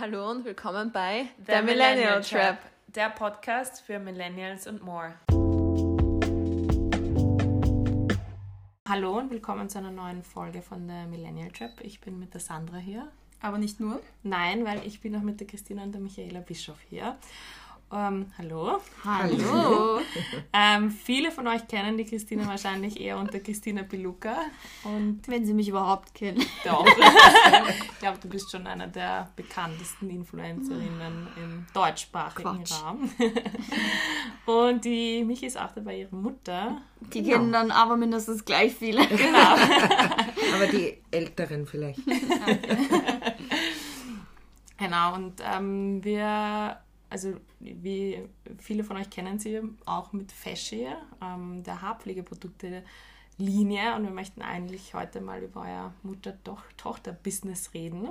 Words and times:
Hallo 0.00 0.30
und 0.30 0.44
willkommen 0.44 0.92
bei 0.92 1.26
The 1.44 1.60
Millennial 1.60 2.22
Trap, 2.22 2.58
der 2.86 3.10
Podcast 3.10 3.80
für 3.80 3.98
Millennials 3.98 4.68
und 4.68 4.80
more. 4.84 5.14
Hallo 8.88 9.18
und 9.18 9.32
willkommen 9.32 9.68
zu 9.68 9.78
einer 9.78 9.90
neuen 9.90 10.22
Folge 10.22 10.62
von 10.62 10.86
der 10.86 11.06
Millennial 11.06 11.50
Trap. 11.50 11.80
Ich 11.80 12.00
bin 12.00 12.20
mit 12.20 12.32
der 12.32 12.40
Sandra 12.40 12.76
hier. 12.76 13.10
Aber 13.40 13.58
nicht 13.58 13.80
nur. 13.80 14.00
Nein, 14.22 14.64
weil 14.64 14.86
ich 14.86 15.00
bin 15.00 15.16
auch 15.16 15.22
mit 15.22 15.40
der 15.40 15.48
Christina 15.48 15.82
und 15.82 15.90
der 15.90 16.00
Michaela 16.00 16.40
Bischof 16.40 16.78
hier. 16.88 17.16
Ähm, 17.90 18.26
hallo. 18.36 18.80
Hallo. 19.02 20.00
ähm, 20.52 20.90
viele 20.90 21.30
von 21.30 21.46
euch 21.46 21.66
kennen 21.68 21.96
die 21.96 22.04
Christina 22.04 22.46
wahrscheinlich 22.46 23.00
eher 23.00 23.16
unter 23.16 23.40
Christina 23.40 23.82
Piluka. 23.82 24.36
Und 24.84 25.22
Wenn 25.26 25.46
sie 25.46 25.54
mich 25.54 25.68
überhaupt 25.68 26.14
kennen. 26.14 26.44
doch, 26.64 26.86
ich 27.68 27.98
glaube, 27.98 28.18
du 28.20 28.28
bist 28.28 28.50
schon 28.50 28.66
einer 28.66 28.88
der 28.88 29.30
bekanntesten 29.36 30.10
Influencerinnen 30.10 31.28
im 31.36 31.66
deutschsprachigen 31.72 32.62
Quatsch. 32.62 32.82
Raum. 32.82 33.10
Und 34.44 34.84
die 34.84 35.24
Michi 35.24 35.46
ist 35.46 35.58
auch 35.58 35.72
dabei 35.72 36.00
ihre 36.00 36.14
Mutter. 36.14 36.82
Die 37.14 37.22
kennen 37.22 37.52
dann 37.52 37.70
aber 37.70 37.96
mindestens 37.96 38.44
gleich 38.44 38.74
viele. 38.74 39.06
Genau. 39.06 39.54
Aber 40.54 40.66
die 40.66 40.98
Älteren 41.10 41.66
vielleicht. 41.66 42.00
Genau, 44.78 45.14
und 45.14 45.42
ähm, 45.44 46.04
wir, 46.04 46.78
also 47.10 47.34
wie 47.60 48.28
viele 48.58 48.84
von 48.84 48.96
euch 48.96 49.10
kennen 49.10 49.38
sie 49.38 49.60
auch 49.86 50.12
mit 50.12 50.32
Feschi, 50.32 50.88
ähm, 51.22 51.62
der 51.62 51.82
Haarpflegeprodukte-Linie. 51.82 53.94
Und 53.96 54.04
wir 54.04 54.12
möchten 54.12 54.42
eigentlich 54.42 54.94
heute 54.94 55.20
mal 55.20 55.42
über 55.42 55.62
euer 55.62 55.92
Mutter-Tochter-Business 56.02 57.74
reden. 57.74 58.08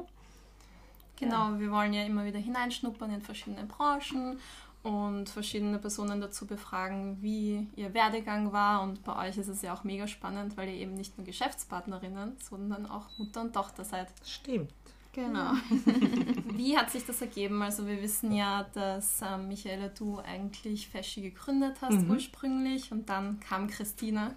Genau, 1.19 1.57
wir 1.57 1.71
wollen 1.71 1.93
ja 1.93 2.03
immer 2.03 2.25
wieder 2.25 2.39
hineinschnuppern 2.39 3.11
in 3.11 3.21
verschiedene 3.21 3.65
Branchen 3.65 4.39
und 4.83 5.29
verschiedene 5.29 5.79
Personen 5.79 6.21
dazu 6.21 6.45
befragen, 6.45 7.17
wie 7.21 7.67
ihr 7.75 7.93
Werdegang 7.93 8.53
war. 8.53 8.83
Und 8.83 9.03
bei 9.03 9.27
euch 9.27 9.37
ist 9.37 9.47
es 9.47 9.61
ja 9.61 9.73
auch 9.73 9.83
mega 9.83 10.07
spannend, 10.07 10.55
weil 10.57 10.69
ihr 10.69 10.75
eben 10.75 10.93
nicht 10.93 11.17
nur 11.17 11.25
Geschäftspartnerinnen, 11.25 12.37
sondern 12.39 12.85
auch 12.85 13.05
Mutter 13.17 13.41
und 13.41 13.53
Tochter 13.53 13.83
seid. 13.83 14.07
Stimmt. 14.23 14.71
Genau. 15.17 15.53
wie 16.53 16.77
hat 16.77 16.91
sich 16.91 17.03
das 17.03 17.19
ergeben? 17.21 17.63
Also 17.63 17.87
wir 17.87 17.99
wissen 18.03 18.31
ja, 18.31 18.67
dass 18.75 19.19
ähm, 19.23 19.47
Michaela, 19.47 19.87
du 19.87 20.19
eigentlich 20.19 20.87
Feschi 20.87 21.21
gegründet 21.21 21.77
hast 21.81 22.07
ursprünglich 22.07 22.91
und 22.91 23.09
dann 23.09 23.39
kam 23.39 23.67
Christina. 23.67 24.35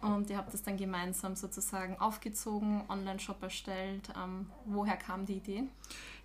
Und 0.00 0.28
ihr 0.28 0.36
habt 0.36 0.52
das 0.52 0.64
dann 0.64 0.76
gemeinsam 0.76 1.36
sozusagen 1.36 2.00
aufgezogen, 2.00 2.82
Online-Shop 2.88 3.40
erstellt. 3.44 4.08
Ähm, 4.20 4.46
woher 4.64 4.96
kam 4.96 5.24
die 5.24 5.34
Idee? 5.34 5.64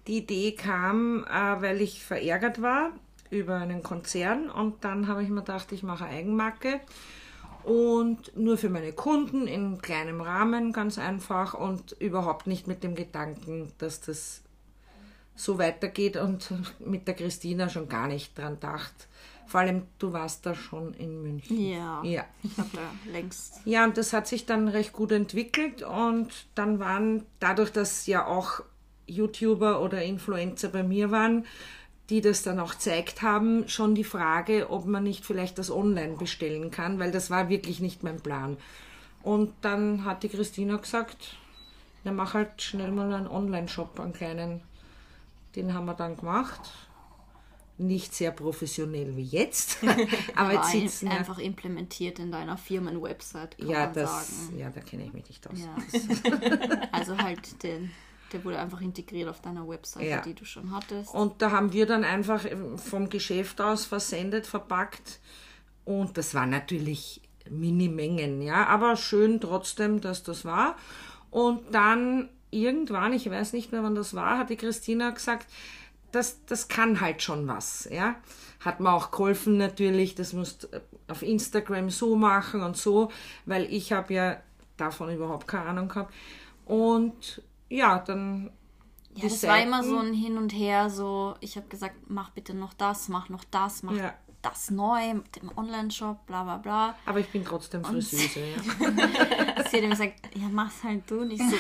Die 0.08 0.18
Idee 0.18 0.54
kam, 0.54 1.24
äh, 1.26 1.62
weil 1.62 1.80
ich 1.80 2.04
verärgert 2.04 2.64
war 2.64 2.94
über 3.30 3.58
einen 3.58 3.84
Konzern 3.84 4.50
und 4.50 4.84
dann 4.84 5.08
habe 5.08 5.22
ich 5.22 5.30
mir 5.30 5.42
gedacht, 5.42 5.72
ich 5.72 5.84
mache 5.84 6.06
Eigenmarke 6.06 6.82
und 7.64 8.36
nur 8.36 8.58
für 8.58 8.70
meine 8.70 8.94
Kunden 8.94 9.48
in 9.48 9.82
kleinem 9.82 10.22
Rahmen, 10.22 10.74
ganz 10.74 10.98
einfach 10.98 11.54
und 11.54 11.94
überhaupt 12.00 12.48
nicht 12.48 12.68
mit 12.68 12.84
dem 12.84 12.96
Gedanken, 12.96 13.72
dass 13.78 14.02
das 14.02 14.42
so 15.36 15.58
weitergeht 15.58 16.18
und 16.18 16.54
mit 16.80 17.08
der 17.08 17.16
Christina 17.16 17.70
schon 17.70 17.90
gar 17.90 18.08
nicht 18.08 18.38
dran 18.38 18.60
dacht. 18.60 19.08
Vor 19.48 19.60
allem, 19.60 19.84
du 20.00 20.14
warst 20.14 20.46
da 20.46 20.56
schon 20.56 20.94
in 20.94 21.22
München. 21.22 21.60
Ja. 21.60 22.02
Ja. 22.04 22.26
Ich 22.44 22.58
habe 22.58 22.70
da 22.74 23.12
längst. 23.12 23.60
Ja, 23.66 23.84
und 23.84 23.98
das 23.98 24.14
hat 24.14 24.28
sich 24.28 24.46
dann 24.46 24.68
recht 24.68 24.94
gut 24.94 25.12
entwickelt 25.12 25.84
und 25.84 26.30
dann 26.56 26.80
waren 26.80 27.26
dadurch, 27.40 27.72
dass 27.72 28.08
ja 28.08 28.26
auch 28.26 28.62
YouTuber 29.08 29.82
oder 29.82 30.02
Influencer 30.02 30.70
bei 30.70 30.84
mir 30.84 31.12
waren, 31.12 31.46
die 32.10 32.22
das 32.22 32.44
dann 32.44 32.60
auch 32.60 32.74
gezeigt 32.74 33.22
haben, 33.22 33.68
schon 33.68 33.96
die 33.96 34.04
Frage, 34.04 34.70
ob 34.70 34.86
man 34.86 35.04
nicht 35.04 35.26
vielleicht 35.26 35.58
das 35.58 35.72
online 35.72 36.18
bestellen 36.18 36.70
kann, 36.70 37.00
weil 37.00 37.12
das 37.12 37.30
war 37.30 37.50
wirklich 37.50 37.80
nicht 37.80 38.04
mein 38.04 38.20
Plan. 38.20 38.58
Und 39.22 39.54
dann 39.62 40.04
hat 40.04 40.24
die 40.24 40.30
Christina 40.30 40.78
gesagt, 40.78 41.38
na 42.04 42.12
mach 42.12 42.34
halt 42.34 42.62
schnell 42.62 42.92
mal 42.92 43.12
einen 43.14 43.28
Online-Shop, 43.28 44.00
einen 44.00 44.14
kleinen. 44.14 44.62
Den 45.56 45.74
haben 45.74 45.86
wir 45.86 45.94
dann 45.94 46.18
gemacht. 46.18 46.62
Nicht 47.78 48.14
sehr 48.14 48.32
professionell 48.32 49.16
wie 49.16 49.24
jetzt, 49.24 49.80
aber 50.36 50.54
jetzt 50.54 50.72
sitzen 50.72 51.08
einfach 51.08 51.40
implementiert 51.40 52.20
in 52.20 52.32
deiner 52.32 52.56
Firmen-Website, 52.56 53.56
ja, 53.58 53.88
das, 53.88 54.46
sagen. 54.46 54.60
ja, 54.60 54.70
da 54.70 54.80
kenne 54.80 55.06
ich 55.06 55.14
mich 55.14 55.28
nicht 55.28 55.50
aus. 55.50 55.58
Ja. 55.58 55.76
also 56.92 57.18
halt, 57.18 57.64
den, 57.64 57.90
der 58.34 58.44
wurde 58.44 58.60
einfach 58.60 58.82
integriert 58.82 59.30
auf 59.30 59.42
deiner 59.42 59.68
Website, 59.68 60.10
Ja. 60.10 60.22
die 60.22 60.34
du 60.34 60.46
schon 60.46 60.74
hattest. 60.76 61.14
Und 61.14 61.42
da 61.42 61.52
haben 61.52 61.72
wir 61.74 61.86
dann 61.86 62.04
einfach 62.04 62.46
vom 62.78 63.10
Geschäft 63.10 63.62
aus 63.62 63.86
versendet, 63.86 64.46
verpackt. 64.46 65.20
Und 65.86 66.18
das 66.18 66.34
waren 66.34 66.50
natürlich 66.50 67.22
Minimengen, 67.50 68.42
ja, 68.42 68.68
aber 68.68 68.96
schön 68.96 69.40
trotzdem, 69.42 70.02
dass 70.02 70.24
das 70.24 70.46
war. 70.46 70.76
Und 71.30 71.62
dann 71.74 72.30
irgendwann, 72.52 73.14
ich 73.14 73.30
weiß 73.30 73.54
nicht 73.54 73.72
mehr, 73.72 73.84
wann 73.84 73.96
das 73.96 74.14
war, 74.14 74.38
hat 74.38 74.50
die 74.50 74.56
Christina 74.56 75.10
gesagt, 75.10 75.48
das, 76.12 76.46
das 76.46 76.68
kann 76.68 77.02
halt 77.02 77.22
schon 77.22 77.48
was, 77.48 77.88
ja. 77.92 78.16
Hat 78.60 78.80
mir 78.80 78.92
auch 78.94 79.12
geholfen 79.12 79.58
natürlich, 79.58 80.16
das 80.16 80.32
musst 80.32 80.64
du 80.64 80.82
auf 81.08 81.22
Instagram 81.22 81.90
so 81.90 82.16
machen 82.16 82.62
und 82.62 82.78
so, 82.78 83.12
weil 83.46 83.66
ich 83.74 83.92
habe 83.92 84.14
ja 84.14 84.38
davon 84.78 85.14
überhaupt 85.14 85.48
keine 85.48 85.66
Ahnung 85.66 85.90
gehabt. 85.90 86.14
Und 86.66 87.42
ja, 87.74 88.00
dann 88.00 88.52
ja, 89.16 89.24
das 89.24 89.44
war 89.44 89.62
immer 89.62 89.84
so 89.84 89.98
ein 89.98 90.14
Hin 90.14 90.38
und 90.38 90.50
Her, 90.52 90.90
so 90.90 91.36
ich 91.40 91.56
habe 91.56 91.68
gesagt, 91.68 91.96
mach 92.08 92.30
bitte 92.32 92.54
noch 92.54 92.74
das, 92.74 93.10
mach 93.10 93.30
noch 93.30 93.44
das, 93.44 93.84
mach 93.84 93.94
Ja. 93.94 94.14
das 94.42 94.72
neu 94.72 95.14
mit 95.16 95.36
dem 95.36 95.56
Online-Shop, 95.56 96.26
bla 96.26 96.44
bla 96.44 96.58
bla. 96.58 96.96
Aber 97.06 97.20
ich 97.20 97.30
bin 97.30 97.46
trotzdem 97.46 97.84
Friseuse, 97.84 98.40
ja. 98.40 98.62
Sie 99.70 99.78
hat 99.78 99.84
ihm 99.84 99.90
gesagt, 99.92 100.14
ja, 100.36 100.48
mach's 100.52 100.84
halt 100.84 101.10
du. 101.10 101.22
Und 101.22 101.32
ich 101.32 101.42
so, 101.42 101.56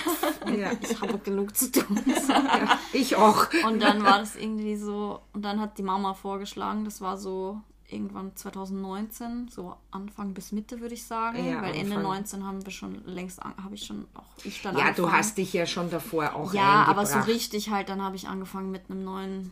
ja. 0.52 0.72
ich 0.82 1.00
habe 1.00 1.18
genug 1.20 1.56
zu 1.56 1.72
tun. 1.72 2.02
So. 2.06 2.34
ja. 2.34 2.80
Ich 2.92 3.16
auch. 3.16 3.48
Und 3.66 3.82
dann 3.82 4.04
war 4.04 4.20
das 4.20 4.36
irgendwie 4.36 4.76
so, 4.76 5.22
und 5.34 5.44
dann 5.44 5.60
hat 5.60 5.78
die 5.78 5.84
Mama 5.84 6.14
vorgeschlagen, 6.14 6.86
das 6.86 7.02
war 7.02 7.18
so 7.18 7.62
irgendwann 7.94 8.36
2019, 8.36 9.48
so 9.50 9.76
Anfang 9.92 10.34
bis 10.34 10.52
Mitte 10.52 10.82
würde 10.82 10.94
ich 10.96 11.06
sagen, 11.06 11.38
Ja, 11.46 11.62
weil 11.62 11.76
Ende 11.76 11.96
Anfang. 11.98 12.04
19 12.04 12.46
haben 12.46 12.66
wir 12.66 12.72
schon 12.72 13.04
längst, 13.06 13.40
habe 13.42 13.76
ich 13.76 13.86
schon 13.86 14.06
auch 14.16 14.24
ich 14.44 14.62
dann 14.62 14.76
Ja, 14.76 14.86
du 14.86 14.88
angefangen. 14.90 15.12
hast 15.14 15.38
dich 15.38 15.54
ja 15.54 15.66
schon 15.66 15.90
davor 15.90 16.36
auch 16.36 16.54
Ja, 16.54 16.86
aber 16.88 17.06
so 17.06 17.20
richtig 17.20 17.70
halt, 17.70 17.90
dann 17.90 18.02
habe 18.02 18.16
ich 18.16 18.28
angefangen 18.28 18.72
mit 18.72 18.90
einem 18.90 19.04
neuen, 19.04 19.52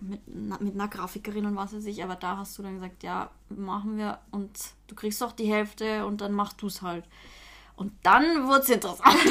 mit, 0.00 0.20
mit 0.60 0.74
einer 0.74 0.88
Grafikerin 0.88 1.46
und 1.46 1.56
was 1.56 1.74
weiß 1.74 1.84
ich, 1.86 2.02
aber 2.04 2.14
da 2.16 2.36
hast 2.38 2.56
du 2.58 2.62
dann 2.62 2.74
gesagt, 2.74 3.02
ja, 3.02 3.30
machen 3.48 3.96
wir 3.98 4.18
und 4.30 4.50
du 4.86 4.94
kriegst 4.94 5.20
doch 5.22 5.32
die 5.32 5.50
Hälfte 5.52 6.06
und 6.06 6.20
dann 6.20 6.32
mach 6.32 6.52
du 6.52 6.66
es 6.68 6.82
halt. 6.82 7.04
Und 7.76 7.92
dann 8.02 8.46
wurde 8.46 8.60
es 8.60 8.68
interessant. 8.68 9.16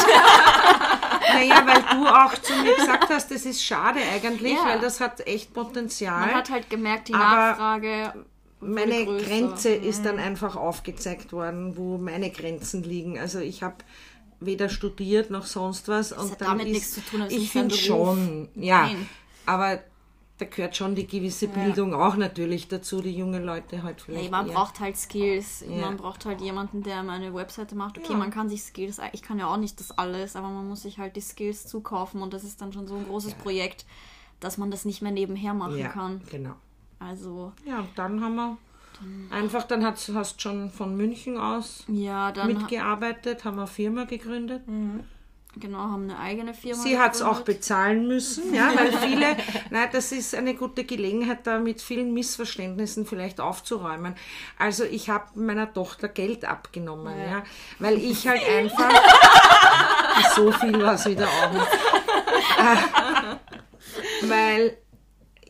Naja, 1.32 1.62
weil 1.66 1.82
du 1.84 2.08
auch 2.08 2.34
zu 2.42 2.54
mir 2.56 2.76
gesagt 2.76 3.10
hast, 3.10 3.30
das 3.30 3.46
ist 3.46 3.64
schade 3.64 4.00
eigentlich, 4.12 4.54
Ja. 4.54 4.66
weil 4.66 4.80
das 4.80 5.00
hat 5.00 5.26
echt 5.28 5.54
Potenzial. 5.54 6.22
Man 6.22 6.34
hat 6.36 6.50
halt 6.50 6.70
gemerkt, 6.72 7.08
die 7.08 7.12
Nachfrage. 7.12 8.26
Meine 8.60 9.06
größer. 9.06 9.26
Grenze 9.26 9.70
ist 9.70 10.06
dann 10.06 10.20
einfach 10.20 10.56
aufgezeigt 10.56 11.32
worden, 11.32 11.78
wo 11.78 11.98
meine 11.98 12.30
Grenzen 12.32 12.84
liegen. 12.84 13.18
Also 13.18 13.40
ich 13.40 13.64
habe 13.64 13.76
weder 14.40 14.70
studiert 14.70 15.30
noch 15.32 15.46
sonst 15.46 15.88
was. 15.88 16.12
und 16.12 16.32
hat 16.32 16.42
dann 16.42 16.48
damit 16.50 16.68
ist, 16.68 16.74
nichts 16.74 16.92
zu 16.94 17.02
tun, 17.02 17.20
das 17.22 17.34
ist 17.34 17.38
Ich 17.42 17.52
finde 17.52 17.76
schon, 17.76 18.50
ja. 18.56 18.84
Nein. 18.84 19.10
Aber 19.46 19.80
da 20.38 20.46
gehört 20.46 20.78
schon 20.78 20.96
die 20.96 21.06
gewisse 21.06 21.50
Bildung 21.50 21.94
auch 21.94 22.16
natürlich 22.16 22.70
dazu, 22.70 23.02
die 23.02 23.12
junge 23.12 23.40
Leute 23.40 23.84
halt 23.84 24.00
vielleicht. 24.00 24.24
Hey, 24.24 24.30
man 24.32 24.48
eher. 24.48 24.54
braucht 24.54 24.80
halt 24.80 24.96
Skills. 24.96 25.66
Ja. 25.68 25.82
Man 25.82 25.98
braucht 25.98 26.26
halt 26.26 26.40
jemanden, 26.40 26.82
der 26.84 27.04
meine 27.04 27.34
Webseite 27.34 27.76
macht. 27.76 27.98
Okay, 27.98 28.14
Ja. 28.14 28.18
man 28.18 28.32
kann 28.32 28.48
sich 28.48 28.64
Skills, 28.64 29.02
ich 29.12 29.22
kann 29.22 29.38
ja 29.40 29.48
auch 29.48 29.58
nicht 29.58 29.80
das 29.82 29.98
alles, 29.98 30.38
aber 30.38 30.48
man 30.48 30.68
muss 30.70 30.84
sich 30.84 30.98
halt 30.98 31.18
die 31.18 31.22
Skills 31.22 31.68
zukaufen 31.68 32.22
und 32.22 32.34
das 32.34 32.46
ist 32.46 32.62
dann 32.62 32.72
schon 32.72 32.88
so 32.88 32.96
ein 32.96 33.06
großes 33.06 33.34
Projekt, 33.34 33.86
dass 34.40 34.58
man 34.58 34.72
das 34.72 34.86
nicht 34.86 35.02
mehr 35.02 35.12
nebenher 35.12 35.54
machen 35.54 35.78
ja, 35.78 35.90
kann. 35.90 36.22
genau. 36.32 36.54
Also, 37.00 37.54
Ja, 37.66 37.80
und 37.80 37.90
dann 37.96 38.22
haben 38.24 38.36
wir 38.36 38.58
einfach, 39.32 39.64
dann 39.64 39.86
hast, 39.86 40.10
hast 40.14 40.42
schon 40.42 40.70
von 40.72 40.96
München 40.98 41.38
aus 41.38 41.86
ja, 41.88 42.32
dann 42.34 42.48
mitgearbeitet, 42.48 43.46
haben 43.46 43.58
eine 43.58 43.68
Firma 43.68 44.04
gegründet. 44.04 44.64
genau, 45.56 45.78
haben 45.80 46.04
eine 46.04 46.20
eigene 46.20 46.54
Firma. 46.54 46.82
Sie 46.84 47.00
hat 47.00 47.16
es 47.16 47.22
auch 47.22 47.42
bezahlen 47.42 48.08
müssen, 48.08 48.54
ja, 48.54 48.74
weil 48.76 48.92
viele, 48.92 49.38
nein, 49.70 49.88
das 49.94 50.12
ist 50.12 50.36
eine 50.36 50.54
gute 50.54 50.84
Gelegenheit, 50.84 51.48
da 51.48 51.60
mit 51.60 51.82
vielen 51.82 52.14
Missverständnissen 52.14 53.06
vielleicht 53.06 53.40
aufzuräumen. 53.40 54.16
Also 54.58 54.84
ich 54.84 55.10
habe 55.10 55.40
meiner 55.40 55.72
Tochter 55.74 56.10
Geld 56.10 56.44
abgenommen, 56.44 57.18
ja, 57.18 57.44
weil 57.80 57.98
ich 57.98 58.28
halt 58.28 58.42
einfach, 58.46 58.92
so 60.36 60.52
viel 60.52 60.82
war 60.82 60.96
es 60.96 61.06
wieder 61.06 61.28
auch 61.30 61.54
nicht, 61.54 61.68
Äh, 62.60 64.28
weil 64.28 64.78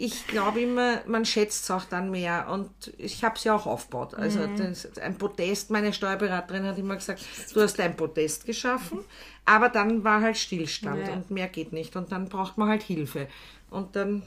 ich 0.01 0.25
glaube 0.27 0.61
immer, 0.61 1.01
man 1.07 1.25
schätzt 1.25 1.65
es 1.65 1.71
auch 1.71 1.83
dann 1.83 2.09
mehr 2.09 2.47
und 2.49 2.69
ich 2.97 3.23
habe 3.23 3.35
es 3.35 3.43
ja 3.43 3.53
auch 3.53 3.65
aufgebaut. 3.65 4.15
Also 4.15 4.39
Mhm. 4.39 4.55
das, 4.57 4.97
ein 4.97 5.17
Podest, 5.17 5.69
meine 5.71 5.91
Steuerberaterin 5.93 6.63
hat 6.65 6.77
immer 6.77 6.95
gesagt, 6.95 7.21
du 7.53 7.61
hast 7.61 7.79
ein 7.81 7.95
Podest 7.97 8.45
geschaffen, 8.45 8.99
aber 9.45 9.67
dann 9.69 10.03
war 10.05 10.21
halt 10.21 10.37
Stillstand 10.37 11.05
Ja. 11.05 11.13
und 11.13 11.29
mehr 11.31 11.49
geht 11.49 11.73
nicht 11.73 11.95
und 11.97 12.11
dann 12.13 12.29
braucht 12.29 12.57
man 12.57 12.69
halt 12.69 12.81
Hilfe. 12.81 13.27
Und 13.69 13.95
dann 13.97 14.23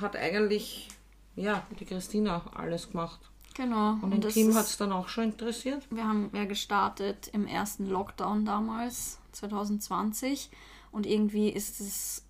hat 0.00 0.16
eigentlich, 0.16 0.88
ja, 1.36 1.66
die 1.78 1.84
Christina 1.84 2.42
alles 2.54 2.90
gemacht. 2.90 3.20
Genau. 3.54 3.98
Und 4.00 4.10
den 4.12 4.20
das 4.22 4.32
Team 4.34 4.54
hat 4.54 4.66
es 4.66 4.76
dann 4.78 4.92
auch 4.92 5.08
schon 5.08 5.24
interessiert. 5.24 5.82
Wir 5.90 6.04
haben 6.06 6.30
ja 6.32 6.44
gestartet 6.46 7.28
im 7.32 7.46
ersten 7.46 7.86
Lockdown 7.90 8.44
damals, 8.46 9.18
2020. 9.32 10.50
Und 10.92 11.04
irgendwie 11.06 11.50
ist 11.50 11.80
es 11.80 12.24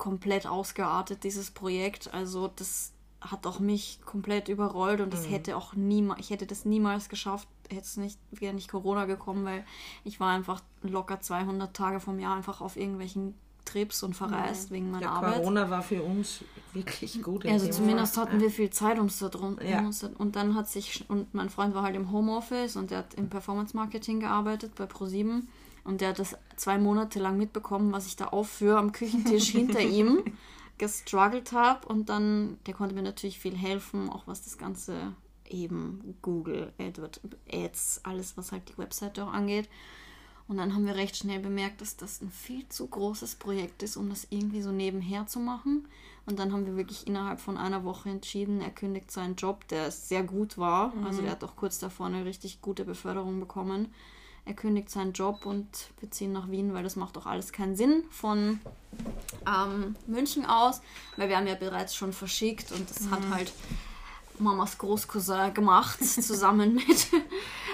komplett 0.00 0.46
ausgeartet, 0.46 1.22
dieses 1.22 1.52
Projekt. 1.52 2.12
Also 2.12 2.48
das 2.48 2.92
hat 3.20 3.46
auch 3.46 3.60
mich 3.60 4.00
komplett 4.04 4.48
überrollt 4.48 5.02
und 5.02 5.12
das 5.12 5.28
hätte 5.28 5.56
auch 5.56 5.74
niemals, 5.74 6.20
ich 6.20 6.30
hätte 6.30 6.46
das 6.46 6.64
niemals 6.64 7.10
geschafft, 7.10 7.46
hätte 7.68 7.82
es 7.82 7.98
nicht, 7.98 8.18
wäre 8.30 8.54
nicht 8.54 8.70
Corona 8.70 9.04
gekommen, 9.04 9.44
weil 9.44 9.64
ich 10.04 10.18
war 10.18 10.30
einfach 10.30 10.62
locker 10.82 11.20
200 11.20 11.76
Tage 11.76 12.00
vom 12.00 12.18
Jahr 12.18 12.34
einfach 12.34 12.62
auf 12.62 12.76
irgendwelchen 12.76 13.34
Trips 13.66 14.02
und 14.02 14.14
verreist 14.14 14.70
wegen 14.70 14.90
meiner 14.90 15.04
Ja, 15.04 15.12
Arbeit. 15.12 15.34
Corona 15.34 15.68
war 15.68 15.82
für 15.82 16.02
uns 16.02 16.42
wirklich 16.72 17.22
gut. 17.22 17.44
Also 17.44 17.68
zumindest 17.68 18.14
Fall. 18.14 18.24
hatten 18.24 18.40
wir 18.40 18.50
viel 18.50 18.70
Zeit 18.70 18.96
ums 18.96 19.18
da 19.18 19.28
drum. 19.28 19.58
Ja. 19.62 19.88
Und 20.16 20.34
dann 20.34 20.54
hat 20.54 20.68
sich, 20.70 21.04
und 21.08 21.34
mein 21.34 21.50
Freund 21.50 21.74
war 21.74 21.82
halt 21.82 21.94
im 21.94 22.10
Homeoffice 22.10 22.76
und 22.76 22.90
der 22.90 22.98
hat 23.00 23.14
im 23.14 23.28
Performance 23.28 23.76
Marketing 23.76 24.20
gearbeitet 24.20 24.76
bei 24.76 24.84
Pro7 24.84 25.42
und 25.90 26.00
der 26.00 26.10
hat 26.10 26.20
das 26.20 26.36
zwei 26.54 26.78
Monate 26.78 27.18
lang 27.18 27.36
mitbekommen, 27.36 27.90
was 27.92 28.06
ich 28.06 28.14
da 28.14 28.26
aufführe 28.26 28.78
am 28.78 28.92
Küchentisch 28.92 29.48
hinter 29.50 29.80
ihm 29.80 30.22
gestruggelt 30.78 31.50
habe 31.50 31.88
und 31.88 32.08
dann, 32.08 32.58
der 32.66 32.74
konnte 32.74 32.94
mir 32.94 33.02
natürlich 33.02 33.40
viel 33.40 33.56
helfen, 33.56 34.08
auch 34.08 34.22
was 34.26 34.42
das 34.42 34.56
Ganze 34.56 35.12
eben 35.48 36.14
Google, 36.22 36.72
Edward, 36.78 37.20
Ads, 37.52 38.02
alles 38.04 38.36
was 38.36 38.52
halt 38.52 38.68
die 38.68 38.78
Webseite 38.78 39.24
auch 39.24 39.32
angeht. 39.32 39.68
Und 40.46 40.58
dann 40.58 40.74
haben 40.74 40.86
wir 40.86 40.94
recht 40.94 41.16
schnell 41.16 41.40
bemerkt, 41.40 41.80
dass 41.80 41.96
das 41.96 42.22
ein 42.22 42.30
viel 42.30 42.68
zu 42.68 42.86
großes 42.86 43.34
Projekt 43.34 43.82
ist, 43.82 43.96
um 43.96 44.08
das 44.08 44.28
irgendwie 44.30 44.62
so 44.62 44.70
nebenher 44.70 45.26
zu 45.26 45.40
machen. 45.40 45.88
Und 46.24 46.38
dann 46.38 46.52
haben 46.52 46.66
wir 46.66 46.76
wirklich 46.76 47.08
innerhalb 47.08 47.40
von 47.40 47.56
einer 47.56 47.84
Woche 47.84 48.10
entschieden, 48.10 48.60
er 48.60 48.70
kündigt 48.70 49.10
seinen 49.10 49.34
Job, 49.34 49.66
der 49.68 49.90
sehr 49.90 50.22
gut 50.22 50.56
war. 50.56 50.92
Also 51.04 51.22
er 51.22 51.32
hat 51.32 51.42
auch 51.42 51.56
kurz 51.56 51.80
davor 51.80 52.06
eine 52.06 52.24
richtig 52.24 52.60
gute 52.60 52.84
Beförderung 52.84 53.40
bekommen. 53.40 53.92
Er 54.44 54.54
kündigt 54.54 54.90
seinen 54.90 55.12
Job 55.12 55.46
und 55.46 55.66
wir 56.00 56.10
ziehen 56.10 56.32
nach 56.32 56.50
Wien, 56.50 56.74
weil 56.74 56.82
das 56.82 56.96
macht 56.96 57.16
auch 57.18 57.26
alles 57.26 57.52
keinen 57.52 57.76
Sinn 57.76 58.04
von 58.10 58.60
ähm, 59.46 59.96
München 60.06 60.46
aus, 60.46 60.80
weil 61.16 61.28
wir 61.28 61.36
haben 61.36 61.46
ja 61.46 61.54
bereits 61.54 61.94
schon 61.94 62.12
verschickt 62.12 62.72
und 62.72 62.90
das 62.90 63.10
hat 63.10 63.20
halt 63.30 63.52
Mamas 64.38 64.78
Großcousin 64.78 65.54
gemacht, 65.54 66.02
zusammen 66.04 66.74
mit 66.74 67.08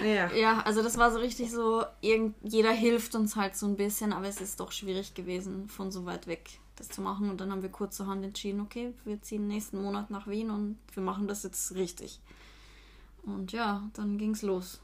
Ja. 0.02 0.32
ja, 0.32 0.60
also 0.62 0.82
das 0.82 0.98
war 0.98 1.10
so 1.12 1.18
richtig 1.18 1.50
so, 1.50 1.84
irgend, 2.00 2.34
jeder 2.42 2.72
hilft 2.72 3.14
uns 3.14 3.36
halt 3.36 3.56
so 3.56 3.66
ein 3.66 3.76
bisschen, 3.76 4.12
aber 4.12 4.26
es 4.26 4.40
ist 4.40 4.60
doch 4.60 4.72
schwierig 4.72 5.14
gewesen, 5.14 5.68
von 5.68 5.90
so 5.90 6.04
weit 6.04 6.26
weg 6.26 6.58
das 6.76 6.88
zu 6.88 7.00
machen. 7.00 7.30
Und 7.30 7.40
dann 7.40 7.50
haben 7.50 7.62
wir 7.62 7.70
kurzerhand 7.70 8.24
entschieden, 8.24 8.60
okay, 8.60 8.92
wir 9.04 9.20
ziehen 9.22 9.46
nächsten 9.46 9.82
Monat 9.82 10.10
nach 10.10 10.26
Wien 10.26 10.50
und 10.50 10.78
wir 10.92 11.02
machen 11.02 11.26
das 11.26 11.42
jetzt 11.42 11.74
richtig. 11.74 12.20
Und 13.24 13.52
ja, 13.52 13.82
dann 13.94 14.18
ging's 14.18 14.42
los. 14.42 14.80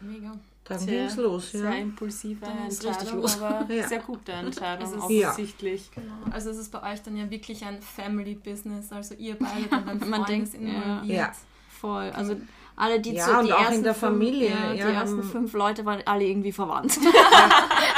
Mega. 0.00 0.38
Dann 0.68 0.78
Sehr- 0.80 1.02
ging's 1.02 1.16
los, 1.16 1.52
Sehr 1.52 1.62
ja. 1.64 1.76
impulsive 1.76 2.40
Dann 2.44 2.66
ist 2.66 2.84
Entscheidung, 2.84 3.20
richtig 3.22 3.38
los. 3.40 3.42
aber 3.42 3.72
Ja. 3.74 3.86
sehr 3.86 4.00
gute 4.00 4.32
Entscheidung, 4.32 4.84
Es 4.84 4.92
ist- 5.04 5.10
Ja. 5.10 5.28
offensichtlich. 5.30 5.90
Also 6.32 6.50
es 6.50 6.58
ist 6.58 6.72
bei 6.72 6.92
euch 6.92 7.02
dann 7.02 7.16
ja 7.16 7.30
wirklich 7.30 7.64
ein 7.64 7.80
Family-Business, 7.80 8.90
also 8.92 9.14
ihr 9.14 9.36
beide 9.38 9.68
dann 9.70 9.84
beim 10.00 10.10
Man 10.10 10.24
denkt, 10.24 10.52
ja. 10.54 10.58
involviert. 10.60 11.04
Ja. 11.18 11.32
Voll. 11.80 12.10
Also 12.10 12.36
alle, 12.74 13.00
die 13.00 13.12
Ja, 13.14 13.24
zu, 13.26 13.38
und 13.38 13.46
die 13.46 13.52
auch 13.52 13.58
in 13.60 13.64
ersten 13.66 13.82
der 13.84 13.94
fünf, 13.94 14.12
Familie, 14.12 14.50
Ja, 14.50 14.72
die 14.72 14.78
ja, 14.80 14.88
ersten 14.90 15.18
ähm, 15.20 15.24
fünf 15.24 15.52
Leute 15.52 15.84
waren 15.86 16.02
alle 16.04 16.24
irgendwie 16.24 16.52
verwandt. 16.52 16.98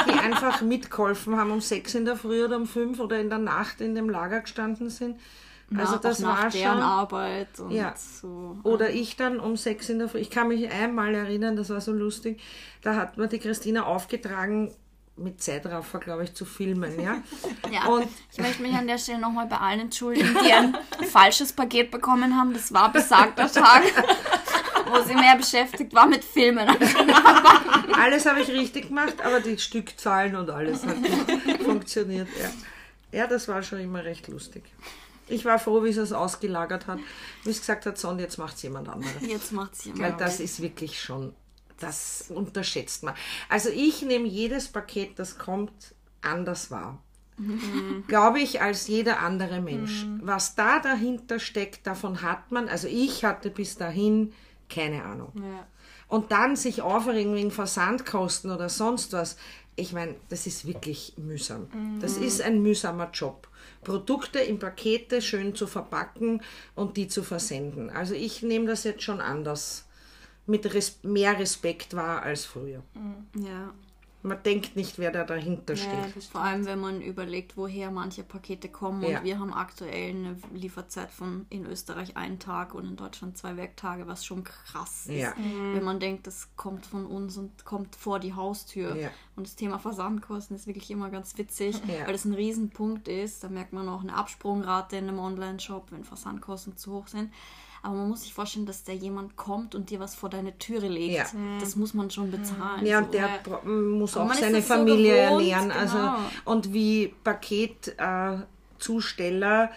Die 0.07 0.11
einfach 0.19 0.61
mitgeholfen 0.61 1.35
haben, 1.37 1.51
um 1.51 1.61
sechs 1.61 1.95
in 1.95 2.05
der 2.05 2.15
Früh 2.15 2.45
oder 2.45 2.55
um 2.57 2.65
fünf 2.67 2.99
oder 2.99 3.19
in 3.19 3.29
der 3.29 3.39
Nacht 3.39 3.81
in 3.81 3.95
dem 3.95 4.09
Lager 4.09 4.41
gestanden 4.41 4.89
sind. 4.89 5.19
Also 5.77 5.93
Ja, 5.93 5.99
das 5.99 6.23
war 6.23 6.49
deren 6.49 6.73
schon... 6.73 6.81
Arbeit 6.81 7.59
und 7.59 7.71
Ja. 7.71 7.93
so. 7.95 8.57
Oder 8.63 8.89
ich 8.89 9.15
dann 9.17 9.39
um 9.39 9.55
sechs 9.57 9.89
in 9.89 9.99
der 9.99 10.09
Früh. 10.09 10.17
Ich 10.19 10.29
kann 10.31 10.47
mich 10.47 10.71
einmal 10.71 11.13
erinnern, 11.13 11.55
das 11.55 11.69
war 11.69 11.79
so 11.81 11.91
lustig. 11.91 12.41
Da 12.81 12.95
hat 12.95 13.17
mir 13.17 13.27
die 13.27 13.39
Christina 13.39 13.83
aufgetragen, 13.83 14.73
mit 15.15 15.43
Zeitraffer, 15.43 15.99
glaube 15.99 16.23
ich, 16.23 16.33
zu 16.33 16.45
filmen. 16.45 16.99
Ja? 16.99 17.17
Ja, 17.71 17.85
Und- 17.87 18.07
ich 18.31 18.39
möchte 18.39 18.61
mich 18.63 18.73
an 18.73 18.87
der 18.87 18.97
Stelle 18.97 19.19
nochmal 19.19 19.45
bei 19.47 19.57
allen 19.57 19.81
entschuldigen, 19.81 20.35
die 20.43 20.51
ein 20.53 20.75
falsches 21.11 21.51
Paket 21.53 21.91
bekommen 21.91 22.35
haben. 22.37 22.53
Das 22.53 22.73
war 22.73 22.91
besagter 22.91 23.51
Tag, 23.51 23.83
wo 24.89 25.01
sie 25.03 25.13
mehr 25.13 25.35
beschäftigt 25.35 25.93
war 25.93 26.07
mit 26.07 26.23
Filmen. 26.23 26.67
Alles 28.01 28.25
habe 28.25 28.41
ich 28.41 28.49
richtig 28.49 28.87
gemacht, 28.87 29.15
aber 29.23 29.39
die 29.41 29.57
Stückzahlen 29.57 30.35
und 30.35 30.49
alles 30.49 30.85
hat 30.85 30.95
funktioniert. 31.63 32.27
Ja. 33.11 33.19
ja, 33.19 33.27
das 33.27 33.47
war 33.49 33.61
schon 33.61 33.79
immer 33.81 34.03
recht 34.03 34.27
lustig. 34.29 34.63
Ich 35.29 35.45
war 35.45 35.59
froh, 35.59 35.83
wie 35.83 35.93
sie 35.93 36.01
es 36.01 36.11
ausgelagert 36.11 36.87
hat. 36.87 36.99
Wie 37.43 37.49
es 37.49 37.59
gesagt 37.59 37.85
hat, 37.85 37.97
so, 37.97 38.09
und 38.09 38.19
jetzt 38.19 38.37
macht 38.37 38.55
es 38.55 38.63
jemand 38.63 38.89
anderes. 38.89 39.21
Jetzt 39.21 39.51
macht 39.51 39.75
sie 39.75 39.97
Weil 39.97 40.13
das 40.13 40.39
ist 40.39 40.61
wirklich 40.61 41.01
schon, 41.01 41.33
das 41.79 42.25
unterschätzt 42.29 43.03
man. 43.03 43.13
Also 43.47 43.69
ich 43.69 44.01
nehme 44.01 44.27
jedes 44.27 44.67
Paket, 44.67 45.19
das 45.19 45.37
kommt, 45.37 45.95
anders 46.21 46.71
wahr. 46.71 47.01
Glaube 48.07 48.39
ich, 48.39 48.61
als 48.61 48.87
jeder 48.87 49.19
andere 49.21 49.61
Mensch. 49.61 50.05
Was 50.21 50.55
da 50.55 50.79
dahinter 50.79 51.39
steckt, 51.39 51.87
davon 51.87 52.21
hat 52.21 52.51
man, 52.51 52.67
also 52.67 52.87
ich 52.87 53.23
hatte 53.23 53.49
bis 53.49 53.77
dahin 53.77 54.33
keine 54.69 55.03
Ahnung. 55.03 55.31
Ja. 55.35 55.67
Und 56.07 56.31
dann 56.31 56.55
sich 56.55 56.81
aufregen 56.81 57.35
wegen 57.35 57.51
Versandkosten 57.51 58.51
oder 58.51 58.69
sonst 58.69 59.13
was. 59.13 59.37
Ich 59.75 59.93
meine, 59.93 60.15
das 60.29 60.47
ist 60.47 60.65
wirklich 60.65 61.13
mühsam. 61.17 61.67
Das 62.01 62.17
ist 62.17 62.41
ein 62.41 62.61
mühsamer 62.61 63.09
Job. 63.11 63.47
Produkte 63.83 64.39
in 64.39 64.59
Pakete 64.59 65.21
schön 65.21 65.55
zu 65.55 65.67
verpacken 65.67 66.41
und 66.75 66.97
die 66.97 67.07
zu 67.07 67.23
versenden. 67.23 67.89
Also 67.89 68.13
ich 68.13 68.41
nehme 68.43 68.67
das 68.67 68.83
jetzt 68.83 69.03
schon 69.03 69.21
anders. 69.21 69.85
Mit 70.45 70.73
res 70.73 70.99
mehr 71.03 71.37
Respekt 71.37 71.95
wahr 71.95 72.23
als 72.23 72.45
früher. 72.45 72.81
Ja, 73.35 73.73
Man 74.21 74.43
denkt 74.43 74.75
nicht, 74.75 74.99
wer 74.99 75.11
da 75.11 75.23
dahinter 75.23 75.75
Ja, 75.75 76.09
steht. 76.09 76.23
vor 76.25 76.41
allem 76.41 76.65
wenn 76.65 76.79
man 76.81 77.01
überlegt, 77.01 77.55
woher 77.55 77.89
manche 77.89 78.23
Pakete 78.23 78.67
kommen. 78.67 79.01
Ja. 79.03 79.19
Und 79.19 79.23
wir 79.23 79.39
haben 79.39 79.53
aktuell 79.53 80.09
eine 80.09 80.35
Lieferzeit 80.53 81.09
von 81.09 81.45
in 81.49 81.65
Österreich 81.65 82.17
einen 82.17 82.37
Tag 82.37 82.73
und 82.75 82.85
in 82.85 82.97
Deutschland 82.97 83.37
zwei 83.37 83.55
Werktage, 83.55 84.07
was 84.07 84.25
schon 84.25 84.43
krass 84.43 85.05
ist. 85.07 85.15
Ja. 85.21 85.33
Wenn 85.37 85.83
man 85.85 86.01
denkt, 86.01 86.27
das 86.27 86.49
kommt 86.57 86.85
von 86.85 87.05
uns 87.05 87.37
und 87.37 87.63
kommt 87.63 87.95
vor 87.95 88.19
die 88.19 88.33
Haustür. 88.33 88.95
Ja. 88.97 89.09
Und 89.37 89.47
das 89.47 89.55
Thema 89.55 89.79
Versandkosten 89.79 90.55
ist 90.57 90.67
wirklich 90.67 90.91
immer 90.91 91.09
ganz 91.09 91.37
witzig, 91.37 91.77
Ja. 91.87 92.05
weil 92.05 92.11
das 92.11 92.25
ein 92.25 92.33
Riesenpunkt 92.33 93.07
ist. 93.07 93.43
Da 93.45 93.47
merkt 93.47 93.71
man 93.71 93.87
auch 93.87 94.01
eine 94.01 94.15
Absprungrate 94.15 94.97
in 94.97 95.07
einem 95.07 95.19
Online-Shop, 95.19 95.91
wenn 95.91 96.03
Versandkosten 96.03 96.75
zu 96.75 96.91
hoch 96.91 97.07
sind. 97.07 97.31
Aber 97.81 97.95
man 97.95 98.09
muss 98.09 98.23
sich 98.23 98.33
vorstellen, 98.33 98.65
dass 98.65 98.83
da 98.83 98.91
jemand 98.91 99.35
kommt 99.35 99.75
und 99.75 99.89
dir 99.89 99.99
was 99.99 100.15
vor 100.15 100.29
deine 100.29 100.57
Türe 100.57 100.87
legt. 100.87 101.15
Ja. 101.15 101.25
Das 101.59 101.75
muss 101.75 101.93
man 101.93 102.09
schon 102.11 102.31
bezahlen. 102.31 102.85
Ja, 102.85 102.99
so. 102.99 103.05
und 103.05 103.13
der 103.13 103.27
Ja. 103.27 103.39
muss 103.69 104.17
auch 104.17 104.33
seine 104.33 104.57
das 104.57 104.67
so 104.67 104.73
Familie 104.73 105.25
gewohnt, 105.25 105.47
ernähren. 105.47 105.71
Also, 105.71 105.97
genau. 105.97 106.17
und 106.45 106.73
wie 106.73 107.13
Paketzusteller 107.23 109.65
äh, 109.65 109.69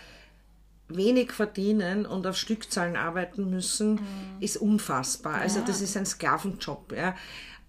wenig 0.97 1.33
verdienen 1.33 2.07
und 2.07 2.27
auf 2.27 2.37
Stückzahlen 2.37 2.97
arbeiten 2.97 3.51
müssen, 3.51 4.01
ist 4.41 4.57
unfassbar. 4.57 5.37
Also 5.37 5.61
das 5.67 5.81
ist 5.81 5.97
ein 5.97 6.07
Sklavenjob. 6.07 6.93
Ja. 6.93 7.15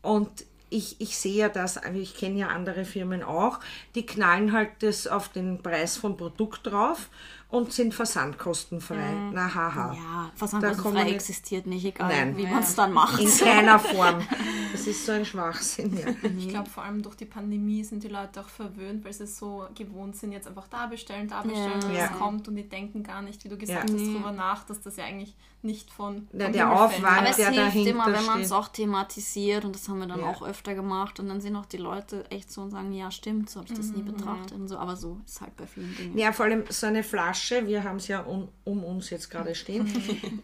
Und 0.01 0.29
ich, 0.69 0.99
ich 0.99 1.17
sehe 1.17 1.35
ja 1.35 1.49
das, 1.49 1.77
also 1.77 1.99
ich 1.99 2.15
kenne 2.15 2.39
ja 2.39 2.47
andere 2.47 2.83
Firmen 2.83 3.21
auch, 3.21 3.59
die 3.93 4.05
knallen 4.05 4.53
halt 4.53 4.71
das 4.79 5.07
auf 5.07 5.29
den 5.29 5.61
Preis 5.61 5.97
vom 5.97 6.17
Produkt 6.17 6.65
drauf 6.65 7.09
und 7.53 7.71
sind 7.71 7.93
versandkostenfrei. 7.93 9.13
Na 9.31 9.53
haha. 9.53 9.93
Ja, 9.93 10.31
Versandkostenfrei 10.35 11.11
existiert 11.11 11.67
nicht, 11.67 11.85
egal 11.85 12.09
Nein. 12.09 12.37
wie 12.37 12.47
man 12.47 12.63
es 12.63 12.75
dann 12.75 12.91
macht. 12.93 13.21
In 13.21 13.29
keiner 13.29 13.79
Form. 13.79 14.21
Das 14.73 14.87
ist 14.87 15.05
so 15.05 15.11
ein 15.11 15.23
Schwachsinn. 15.23 15.95
Ja. 15.95 16.07
Ich 16.37 16.49
glaube, 16.49 16.67
vor 16.67 16.83
allem 16.83 17.03
durch 17.03 17.13
die 17.15 17.25
Pandemie 17.25 17.83
sind 17.83 18.03
die 18.03 18.07
Leute 18.07 18.41
auch 18.41 18.49
verwöhnt, 18.49 19.05
weil 19.05 19.13
sie 19.13 19.27
so 19.27 19.67
gewohnt 19.75 20.15
sind, 20.15 20.31
jetzt 20.31 20.47
einfach 20.47 20.67
da 20.67 20.87
bestellen, 20.87 21.27
da 21.27 21.41
bestellen, 21.43 21.79
Ja. 21.81 21.87
und 21.87 21.93
Ja. 21.93 22.05
es 22.05 22.17
kommt 22.17 22.47
und 22.47 22.55
die 22.55 22.67
denken 22.67 23.03
gar 23.03 23.21
nicht, 23.21 23.43
wie 23.43 23.49
du 23.49 23.57
gesagt 23.57 23.87
Ja. 23.89 23.95
hast, 23.95 24.01
Nee. 24.03 24.13
drüber 24.15 24.31
nach, 24.31 24.63
dass 24.65 24.81
das 24.81 24.95
ja 24.97 25.03
eigentlich 25.05 25.35
nicht 25.61 25.91
von 25.91 26.27
Der- 26.33 26.47
vom 26.47 26.53
der. 26.53 26.71
Aufwand, 26.73 27.05
Aber 27.19 27.29
es 27.29 27.35
der 27.37 27.51
hilft 27.51 27.67
dahinter 27.67 27.89
immer, 27.91 28.05
wenn 28.07 28.25
man 28.25 28.41
es 28.41 28.51
auch 28.51 28.67
thematisiert 28.67 29.63
und 29.63 29.75
das 29.75 29.87
haben 29.87 29.99
wir 29.99 30.07
dann 30.07 30.19
Ja. 30.21 30.25
auch 30.25 30.41
öfter 30.41 30.73
gemacht 30.73 31.19
und 31.19 31.29
dann 31.29 31.39
sind 31.39 31.55
auch 31.55 31.67
die 31.67 31.77
Leute 31.77 32.29
echt 32.31 32.51
so 32.51 32.61
und 32.61 32.71
sagen, 32.71 32.91
ja 32.93 33.11
stimmt, 33.11 33.49
so 33.51 33.59
habe 33.61 33.69
ich 33.71 33.77
das 33.77 33.91
nie 33.91 34.01
betrachtet 34.01 34.53
und 34.53 34.67
so, 34.67 34.77
aber 34.77 34.95
so 34.97 35.21
ist 35.25 35.39
halt 35.39 35.55
bei 35.55 35.67
vielen 35.67 35.95
Dingen. 35.95 36.17
Ja, 36.17 36.31
vor 36.33 36.45
allem 36.45 36.63
so 36.69 36.87
eine 36.87 37.03
Flasche, 37.03 37.42
wir 37.51 37.83
haben 37.83 37.97
es 37.97 38.07
ja 38.07 38.21
um, 38.21 38.49
um 38.63 38.83
uns 38.83 39.09
jetzt 39.09 39.29
gerade 39.29 39.55
stehen, 39.55 39.91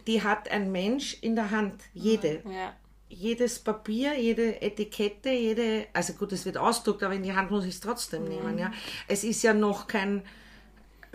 die 0.08 0.22
hat 0.24 0.50
ein 0.52 0.72
Mensch 0.72 1.18
in 1.22 1.36
der 1.36 1.52
Hand. 1.52 1.82
Jede. 1.94 2.42
Ja. 2.46 2.74
Jedes 3.12 3.58
Papier, 3.60 4.20
jede 4.20 4.62
Etikette, 4.62 5.32
jede, 5.32 5.88
also 5.94 6.14
gut, 6.14 6.32
es 6.32 6.46
wird 6.46 6.58
ausdruckt, 6.58 7.02
aber 7.02 7.16
in 7.16 7.24
die 7.24 7.34
Hand 7.34 7.50
muss 7.50 7.64
ich 7.66 7.74
es 7.74 7.80
trotzdem 7.80 8.26
nehmen. 8.26 8.60
Ja. 8.60 8.72
Es 9.08 9.24
ist 9.24 9.42
ja 9.42 9.54
noch 9.54 9.88
kein 9.88 10.22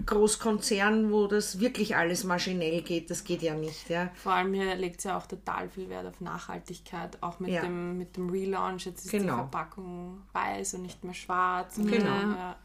Großkonzern, 0.04 1.12
wo 1.12 1.26
das 1.28 1.60
wirklich 1.60 1.94
alles 1.96 2.24
maschinell 2.24 2.82
geht. 2.82 3.10
Das 3.10 3.22
geht 3.24 3.42
ja 3.42 3.54
nicht. 3.54 3.88
Ja. 3.88 4.10
Vor 4.14 4.32
allem 4.32 4.52
hier 4.52 4.74
legt 4.74 4.98
es 4.98 5.04
ja 5.04 5.16
auch 5.16 5.26
total 5.26 5.68
viel 5.68 5.88
Wert 5.88 6.06
auf 6.06 6.20
Nachhaltigkeit, 6.20 7.16
auch 7.22 7.38
mit, 7.40 7.50
Ja. 7.50 7.62
dem, 7.62 7.96
mit 7.98 8.16
dem 8.16 8.28
Relaunch. 8.28 8.86
Jetzt 8.86 9.04
ist 9.04 9.12
die 9.12 9.18
Genau. 9.18 9.36
Verpackung 9.36 10.22
weiß 10.32 10.74
und 10.74 10.82
nicht 10.82 11.04
mehr 11.04 11.14
schwarz. 11.14 11.76
Genau. 11.76 12.06
Ja. 12.06 12.56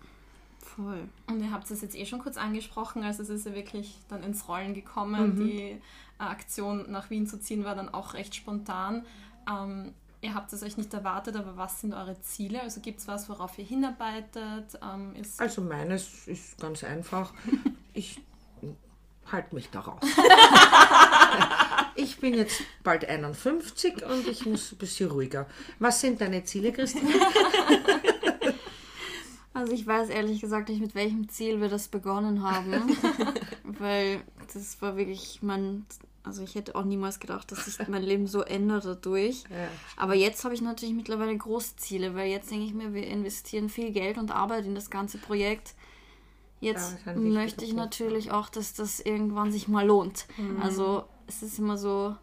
Voll. 0.81 1.09
Und 1.27 1.41
ihr 1.43 1.51
habt 1.51 1.69
es 1.69 1.81
jetzt 1.81 1.95
eh 1.95 2.05
schon 2.05 2.19
kurz 2.19 2.37
angesprochen, 2.37 3.03
also 3.03 3.21
es 3.21 3.29
ist 3.29 3.45
ja 3.45 3.53
wirklich 3.53 3.97
dann 4.07 4.23
ins 4.23 4.47
Rollen 4.47 4.73
gekommen. 4.73 5.35
Die 5.35 5.61
äh, 5.61 5.79
Aktion 6.19 6.89
nach 6.89 7.09
Wien 7.09 7.27
zu 7.27 7.37
ziehen 7.39 7.65
war 7.65 7.75
dann 7.75 7.89
auch 7.93 8.13
recht 8.13 8.33
spontan. 8.33 9.05
Ähm, 9.49 9.93
ihr 10.21 10.33
habt 10.33 10.53
es 10.53 10.63
euch 10.63 10.77
nicht 10.77 10.93
erwartet, 10.93 11.35
aber 11.35 11.57
was 11.57 11.81
sind 11.81 11.93
eure 11.93 12.21
Ziele? 12.21 12.61
Also 12.61 12.79
gibt 12.79 12.99
es 12.99 13.07
was, 13.09 13.27
worauf 13.27 13.57
ihr 13.59 13.65
hinarbeitet? 13.65 14.79
Ähm, 14.81 15.15
Also 15.37 15.61
meines 15.61 16.27
ist 16.27 16.59
ganz 16.59 16.83
einfach. 16.83 17.33
Ich 17.91 18.21
halte 19.29 19.55
mich 19.55 19.69
da 19.71 19.81
raus. 19.81 19.99
Ich 21.95 22.17
bin 22.19 22.33
jetzt 22.33 22.61
bald 22.81 23.03
51 23.03 24.05
und 24.05 24.25
ich 24.25 24.45
muss 24.45 24.71
ein 24.71 24.77
bisschen 24.77 25.11
ruhiger. 25.11 25.47
Was 25.79 25.99
sind 25.99 26.21
deine 26.21 26.45
Ziele, 26.45 26.71
Christine? 26.71 27.13
Also 29.59 29.73
ich 29.73 29.85
weiß 29.85 30.09
ehrlich 30.09 30.41
gesagt 30.41 30.69
nicht, 30.69 30.81
mit 30.81 30.95
welchem 30.95 31.29
Ziel 31.29 31.61
wir 31.61 31.69
das 31.69 31.87
begonnen 31.87 32.43
haben. 32.43 32.97
weil 33.63 34.21
das 34.53 34.81
war 34.81 34.97
wirklich 34.97 35.39
mein. 35.41 35.85
Also 36.23 36.43
ich 36.43 36.53
hätte 36.55 36.75
auch 36.75 36.83
niemals 36.83 37.19
gedacht, 37.19 37.51
dass 37.51 37.65
sich 37.65 37.87
mein 37.87 38.03
Leben 38.03 38.27
so 38.27 38.41
ändert 38.41 38.85
dadurch. 38.85 39.43
Ja. 39.49 39.67
Aber 39.95 40.13
jetzt 40.13 40.43
habe 40.43 40.53
ich 40.53 40.61
natürlich 40.61 40.93
mittlerweile 40.93 41.35
große 41.35 41.77
Ziele, 41.77 42.13
weil 42.13 42.29
jetzt 42.29 42.51
denke 42.51 42.65
ich 42.65 42.73
mir, 42.73 42.93
wir 42.93 43.07
investieren 43.07 43.69
viel 43.69 43.91
Geld 43.91 44.17
und 44.17 44.31
Arbeit 44.31 44.65
in 44.65 44.75
das 44.75 44.89
ganze 44.89 45.17
Projekt. 45.17 45.75
Ja, 46.59 46.73
Jetzt 46.73 46.93
wichtiger 47.05 47.15
möchte 47.15 47.65
ich 47.65 47.73
natürlich 47.73 48.31
auch, 48.31 48.49
dass 48.49 48.73
das 48.73 48.99
irgendwann 48.99 49.51
sich 49.51 49.69
mal 49.69 49.87
lohnt. 49.87 50.27
Also 50.61 51.05
es 51.25 51.41
ist 51.41 51.57
immer 51.57 51.77
so, 51.77 52.15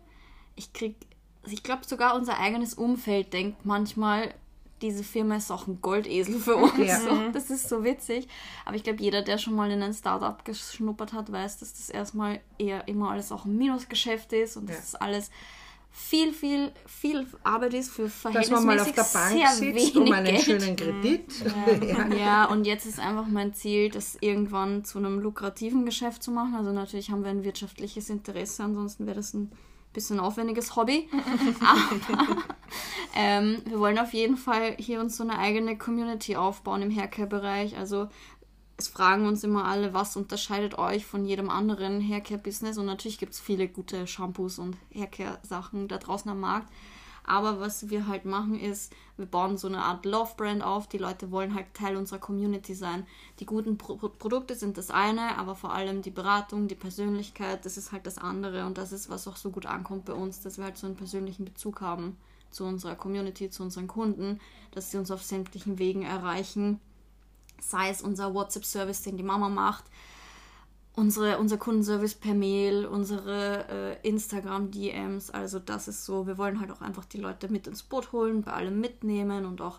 ich 0.57 0.73
krieg, 0.75 0.95
also 1.43 1.55
ich 1.55 1.63
glaube 1.63 1.87
sogar 1.87 2.15
unser 2.15 2.39
eigenes 2.39 2.75
Umfeld 2.75 3.33
denkt 3.33 3.65
manchmal, 3.65 4.35
diese 4.83 5.03
Firma 5.05 5.37
ist 5.37 5.51
auch 5.51 5.67
ein 5.67 5.81
Goldesel 5.81 6.39
für 6.39 6.57
uns. 6.57 6.77
Ja. 6.79 7.01
So, 7.01 7.31
das 7.33 7.51
ist 7.51 7.69
so 7.69 7.83
witzig. 7.85 8.29
Aber 8.65 8.77
ich 8.77 8.83
glaube, 8.83 9.03
jeder, 9.03 9.23
der 9.23 9.39
schon 9.39 9.55
mal 9.55 9.71
in 9.71 9.83
ein 9.83 9.95
Startup 9.95 10.45
geschnuppert 10.45 11.13
hat, 11.13 11.33
weiß, 11.33 11.59
dass 11.59 11.73
das 11.73 11.89
erstmal 11.91 12.41
eher 12.59 12.87
immer 12.89 13.11
alles 13.11 13.33
auch 13.33 13.45
ein 13.47 13.57
Minusgeschäft 13.57 14.33
ist 14.33 14.57
und 14.57 14.69
Ja. 14.69 14.75
dass 14.77 14.91
das 14.93 15.01
alles 15.01 15.31
viel, 15.91 16.35
viel, 16.35 16.73
viel 16.87 17.27
Arbeit 17.43 17.73
ist 17.73 17.91
für 17.91 18.03
Dass 18.03 18.13
verhältnismäßig 18.13 18.67
man 18.67 18.77
mal 18.77 18.81
auf 18.81 18.93
der 18.93 19.03
Bank 19.19 19.49
sitzt 19.49 19.97
um 19.97 20.13
einen 20.13 20.27
Geld. 20.27 20.43
schönen 20.43 20.77
Kredit. 20.77 21.25
Ja. 21.87 22.15
Ja, 22.15 22.45
und 22.45 22.67
jetzt 22.67 22.85
ist 22.85 23.01
einfach 23.01 23.27
mein 23.27 23.55
Ziel, 23.55 23.89
das 23.91 24.19
irgendwann 24.21 24.85
zu 24.85 24.99
einem 24.99 25.21
lukrativen 25.21 25.87
Geschäft 25.87 26.23
zu 26.23 26.31
machen. 26.33 26.55
Also 26.55 26.73
natürlich 26.73 27.11
haben 27.11 27.25
wir 27.25 27.31
ein 27.31 27.45
wirtschaftliches 27.45 28.11
Interesse, 28.11 28.63
ansonsten 28.65 29.07
wäre 29.07 29.17
das 29.17 29.33
ein 29.33 29.51
bisschen 29.97 30.21
aufwendiges 30.21 30.77
Hobby. 30.77 31.09
Aber 31.61 32.43
ähm, 33.17 33.63
wir 33.65 33.81
wollen 33.81 33.99
auf 33.99 34.13
jeden 34.13 34.37
Fall 34.37 34.77
hier 34.79 35.01
uns 35.01 35.17
so 35.17 35.25
eine 35.25 35.39
eigene 35.39 35.77
Community 35.77 36.37
aufbauen 36.37 36.83
im 36.83 36.95
Haircare-Bereich. 36.95 37.77
Also 37.77 38.09
es 38.77 38.89
fragen 38.89 39.27
uns 39.27 39.43
immer 39.43 39.65
alle, 39.65 39.95
was 39.95 40.17
unterscheidet 40.17 40.79
euch 40.79 41.07
von 41.07 41.25
jedem 41.25 41.49
anderen 41.49 42.07
Haircare-Business. 42.07 42.77
Und 42.79 42.87
natürlich 42.87 43.19
gibt 43.19 43.33
es 43.33 43.41
viele 43.41 43.67
gute 43.69 44.07
Shampoos 44.07 44.59
und 44.59 44.77
Haircare-Sachen 44.95 45.89
da 45.89 45.97
draußen 45.97 46.31
am 46.31 46.41
Markt. 46.41 46.71
Aber 47.29 47.59
was 47.59 47.91
wir 47.91 48.07
halt 48.07 48.25
machen 48.25 48.59
ist, 48.59 48.93
wir 49.17 49.27
bauen 49.27 49.59
so 49.59 49.67
eine 49.67 49.83
Art 49.83 50.05
Love-Brand 50.05 50.63
auf. 50.63 50.87
Die 50.87 50.99
Leute 50.99 51.33
wollen 51.33 51.55
halt 51.55 51.67
Teil 51.75 51.97
unserer 51.97 52.21
Community 52.21 52.75
sein. 52.75 53.05
Die 53.41 53.47
guten 53.47 53.77
Pro 53.79 53.97
Pro- 53.97 54.09
Produkte 54.11 54.55
sind 54.55 54.79
das 54.79 54.91
eine, 54.91 55.37
aber 55.37 55.57
vor 55.57 55.73
allem 55.73 56.03
die 56.03 56.11
Beratung, 56.11 56.69
die 56.69 56.77
Persönlichkeit, 56.77 57.65
das 57.65 57.77
ist 57.77 57.91
halt 57.91 58.07
das 58.07 58.19
andere. 58.19 58.65
Und 58.65 58.79
das 58.79 58.93
ist, 58.93 59.11
was 59.11 59.27
auch 59.27 59.37
so 59.37 59.51
gut 59.51 59.67
ankommt 59.67 60.05
bei 60.05 60.13
uns, 60.13 60.41
dass 60.41 60.57
wir 60.57 60.65
halt 60.65 60.79
so 60.79 60.87
einen 60.87 60.95
persönlichen 60.95 61.45
Bezug 61.45 61.81
haben 61.81 62.17
zu 62.53 62.65
unserer 62.65 62.95
Community, 62.95 63.51
zu 63.51 63.65
unseren 63.65 63.89
Kunden, 63.89 64.41
dass 64.71 64.93
sie 64.93 64.99
uns 64.99 65.11
auf 65.11 65.23
sämtlichen 65.23 65.81
Wegen 65.81 66.03
erreichen. 66.03 66.81
Sei 67.61 67.91
es 67.91 68.03
unser 68.03 68.35
WhatsApp-Service, 68.35 69.03
den 69.03 69.17
die 69.17 69.25
Mama 69.25 69.49
macht, 69.49 69.85
unsere, 70.97 71.39
unser 71.39 71.59
Kundenservice 71.59 72.15
per 72.15 72.35
Mail, 72.35 72.87
unsere 72.87 73.99
äh, 74.03 74.09
Instagram-DMs. 74.09 75.31
Also 75.31 75.59
das 75.59 75.89
ist 75.89 76.05
so, 76.05 76.27
wir 76.27 76.39
wollen 76.39 76.61
halt 76.61 76.73
auch 76.73 76.81
einfach 76.81 77.05
die 77.05 77.19
Leute 77.19 77.49
mit 77.49 77.67
ins 77.67 77.83
Boot 77.83 78.13
holen, 78.13 78.43
bei 78.43 78.53
allem 78.53 78.81
mitnehmen 78.81 79.45
und 79.45 79.61
auch 79.61 79.79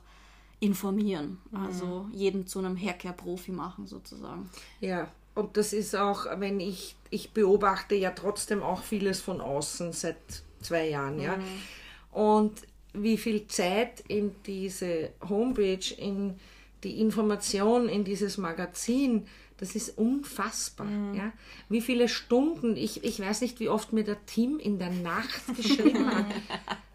informieren. 0.60 1.40
Also 1.52 2.08
jeden 2.12 2.48
zu 2.48 2.60
einem 2.60 2.78
Haircare-Profi 2.78 3.52
machen 3.52 3.88
sozusagen. 3.88 4.50
Ja, 4.80 5.08
und 5.36 5.58
das 5.58 5.74
ist 5.74 5.96
auch, 5.96 6.26
wenn 6.40 6.60
ich, 6.60 6.96
ich 7.10 7.32
beobachte 7.32 7.96
ja 7.96 8.12
trotzdem 8.12 8.64
auch 8.64 8.82
vieles 8.82 9.20
von 9.20 9.42
außen 9.42 9.94
seit 9.94 10.18
zwei 10.62 10.90
Jahren, 10.90 11.20
ja. 11.20 11.38
Und 12.12 12.62
wie 12.94 13.18
viel 13.18 13.48
Zeit 13.48 14.04
in 14.08 14.36
diese 14.48 15.12
Homepage, 15.30 15.94
in 15.98 16.40
die 16.84 17.00
Information, 17.02 17.90
in 17.90 18.04
dieses 18.04 18.40
Magazin, 18.40 19.28
das 19.58 19.76
ist 19.76 19.98
unfassbar. 19.98 20.88
Ja? 21.14 21.32
Wie 21.70 21.82
viele 21.82 22.08
Stunden, 22.10 22.76
ich, 22.76 23.04
ich 23.04 23.20
weiß 23.20 23.42
nicht, 23.42 23.60
wie 23.60 23.70
oft 23.70 23.94
mir 23.94 24.04
der 24.04 24.24
Team 24.26 24.60
in 24.60 24.80
der 24.80 24.92
Nacht 24.92 25.42
geschrieben 25.58 26.06
hat, 26.14 26.26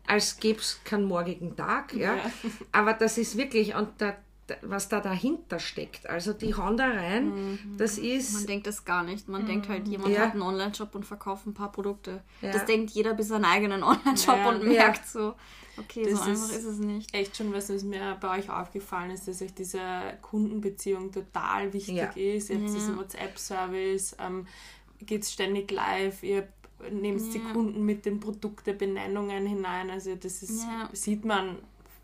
als 0.06 0.38
gäbe 0.38 0.60
es 0.60 0.80
keinen 0.84 1.04
morgigen 1.04 1.56
Tag. 1.56 1.94
Ja? 1.94 2.16
Aber 2.70 2.92
das 2.94 3.18
ist 3.18 3.36
wirklich, 3.36 3.74
und 3.74 3.88
da, 3.98 4.16
was 4.62 4.88
da 4.88 5.00
dahinter 5.00 5.58
steckt, 5.58 6.08
also 6.08 6.32
die 6.32 6.54
hauen 6.54 6.76
da 6.76 6.86
rein, 6.88 7.58
das 7.78 7.96
Man 7.96 8.06
ist, 8.06 8.48
denkt 8.48 8.66
das 8.66 8.84
gar 8.84 9.02
nicht. 9.02 9.28
Man 9.28 9.46
denkt 9.46 9.68
halt, 9.68 9.88
jemand 9.88 10.14
Ja. 10.14 10.22
hat 10.22 10.32
einen 10.32 10.42
Online-Shop 10.42 10.94
und 10.94 11.04
verkauft 11.06 11.46
ein 11.46 11.54
paar 11.54 11.72
Produkte. 11.72 12.22
Ja. 12.42 12.52
Das 12.52 12.64
denkt 12.66 12.90
jeder 12.90 13.14
bis 13.14 13.28
seinen 13.28 13.44
eigenen 13.44 13.82
Online-Shop 13.82 14.36
Ja. 14.36 14.48
und 14.50 14.62
Ja. 14.62 14.68
merkt 14.84 15.06
so, 15.08 15.34
okay, 15.78 16.02
Das 16.04 16.18
so 16.18 16.30
einfach 16.30 16.44
ist- 16.50 16.56
ist 16.58 16.64
es 16.64 16.78
nicht. 16.78 17.14
Echt 17.14 17.36
schon, 17.36 17.52
was 17.52 17.68
was 17.70 17.82
mir 17.84 18.16
bei 18.20 18.38
euch 18.38 18.50
aufgefallen 18.50 19.10
ist, 19.10 19.26
dass 19.28 19.42
euch 19.42 19.54
diese 19.54 19.80
Kundenbeziehung 20.22 21.10
total 21.12 21.72
wichtig 21.72 21.96
Ja. 21.96 22.10
ist. 22.14 22.50
Ihr 22.50 22.56
habt 22.56 22.68
Ja. 22.68 22.74
diesen 22.74 22.96
WhatsApp-Service, 22.98 24.16
ähm, 24.18 24.46
geht 25.00 25.24
ständig 25.26 25.70
live, 25.70 26.22
ihr 26.22 26.48
nehmt 26.90 27.32
die 27.32 27.38
Ja. 27.38 27.52
Kunden 27.52 27.84
mit 27.84 28.04
den 28.06 28.20
Produktebenennungen 28.20 29.46
hinein. 29.46 29.90
Also 29.90 30.14
das 30.16 30.42
ist, 30.42 30.62
Ja. 30.64 30.88
sieht 30.92 31.24
man, 31.24 31.58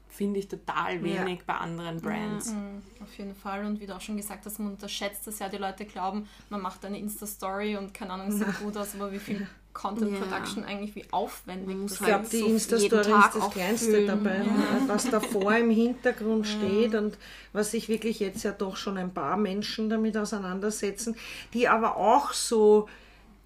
finde 0.09 0.41
ich, 0.41 0.49
total 0.49 0.97
Ja. 0.97 1.03
wenig 1.25 1.45
bei 1.45 1.55
anderen 1.55 2.01
Brands. 2.01 2.53
Mhm, 2.53 2.83
Auf 3.03 3.17
jeden 3.19 3.35
Fall. 3.35 3.65
Und 3.65 3.81
wie 3.81 3.87
du 3.87 3.95
auch 3.95 4.01
schon 4.01 4.17
gesagt 4.17 4.45
hast, 4.47 4.59
man 4.59 4.73
unterschätzt 4.73 5.27
das 5.27 5.39
ja. 5.39 5.49
Die 5.49 5.57
Leute 5.59 5.85
glauben, 5.85 6.29
man 6.51 6.61
macht 6.61 6.85
eine 6.85 6.99
Insta-Story 6.99 7.77
und 7.77 7.93
keine 7.95 8.13
Ahnung, 8.15 8.31
sieht 8.33 8.47
gut 8.63 8.77
aus, 8.77 8.95
aber 8.95 9.13
wie 9.13 9.19
viel 9.19 9.47
Content 9.81 10.13
Ja. 10.13 10.19
Production 10.19 10.65
eigentlich, 10.65 10.95
wie 10.97 11.05
aufwendig 11.13 11.77
das 11.85 11.93
Ich 11.93 11.99
glaube, 11.99 12.13
halt 12.15 12.33
die 12.33 12.37
so 12.39 12.47
Insta-Story 12.47 13.01
ist 13.27 13.35
das 13.37 13.51
Kleinste 13.51 13.91
füllen. 13.93 14.07
dabei, 14.09 14.37
Ja. 14.45 14.89
was 14.89 15.09
davor 15.09 15.57
im 15.57 15.71
Hintergrund 15.71 16.47
steht 16.47 16.95
und 16.95 17.17
was 17.53 17.71
sich 17.71 17.89
wirklich 17.89 18.19
jetzt 18.21 18.43
ja 18.43 18.51
doch 18.53 18.77
schon 18.77 18.99
ein 18.99 19.15
paar 19.15 19.37
Menschen 19.37 19.89
damit 19.89 20.17
auseinandersetzen, 20.17 21.17
die 21.55 21.69
aber 21.69 21.97
auch 21.97 22.33
so 22.33 22.89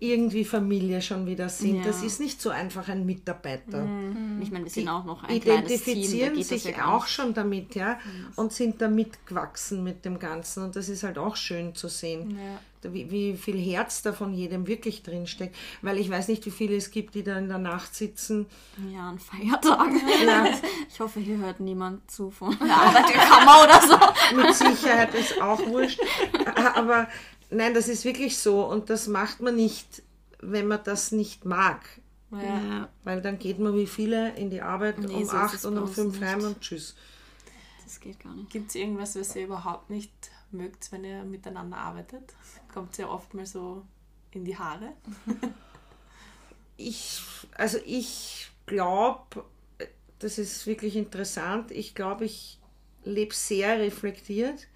irgendwie 0.02 0.44
Familie 0.44 1.00
schon 1.00 1.26
wieder 1.26 1.48
sind. 1.48 1.76
Ja. 1.76 1.84
Das 1.84 2.02
ist 2.02 2.18
nicht 2.18 2.42
so 2.42 2.50
einfach 2.50 2.88
ein 2.88 3.06
Mitarbeiter. 3.06 3.86
Ich 4.40 4.50
meine, 4.50 4.64
wir 4.64 4.70
sind 4.70 4.88
auch 4.88 5.04
noch 5.04 5.22
ein 5.22 5.28
Team. 5.40 5.52
Identifizieren 5.52 6.36
das 6.36 6.48
sich 6.48 6.64
ja 6.64 6.94
auch 6.94 7.06
schon 7.06 7.34
damit, 7.34 7.74
ja, 7.76 7.98
und 8.34 8.52
sind 8.52 8.80
da 8.80 8.88
mitgewachsen 8.88 9.84
mit 9.84 10.04
dem 10.04 10.18
Ganzen. 10.18 10.64
Und 10.64 10.74
das 10.76 10.88
ist 10.88 11.04
halt 11.04 11.18
auch 11.18 11.36
schön 11.36 11.74
zu 11.76 11.86
sehen, 11.88 12.36
Ja. 12.82 12.92
wie, 12.92 13.10
wie 13.12 13.36
viel 13.36 13.56
Herz 13.60 14.02
da 14.02 14.12
von 14.12 14.34
jedem 14.34 14.66
wirklich 14.66 15.04
drinsteckt. 15.04 15.54
Weil 15.82 15.98
ich 15.98 16.10
weiß 16.10 16.26
nicht, 16.26 16.44
wie 16.46 16.50
viele 16.50 16.74
es 16.76 16.90
gibt, 16.90 17.14
die 17.14 17.22
da 17.22 17.38
in 17.38 17.46
der 17.48 17.58
Nacht 17.58 17.94
sitzen 17.94 18.46
Ja, 18.92 19.08
an 19.10 19.20
Feiertagen. 19.20 20.00
Ja. 20.26 20.46
Ich 20.94 21.00
hoffe, 21.00 21.20
hier 21.20 21.38
hört 21.38 21.58
niemand 21.60 22.10
zu 22.10 22.30
von 22.30 22.54
der 22.58 22.76
Arbeiterkammer 22.76 23.64
oder 23.64 23.80
so. 23.80 24.36
mit 24.36 24.54
Sicherheit 24.54 25.14
ist 25.14 25.40
auch 25.40 25.58
wurscht. 25.66 25.98
Aber 26.74 27.08
nein, 27.52 27.74
das 27.74 27.88
ist 27.88 28.04
wirklich 28.04 28.38
so 28.38 28.64
und 28.66 28.90
das 28.90 29.06
macht 29.06 29.40
man 29.40 29.56
nicht, 29.56 30.02
wenn 30.40 30.66
man 30.68 30.80
das 30.84 31.12
nicht 31.12 31.44
mag. 31.44 31.84
Ja. 32.30 32.88
Weil 33.04 33.20
dann 33.20 33.38
geht 33.38 33.58
man 33.58 33.76
wie 33.76 33.86
viele 33.86 34.34
in 34.36 34.48
die 34.48 34.62
Arbeit 34.62 34.98
Nee, 34.98 35.06
so 35.08 35.14
um 35.14 35.22
ist 35.22 35.34
acht 35.34 35.64
und 35.66 35.76
um 35.76 35.88
fünf 35.88 36.18
nicht. 36.18 36.28
heim 36.28 36.42
und 36.44 36.60
tschüss. 36.60 36.94
Das 37.84 38.00
geht 38.00 38.20
gar 38.20 38.34
nicht. 38.34 38.48
Gibt 38.48 38.70
es 38.70 38.74
irgendwas, 38.74 39.16
was 39.16 39.36
ihr 39.36 39.44
überhaupt 39.44 39.90
nicht 39.90 40.12
mögt, 40.50 40.90
wenn 40.92 41.04
ihr 41.04 41.24
miteinander 41.24 41.76
arbeitet? 41.76 42.32
Kommt 42.72 42.98
ihr 42.98 43.08
oft 43.10 43.34
mal 43.34 43.44
so 43.44 43.82
in 44.30 44.44
die 44.46 44.56
Haare? 44.56 44.92
Ich, 46.78 47.20
also 47.54 47.78
ich 47.84 48.50
glaube, 48.64 49.44
das 50.18 50.38
ist 50.38 50.66
wirklich 50.66 50.96
interessant. 50.96 51.70
Ich 51.70 51.94
glaube, 51.94 52.24
ich 52.24 52.58
lebe 53.04 53.34
sehr 53.34 53.78
reflektiert 53.78 54.68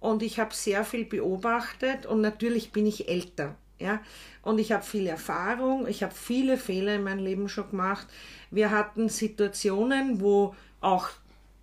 und 0.00 0.22
ich 0.22 0.40
habe 0.40 0.54
sehr 0.54 0.84
viel 0.84 1.04
beobachtet 1.04 2.06
und 2.06 2.20
natürlich 2.20 2.72
bin 2.72 2.86
ich 2.86 3.08
älter. 3.08 3.54
Ja, 3.78 4.00
und 4.42 4.58
ich 4.58 4.72
habe 4.72 4.82
viel 4.82 5.06
Erfahrung, 5.06 5.86
ich 5.86 6.02
habe 6.02 6.14
viele 6.14 6.58
Fehler 6.58 6.96
in 6.96 7.02
meinem 7.02 7.24
Leben 7.24 7.48
schon 7.48 7.70
gemacht. 7.70 8.06
Wir 8.50 8.70
hatten 8.70 9.08
Situationen, 9.08 10.20
wo 10.20 10.54
auch 10.82 11.08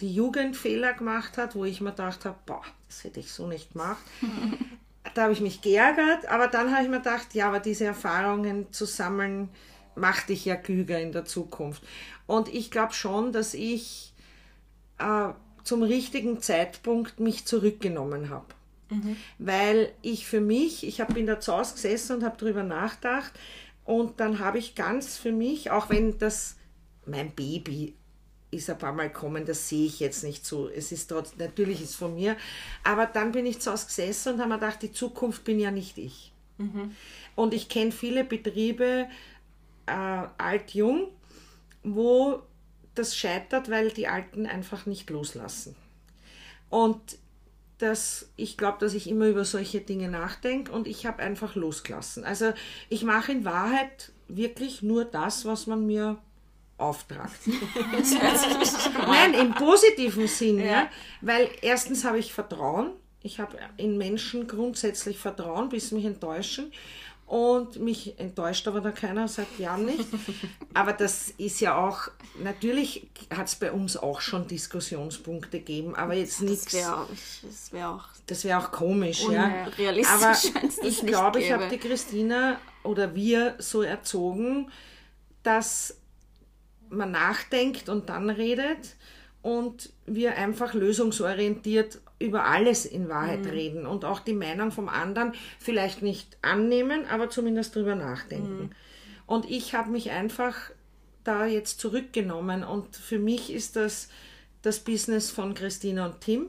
die 0.01 0.11
Jugend 0.11 0.57
Fehler 0.57 0.93
gemacht 0.93 1.37
hat, 1.37 1.53
wo 1.53 1.63
ich 1.63 1.79
mir 1.79 1.91
gedacht 1.91 2.25
habe, 2.25 2.37
boah, 2.47 2.63
das 2.87 3.03
hätte 3.03 3.19
ich 3.19 3.31
so 3.31 3.45
nicht 3.45 3.73
gemacht. 3.73 4.01
da 5.13 5.23
habe 5.23 5.33
ich 5.33 5.41
mich 5.41 5.61
geärgert, 5.61 6.27
aber 6.27 6.47
dann 6.47 6.71
habe 6.71 6.83
ich 6.83 6.89
mir 6.89 6.97
gedacht, 6.97 7.35
ja, 7.35 7.49
aber 7.49 7.59
diese 7.59 7.85
Erfahrungen 7.85 8.71
zu 8.71 8.85
sammeln, 8.85 9.49
macht 9.93 10.29
dich 10.29 10.45
ja 10.45 10.55
klüger 10.55 10.99
in 10.99 11.11
der 11.11 11.25
Zukunft. 11.25 11.83
Und 12.25 12.53
ich 12.53 12.71
glaube 12.71 12.93
schon, 12.93 13.31
dass 13.31 13.53
ich 13.53 14.13
äh, 14.99 15.29
zum 15.67 15.83
richtigen 15.83 16.41
Zeitpunkt 16.41 17.19
mich 17.19 17.45
zurückgenommen 17.45 18.29
habe. 18.29 18.45
Mhm. 18.89 19.17
Weil 19.37 19.91
ich 20.01 20.25
für 20.25 20.41
mich, 20.41 20.87
ich 20.87 21.01
habe 21.01 21.19
in 21.19 21.25
der 21.25 21.39
Zaus 21.39 21.73
gesessen 21.73 22.17
und 22.17 22.23
habe 22.23 22.37
darüber 22.39 22.63
nachgedacht 22.63 23.33
und 23.83 24.19
dann 24.19 24.39
habe 24.39 24.59
ich 24.59 24.75
ganz 24.75 25.17
für 25.17 25.31
mich, 25.31 25.71
auch 25.71 25.89
wenn 25.89 26.17
das 26.17 26.55
mein 27.05 27.31
Baby 27.31 27.95
ist 28.49 28.69
ein 28.69 28.77
paar 28.77 28.93
Mal 28.93 29.09
gekommen, 29.09 29.45
das 29.45 29.67
sehe 29.67 29.85
ich 29.85 29.99
jetzt 29.99 30.23
nicht 30.23 30.45
so. 30.45 30.69
Es 30.69 30.91
ist 30.91 31.07
trotzdem, 31.07 31.39
natürlich 31.39 31.81
ist 31.81 31.91
es 31.91 31.95
von 31.95 32.15
mir, 32.15 32.37
aber 32.83 33.05
dann 33.05 33.33
bin 33.33 33.45
ich 33.45 33.59
zu 33.59 33.71
Hause 33.71 33.87
gesessen 33.87 34.33
und 34.33 34.39
habe 34.39 34.49
mir 34.49 34.59
gedacht, 34.59 34.81
die 34.81 34.91
Zukunft 34.93 35.43
bin 35.43 35.59
ja 35.59 35.71
nicht 35.71 35.97
ich. 35.97 36.31
Mhm. 36.57 36.95
Und 37.35 37.53
ich 37.53 37.67
kenne 37.67 37.91
viele 37.91 38.23
Betriebe, 38.23 39.07
äh, 39.85 39.91
alt-jung, 39.91 41.09
wo 41.83 42.41
das 42.97 43.15
scheitert, 43.15 43.69
weil 43.69 43.91
die 43.91 44.07
Alten 44.07 44.45
einfach 44.45 44.85
nicht 44.85 45.09
loslassen. 45.09 45.75
Und 46.69 47.17
das, 47.77 48.29
ich 48.35 48.57
glaube, 48.57 48.79
dass 48.79 48.93
ich 48.93 49.09
immer 49.09 49.27
über 49.27 49.45
solche 49.45 49.81
Dinge 49.81 50.09
nachdenke 50.09 50.71
und 50.71 50.87
ich 50.87 51.05
habe 51.05 51.21
einfach 51.21 51.55
losgelassen. 51.55 52.23
Also 52.23 52.53
ich 52.89 53.03
mache 53.03 53.31
in 53.31 53.45
Wahrheit 53.45 54.11
wirklich 54.27 54.81
nur 54.81 55.05
das, 55.05 55.45
was 55.45 55.67
man 55.67 55.85
mir 55.85 56.17
auftragt. 56.77 57.39
Nein, 59.07 59.33
im 59.33 59.53
positiven 59.53 60.27
Sinn, 60.27 60.59
ja. 60.59 60.65
ja. 60.65 60.89
Weil 61.21 61.49
erstens 61.61 62.03
habe 62.03 62.19
ich 62.19 62.33
Vertrauen. 62.33 62.91
Ich 63.23 63.39
habe 63.39 63.57
in 63.77 63.97
Menschen 63.97 64.47
grundsätzlich 64.47 65.17
Vertrauen, 65.17 65.69
bis 65.69 65.89
sie 65.89 65.95
mich 65.95 66.05
enttäuschen. 66.05 66.71
Und 67.27 67.81
mich 67.81 68.17
enttäuscht 68.17 68.69
aber 68.69 68.79
da 68.79 68.91
keiner 68.91 69.27
seit 69.27 69.59
Jahren 69.59 69.83
nicht. 69.83 70.07
Aber 70.73 70.93
das 70.93 71.29
ist 71.31 71.59
ja 71.59 71.77
auch, 71.77 72.07
natürlich 72.41 73.09
hat 73.35 73.47
es 73.47 73.55
bei 73.55 73.73
uns 73.73 73.97
auch 73.97 74.21
schon 74.21 74.47
Diskussionspunkte 74.47 75.59
gegeben, 75.59 75.93
aber 75.93 76.13
jetzt 76.13 76.41
nichts. 76.41 76.65
Das 76.65 76.73
wäre 76.73 77.07
das 77.41 77.73
wär 77.73 77.89
auch, 77.89 78.05
das 78.27 78.45
wär 78.45 78.59
auch 78.59 78.71
komisch, 78.71 79.23
ja. 79.29 79.65
Aber 79.65 80.37
ich 80.83 81.05
glaube, 81.05 81.41
ich 81.41 81.51
habe 81.51 81.67
die 81.67 81.79
Christina 81.79 82.61
oder 82.83 83.13
wir 83.13 83.55
so 83.57 83.81
erzogen, 83.81 84.71
dass 85.43 85.97
man 86.89 87.11
nachdenkt 87.11 87.89
und 87.89 88.07
dann 88.07 88.29
redet 88.29 88.95
und 89.41 89.91
wir 90.07 90.35
einfach 90.35 90.73
lösungsorientiert 90.73 91.99
über 92.19 92.45
alles 92.45 92.85
in 92.85 93.09
Wahrheit 93.09 93.43
mhm. 93.43 93.49
reden 93.49 93.85
und 93.85 94.05
auch 94.05 94.19
die 94.19 94.33
Meinung 94.33 94.71
vom 94.71 94.89
anderen 94.89 95.33
vielleicht 95.59 96.01
nicht 96.01 96.37
annehmen, 96.41 97.05
aber 97.05 97.29
zumindest 97.29 97.75
drüber 97.75 97.95
nachdenken. 97.95 98.63
Mhm. 98.63 98.69
Und 99.27 99.49
ich 99.49 99.75
habe 99.75 99.91
mich 99.91 100.09
einfach 100.09 100.55
da 101.23 101.45
jetzt 101.45 101.79
zurückgenommen 101.79 102.63
und 102.63 102.95
für 102.95 103.19
mich 103.19 103.53
ist 103.53 103.75
das 103.75 104.07
das 104.61 104.79
Business 104.79 105.29
von 105.29 105.53
Christina 105.53 106.07
und 106.07 106.21
Tim 106.21 106.47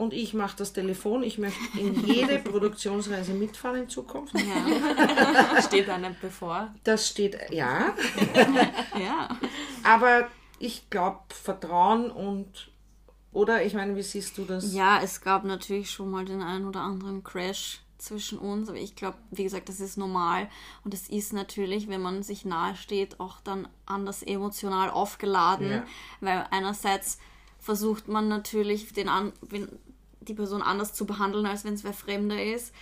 und 0.00 0.14
ich 0.14 0.32
mache 0.32 0.56
das 0.56 0.72
Telefon. 0.72 1.22
Ich 1.22 1.36
möchte 1.36 1.60
in 1.78 2.06
jede 2.06 2.38
Produktionsreise 2.50 3.34
mitfahren 3.34 3.82
in 3.82 3.88
Zukunft. 3.88 4.34
Ja. 4.34 5.60
steht 5.62 5.90
einem 5.90 6.16
bevor? 6.20 6.74
Das 6.84 7.08
steht, 7.08 7.36
ja. 7.50 7.94
ja. 8.98 9.38
Aber 9.84 10.28
ich 10.60 10.90
glaube, 10.90 11.20
Vertrauen 11.30 12.10
und, 12.12 12.70
oder 13.32 13.64
ich 13.64 13.74
meine, 13.74 13.96
wie 13.96 14.02
siehst 14.02 14.38
du 14.38 14.44
das? 14.44 14.72
Ja, 14.72 15.00
es 15.02 15.22
gab 15.22 15.44
natürlich 15.44 15.90
schon 15.90 16.10
mal 16.10 16.24
den 16.24 16.42
einen 16.42 16.66
oder 16.66 16.82
anderen 16.82 17.24
Crash 17.24 17.80
zwischen 17.96 18.38
uns, 18.38 18.68
aber 18.68 18.78
ich 18.78 18.94
glaube, 18.94 19.16
wie 19.30 19.42
gesagt, 19.42 19.68
das 19.68 19.80
ist 19.80 19.96
normal 19.96 20.48
und 20.84 20.94
es 20.94 21.08
ist 21.08 21.32
natürlich, 21.32 21.88
wenn 21.88 22.02
man 22.02 22.22
sich 22.22 22.44
nahe 22.44 22.76
steht, 22.76 23.20
auch 23.20 23.40
dann 23.40 23.68
anders 23.86 24.22
emotional 24.22 24.90
aufgeladen, 24.90 25.70
ja. 25.70 25.84
weil 26.20 26.46
einerseits 26.50 27.18
versucht 27.58 28.08
man 28.08 28.28
natürlich 28.28 28.92
den 28.92 29.08
an, 29.08 29.32
die 30.20 30.34
Person 30.34 30.62
anders 30.62 30.92
zu 30.92 31.06
behandeln, 31.06 31.46
als 31.46 31.64
wenn 31.64 31.74
es 31.74 31.84
wer 31.84 31.94
Fremder 31.94 32.42
ist. 32.42 32.74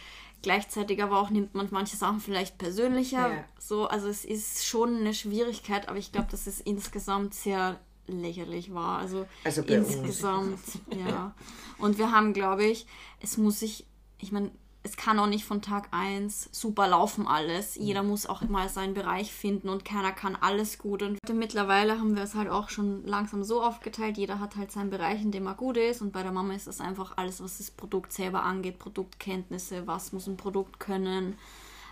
Gleichzeitig 0.43 1.03
aber 1.03 1.21
auch 1.21 1.31
nimmt 1.31 1.55
man 1.55 1.67
manche 1.71 1.97
Sachen 1.97 2.21
vielleicht 2.21 2.59
persönlicher. 2.59 3.29
Ja. 3.29 3.45
So, 3.59 3.89
also 3.89 4.09
es 4.09 4.25
ist 4.25 4.65
schon 4.65 4.97
eine 4.97 5.13
Schwierigkeit, 5.13 5.89
aber 5.89 5.99
ich 5.99 6.13
glaube, 6.13 6.29
dass 6.31 6.47
es 6.47 6.61
insgesamt 6.61 7.35
sehr 7.35 7.81
lächerlich 8.07 8.73
war. 8.73 8.99
Also, 8.99 9.27
also 9.45 9.63
insgesamt, 9.63 10.61
ja. 10.91 11.35
Und 11.79 11.99
wir 11.99 12.13
haben, 12.13 12.33
glaube 12.33 12.65
ich, 12.65 12.87
es 13.21 13.37
muss 13.37 13.61
sich, 13.61 13.87
ich 14.19 14.33
meine, 14.33 14.51
es 14.89 14.97
kann 14.97 15.19
auch 15.19 15.27
nicht 15.27 15.45
von 15.45 15.61
Tag 15.61 15.89
1 15.91 16.49
super 16.51 16.89
laufen 16.89 17.27
alles. 17.27 17.75
Jeder 17.77 18.03
muss 18.03 18.27
auch 18.27 18.43
mal 18.43 18.69
seinen 18.69 18.95
Bereich 18.95 19.33
finden 19.33 19.69
und 19.69 19.85
keiner 19.85 20.13
kann 20.13 20.35
alles 20.35 20.79
gut. 20.79 21.03
Und 21.03 21.19
mittlerweile 21.33 21.99
haben 21.99 22.17
wir 22.17 22.23
es 22.23 22.35
halt 22.35 22.49
auch 22.49 22.71
schon 22.71 23.05
langsam 23.05 23.45
so 23.45 23.63
aufgeteilt. 23.63 24.17
Jeder 24.17 24.41
hat 24.41 24.57
halt 24.57 24.73
seinen 24.73 24.91
Bereich, 24.91 25.21
in 25.23 25.31
dem 25.31 25.47
er 25.47 25.55
gut 25.55 25.77
ist. 25.77 26.01
Und 26.01 26.13
bei 26.13 26.23
der 26.23 26.33
Mama 26.33 26.55
ist 26.55 26.67
das 26.67 26.81
einfach 26.81 27.13
alles, 27.17 27.43
was 27.43 27.59
das 27.59 27.71
Produkt 27.71 28.13
selber 28.13 28.45
angeht. 28.45 28.79
Produktkenntnisse, 28.79 29.87
was 29.87 30.13
muss 30.13 30.27
ein 30.27 30.39
Produkt 30.39 30.81
können, 30.81 31.37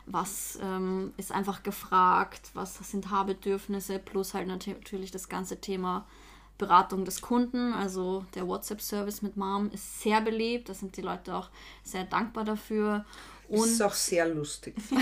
was 0.07 0.59
ähm, 0.63 1.13
ist 1.19 1.33
einfach 1.33 1.63
gefragt, 1.63 2.51
was 2.55 2.77
sind 2.77 3.11
Haarbedürfnisse, 3.11 3.99
plus 3.99 4.33
halt 4.33 4.47
natürlich 4.47 5.11
das 5.11 5.29
ganze 5.29 5.61
Thema 5.61 6.07
Beratung 6.59 7.05
des 7.05 7.21
Kunden, 7.21 7.75
also 7.75 8.25
der 8.35 8.47
WhatsApp-Service 8.47 9.23
mit 9.23 9.37
Mom 9.37 9.71
ist 9.73 10.01
sehr 10.03 10.21
beliebt. 10.21 10.69
Da 10.69 10.75
sind 10.75 10.97
die 10.97 11.03
Leute 11.03 11.35
auch 11.35 11.51
sehr 11.83 12.05
dankbar 12.05 12.45
dafür. 12.45 13.05
Und 13.49 13.67
ist 13.67 13.83
auch 13.83 13.93
sehr 13.93 14.27
lustig. 14.27 14.75
du 14.91 14.97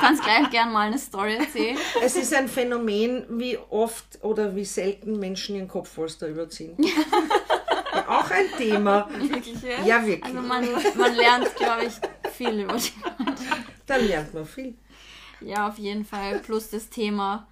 kannst 0.00 0.24
gleich 0.24 0.50
gerne 0.50 0.72
mal 0.72 0.88
eine 0.88 0.98
Story 0.98 1.36
erzählen. 1.36 1.76
Es 2.02 2.16
ist 2.16 2.34
ein 2.34 2.48
Phänomen, 2.48 3.26
wie 3.28 3.58
oft 3.70 4.18
oder 4.22 4.56
wie 4.56 4.64
selten 4.64 5.18
Menschen 5.18 5.56
ihren 5.56 5.68
Kopfpolster 5.68 6.28
überziehen. 6.28 6.76
ja, 6.78 8.08
auch 8.08 8.30
ein 8.30 8.46
Thema. 8.56 9.08
Wirklich, 9.18 9.62
ja? 9.62 9.84
Ja, 9.84 10.06
wirklich. 10.06 10.24
Also 10.24 10.46
man, 10.46 10.66
man 10.96 11.14
lernt, 11.14 11.54
glaube 11.56 11.84
ich, 11.84 12.32
viel 12.32 12.60
über 12.60 12.74
die 12.76 12.92
Dann 13.86 14.06
lernt 14.06 14.34
man 14.34 14.46
viel. 14.46 14.74
Ja, 15.40 15.68
auf 15.68 15.78
jeden 15.78 16.04
Fall. 16.04 16.40
Plus 16.40 16.70
das 16.70 16.88
Thema 16.88 17.46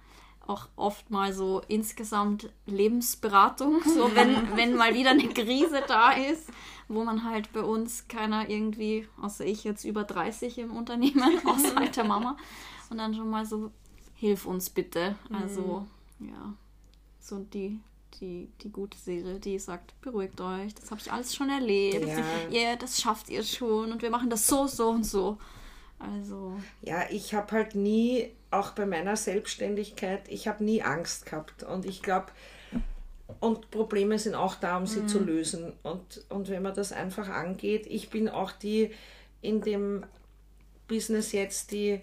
auch 0.51 0.67
oft 0.75 1.09
mal 1.09 1.33
so 1.33 1.61
insgesamt 1.67 2.49
Lebensberatung. 2.65 3.81
So, 3.83 4.13
wenn, 4.15 4.35
wenn 4.55 4.75
mal 4.75 4.93
wieder 4.93 5.11
eine 5.11 5.27
Krise 5.29 5.83
da 5.87 6.11
ist, 6.11 6.49
wo 6.87 7.03
man 7.03 7.23
halt 7.23 7.51
bei 7.53 7.61
uns 7.61 8.07
keiner 8.07 8.49
irgendwie, 8.49 9.07
außer 9.21 9.45
ich 9.45 9.63
jetzt 9.63 9.85
über 9.85 10.03
30 10.03 10.57
im 10.59 10.75
Unternehmen, 10.75 11.39
außer 11.45 11.77
alter 11.77 12.03
Mama, 12.03 12.37
und 12.89 12.97
dann 12.97 13.15
schon 13.15 13.29
mal 13.29 13.45
so, 13.45 13.71
hilf 14.15 14.45
uns 14.45 14.69
bitte. 14.69 15.15
Also, 15.31 15.85
mhm. 16.19 16.29
ja, 16.29 16.53
so 17.19 17.39
die, 17.39 17.79
die, 18.19 18.49
die 18.61 18.69
gute 18.69 18.97
Seele, 18.97 19.39
die 19.39 19.57
sagt, 19.57 19.99
beruhigt 20.01 20.41
euch, 20.41 20.75
das 20.75 20.91
habe 20.91 20.99
ich 20.99 21.11
alles 21.11 21.33
schon 21.33 21.49
erlebt. 21.49 22.05
Ja. 22.05 22.23
Yeah, 22.51 22.75
das 22.75 23.01
schafft 23.01 23.29
ihr 23.29 23.43
schon 23.43 23.91
und 23.91 24.01
wir 24.01 24.09
machen 24.09 24.29
das 24.29 24.45
so, 24.47 24.67
so 24.67 24.89
und 24.89 25.05
so. 25.05 25.37
Also. 26.01 26.59
Ja, 26.81 27.03
ich 27.09 27.33
habe 27.33 27.51
halt 27.51 27.75
nie, 27.75 28.31
auch 28.49 28.71
bei 28.71 28.85
meiner 28.85 29.15
Selbstständigkeit, 29.15 30.21
ich 30.27 30.47
habe 30.47 30.63
nie 30.63 30.81
Angst 30.81 31.25
gehabt. 31.25 31.63
Und 31.63 31.85
ich 31.85 32.01
glaube, 32.01 32.27
und 33.39 33.71
Probleme 33.71 34.19
sind 34.19 34.35
auch 34.35 34.55
da, 34.55 34.77
um 34.77 34.87
sie 34.87 35.01
mhm. 35.01 35.07
zu 35.07 35.19
lösen. 35.19 35.73
Und, 35.83 36.25
und 36.29 36.49
wenn 36.49 36.61
man 36.63 36.73
das 36.73 36.91
einfach 36.91 37.29
angeht, 37.29 37.87
ich 37.87 38.09
bin 38.09 38.29
auch 38.29 38.51
die 38.51 38.91
in 39.41 39.61
dem 39.61 40.05
Business 40.87 41.31
jetzt, 41.31 41.71
die 41.71 42.01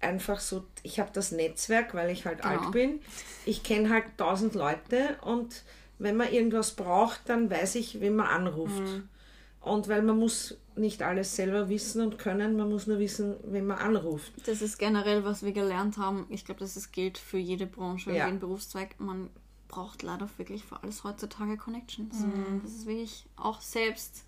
einfach 0.00 0.40
so, 0.40 0.64
ich 0.82 1.00
habe 1.00 1.10
das 1.12 1.32
Netzwerk, 1.32 1.94
weil 1.94 2.10
ich 2.10 2.26
halt 2.26 2.42
genau. 2.42 2.60
alt 2.60 2.72
bin. 2.72 3.00
Ich 3.44 3.62
kenne 3.62 3.90
halt 3.90 4.04
tausend 4.18 4.54
Leute 4.54 5.16
und 5.22 5.62
wenn 5.98 6.16
man 6.16 6.30
irgendwas 6.30 6.72
braucht, 6.72 7.20
dann 7.26 7.50
weiß 7.50 7.76
ich, 7.76 8.00
wen 8.00 8.16
man 8.16 8.26
anruft. 8.26 8.80
Mhm. 8.80 9.08
Und 9.66 9.88
weil 9.88 10.02
man 10.02 10.16
muss 10.16 10.56
nicht 10.76 11.02
alles 11.02 11.34
selber 11.34 11.68
wissen 11.68 12.00
und 12.00 12.18
können, 12.18 12.56
man 12.56 12.70
muss 12.70 12.86
nur 12.86 13.00
wissen, 13.00 13.34
wenn 13.42 13.66
man 13.66 13.78
anruft. 13.78 14.32
Das 14.46 14.62
ist 14.62 14.78
generell, 14.78 15.24
was 15.24 15.42
wir 15.42 15.50
gelernt 15.50 15.98
haben. 15.98 16.24
Ich 16.28 16.44
glaube, 16.44 16.60
das 16.60 16.76
ist, 16.76 16.92
gilt 16.92 17.18
für 17.18 17.38
jede 17.38 17.66
Branche, 17.66 18.12
ja. 18.12 18.26
jeden 18.26 18.38
Berufszweig. 18.38 18.94
Man 19.00 19.28
braucht 19.66 20.04
leider 20.04 20.28
wirklich 20.36 20.64
für 20.64 20.80
alles 20.84 21.02
heutzutage 21.02 21.56
Connections. 21.56 22.20
Mhm. 22.20 22.60
Das 22.62 22.70
ist 22.70 22.86
wirklich 22.86 23.26
auch 23.34 23.60
selbst. 23.60 24.22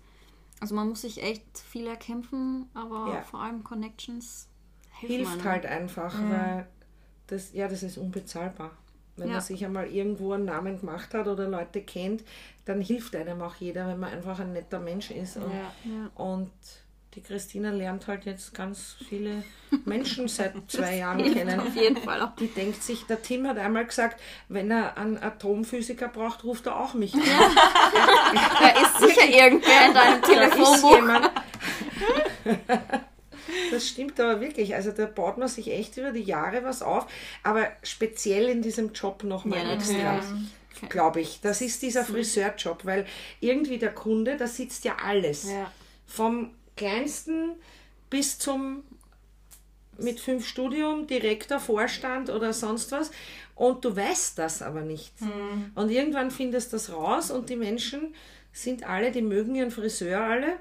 Also 0.59 0.75
man 0.75 0.89
muss 0.89 1.03
sich 1.03 1.23
echt 1.23 1.57
viel 1.57 1.87
erkämpfen, 1.87 2.67
aber 2.73 3.13
ja. 3.13 3.21
vor 3.21 3.39
allem 3.39 3.63
Connections 3.63 4.49
hilft 4.99 5.45
halt 5.45 5.65
einfach, 5.65 6.19
mhm. 6.19 6.31
weil 6.31 6.67
das 7.27 7.53
ja 7.53 7.69
das 7.69 7.81
ist 7.81 7.97
unbezahlbar. 7.97 8.71
Wenn 9.19 9.27
ja. 9.27 9.33
man 9.35 9.41
sich 9.41 9.63
einmal 9.63 9.87
irgendwo 9.87 10.33
einen 10.33 10.45
Namen 10.45 10.79
gemacht 10.79 11.13
hat 11.13 11.27
oder 11.27 11.47
Leute 11.47 11.81
kennt, 11.81 12.23
dann 12.65 12.81
hilft 12.81 13.15
einem 13.15 13.41
auch 13.41 13.55
jeder, 13.55 13.87
wenn 13.87 13.99
man 13.99 14.13
einfach 14.13 14.39
ein 14.39 14.53
netter 14.53 14.79
Mensch 14.79 15.11
ist. 15.11 15.37
Und, 15.37 15.51
ja. 15.51 16.09
und 16.15 16.51
die 17.15 17.21
Christina 17.21 17.71
lernt 17.71 18.07
halt 18.07 18.25
jetzt 18.25 18.53
ganz 18.53 18.95
viele 19.07 19.43
Menschen 19.85 20.27
seit 20.27 20.53
zwei 20.67 20.97
Jahren 20.97 21.33
kennen. 21.33 21.59
Auf 21.59 21.75
jeden 21.75 21.97
Fall 21.97 22.21
auch. 22.21 22.35
Die 22.35 22.47
denkt 22.47 22.83
sich, 22.83 23.05
der 23.05 23.21
Tim 23.21 23.47
hat 23.47 23.57
einmal 23.57 23.85
gesagt, 23.85 24.21
wenn 24.47 24.69
er 24.71 24.97
einen 24.97 25.17
Atomphysiker 25.17 26.07
braucht, 26.07 26.43
ruft 26.43 26.67
er 26.67 26.79
auch 26.79 26.93
mich 26.93 27.13
an. 27.15 27.21
Ja. 27.21 27.49
da 28.59 28.81
ist 28.81 28.99
sicher 28.99 29.27
irgendwer 29.27 29.87
in 29.87 29.93
deinem 29.93 30.21
Telefonbuch. 30.21 31.31
Das 33.71 33.87
stimmt 33.87 34.19
aber 34.19 34.41
wirklich. 34.41 34.75
Also 34.75 34.91
da 34.91 35.05
baut 35.05 35.37
man 35.37 35.47
sich 35.47 35.71
echt 35.71 35.97
über 35.97 36.11
die 36.11 36.23
Jahre 36.23 36.63
was 36.63 36.81
auf, 36.81 37.07
aber 37.43 37.67
speziell 37.83 38.49
in 38.49 38.61
diesem 38.61 38.93
Job 38.93 39.23
nochmal 39.23 39.59
Ja, 39.59 39.73
extra. 39.73 40.15
natürlich. 40.15 40.89
Glaube 40.89 41.19
ich. 41.21 41.41
Das 41.41 41.61
ist 41.61 41.81
dieser 41.81 42.05
Friseurjob, 42.05 42.85
weil 42.85 43.05
irgendwie 43.41 43.77
der 43.77 43.93
Kunde, 43.93 44.37
da 44.37 44.47
sitzt 44.47 44.85
ja 44.85 44.95
alles. 45.03 45.49
Ja. 45.49 45.71
Vom 46.07 46.51
kleinsten 46.77 47.55
bis 48.09 48.39
zum 48.39 48.83
mit 49.97 50.21
fünf 50.21 50.47
Studium, 50.47 51.07
Direktor, 51.07 51.59
Vorstand 51.59 52.29
oder 52.29 52.53
sonst 52.53 52.93
was. 52.93 53.11
Und 53.55 53.83
du 53.83 53.93
weißt 53.93 54.39
das 54.39 54.61
aber 54.61 54.81
nicht. 54.81 55.11
Und 55.75 55.89
irgendwann 55.89 56.31
findest 56.31 56.71
du 56.71 56.77
das 56.77 56.89
raus 56.93 57.31
und 57.31 57.49
die 57.49 57.57
Menschen 57.57 58.15
sind 58.53 58.87
alle, 58.87 59.11
die 59.11 59.21
mögen 59.21 59.55
ihren 59.55 59.71
Friseur 59.71 60.21
alle 60.21 60.55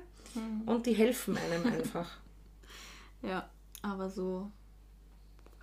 und 0.66 0.86
die 0.86 0.92
helfen 0.94 1.38
einem 1.38 1.72
einfach. 1.72 2.10
Ja, 3.22 3.48
aber 3.82 4.10
so 4.10 4.50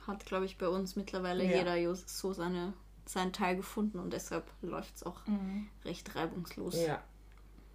hat, 0.07 0.25
glaube 0.25 0.45
ich, 0.45 0.57
bei 0.57 0.67
uns 0.67 0.95
mittlerweile 0.95 1.43
Ja. 1.43 1.57
jeder 1.57 1.95
so 1.95 2.33
seine, 2.33 2.73
seinen 3.05 3.33
Teil 3.33 3.55
gefunden 3.55 3.99
und 3.99 4.13
deshalb 4.13 4.45
läuft 4.61 4.95
es 4.95 5.03
auch 5.03 5.21
recht 5.83 6.15
reibungslos. 6.15 6.75
Ja. 6.75 7.01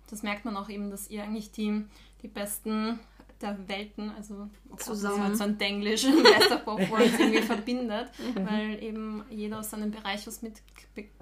Das 0.08 0.22
merkt 0.22 0.44
man 0.44 0.56
auch 0.56 0.68
eben, 0.68 0.90
dass 0.90 1.08
ihr 1.08 1.22
eigentlich 1.22 1.52
die, 1.52 1.84
die 2.22 2.28
besten 2.28 2.98
der 3.40 3.56
Welten, 3.68 4.10
also 4.10 4.34
oh 4.34 4.70
Gott, 4.70 4.82
Zusammen. 4.82 5.34
so 5.34 5.44
ein 5.44 5.56
Denglisch, 5.56 6.04
Best 6.04 6.52
of 6.52 6.64
both 6.64 6.90
worlds 6.90 7.18
irgendwie 7.18 7.42
verbindet, 7.42 8.08
weil 8.34 8.82
eben 8.82 9.24
jeder 9.30 9.60
aus 9.60 9.70
seinem 9.70 9.90
Bereich 9.90 10.26
was 10.26 10.42
mit, 10.42 10.54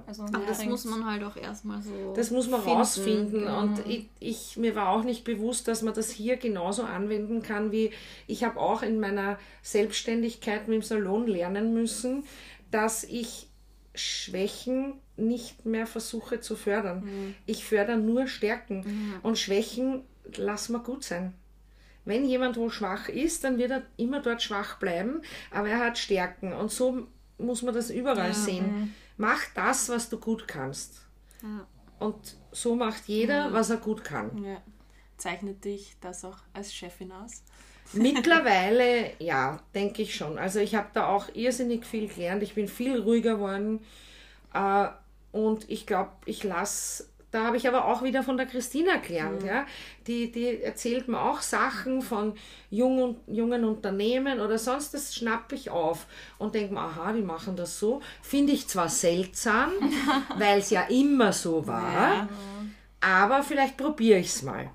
also 0.06 0.24
Aber 0.24 0.44
das 0.46 0.64
muss 0.64 0.84
man 0.84 1.06
halt 1.06 1.22
auch 1.22 1.36
erstmal 1.36 1.80
so. 1.80 2.12
Das 2.14 2.30
muss 2.30 2.48
man 2.48 2.60
finden. 2.60 2.78
rausfinden. 2.78 3.40
Genau. 3.40 3.60
Und 3.60 3.86
ich, 3.86 4.08
ich, 4.18 4.56
mir 4.56 4.74
war 4.74 4.88
auch 4.88 5.04
nicht 5.04 5.24
bewusst, 5.24 5.68
dass 5.68 5.82
man 5.82 5.94
das 5.94 6.10
hier 6.10 6.36
genauso 6.36 6.82
anwenden 6.82 7.42
kann, 7.42 7.70
wie 7.70 7.92
ich 8.26 8.42
habe 8.44 8.58
auch 8.58 8.82
in 8.82 8.98
meiner 8.98 9.38
Selbstständigkeit 9.62 10.66
mit 10.66 10.76
dem 10.76 10.82
Salon 10.82 11.26
lernen 11.26 11.72
müssen, 11.72 12.24
dass 12.70 13.04
ich 13.04 13.48
Schwächen 13.94 14.94
nicht 15.16 15.66
mehr 15.66 15.86
versuche 15.86 16.40
zu 16.40 16.56
fördern. 16.56 17.04
Mhm. 17.04 17.34
Ich 17.46 17.64
fördere 17.64 17.96
nur 17.96 18.28
Stärken. 18.28 19.18
Und 19.22 19.38
Schwächen 19.38 20.02
lass 20.36 20.68
mal 20.68 20.78
gut 20.78 21.04
sein. 21.04 21.34
Wenn 22.08 22.24
jemand 22.24 22.56
wo 22.56 22.70
schwach 22.70 23.10
ist, 23.10 23.44
dann 23.44 23.58
wird 23.58 23.70
er 23.70 23.82
immer 23.98 24.20
dort 24.20 24.42
schwach 24.42 24.78
bleiben, 24.78 25.20
aber 25.50 25.68
er 25.68 25.78
hat 25.78 25.98
Stärken. 25.98 26.54
Und 26.54 26.72
so 26.72 27.06
muss 27.36 27.60
man 27.60 27.74
das 27.74 27.90
überall 27.90 28.32
sehen. 28.32 28.94
Mach 29.18 29.42
das, 29.54 29.90
was 29.90 30.08
du 30.08 30.18
gut 30.18 30.48
kannst. 30.48 31.02
Ja. 31.42 31.66
Und 31.98 32.38
so 32.50 32.74
macht 32.76 33.08
jeder, 33.08 33.52
was 33.52 33.68
er 33.68 33.76
gut 33.76 34.04
kann. 34.04 34.42
Ja. 34.42 34.62
Zeichnet 35.18 35.66
dich 35.66 35.96
das 36.00 36.24
auch 36.24 36.38
als 36.54 36.72
Chefin 36.72 37.12
aus? 37.12 37.42
Mittlerweile, 37.92 39.12
ja, 39.18 39.60
denke 39.74 40.00
ich 40.00 40.14
schon. 40.14 40.38
Also 40.38 40.60
ich 40.60 40.74
habe 40.76 40.88
da 40.94 41.08
auch 41.08 41.28
irrsinnig 41.34 41.84
viel 41.84 42.08
gelernt. 42.08 42.42
Ich 42.42 42.54
bin 42.54 42.68
viel 42.68 43.00
ruhiger 43.00 43.34
geworden. 43.34 43.84
Äh, 44.54 44.88
und 45.32 45.68
ich 45.68 45.86
glaube, 45.86 46.12
ich 46.24 46.42
lasse, 46.42 47.07
da 47.30 47.44
habe 47.44 47.58
ich 47.58 47.68
aber 47.68 47.84
auch 47.84 48.02
wieder 48.02 48.22
von 48.22 48.36
der 48.36 48.46
Christina 48.46 48.96
gelernt. 48.96 49.42
Ja? 49.42 49.66
Die, 50.06 50.32
die 50.32 50.62
erzählt 50.62 51.08
mir 51.08 51.20
auch 51.20 51.42
Sachen 51.42 52.00
von 52.00 52.34
jungen, 52.70 53.16
jungen 53.26 53.64
Unternehmen 53.64 54.40
oder 54.40 54.56
sonst, 54.56 54.94
das 54.94 55.14
schnappe 55.14 55.54
ich 55.54 55.70
auf 55.70 56.06
und 56.38 56.54
denke 56.54 56.74
mir, 56.74 56.80
aha, 56.80 57.12
die 57.12 57.22
machen 57.22 57.54
das 57.56 57.78
so. 57.78 58.00
Finde 58.22 58.52
ich 58.52 58.66
zwar 58.66 58.88
seltsam, 58.88 59.72
weil 60.38 60.60
es 60.60 60.70
ja 60.70 60.82
immer 60.82 61.32
so 61.32 61.66
war. 61.66 62.28
Aber 63.00 63.42
vielleicht 63.42 63.76
probiere 63.76 64.18
ich 64.18 64.28
es 64.28 64.42
mal. 64.42 64.70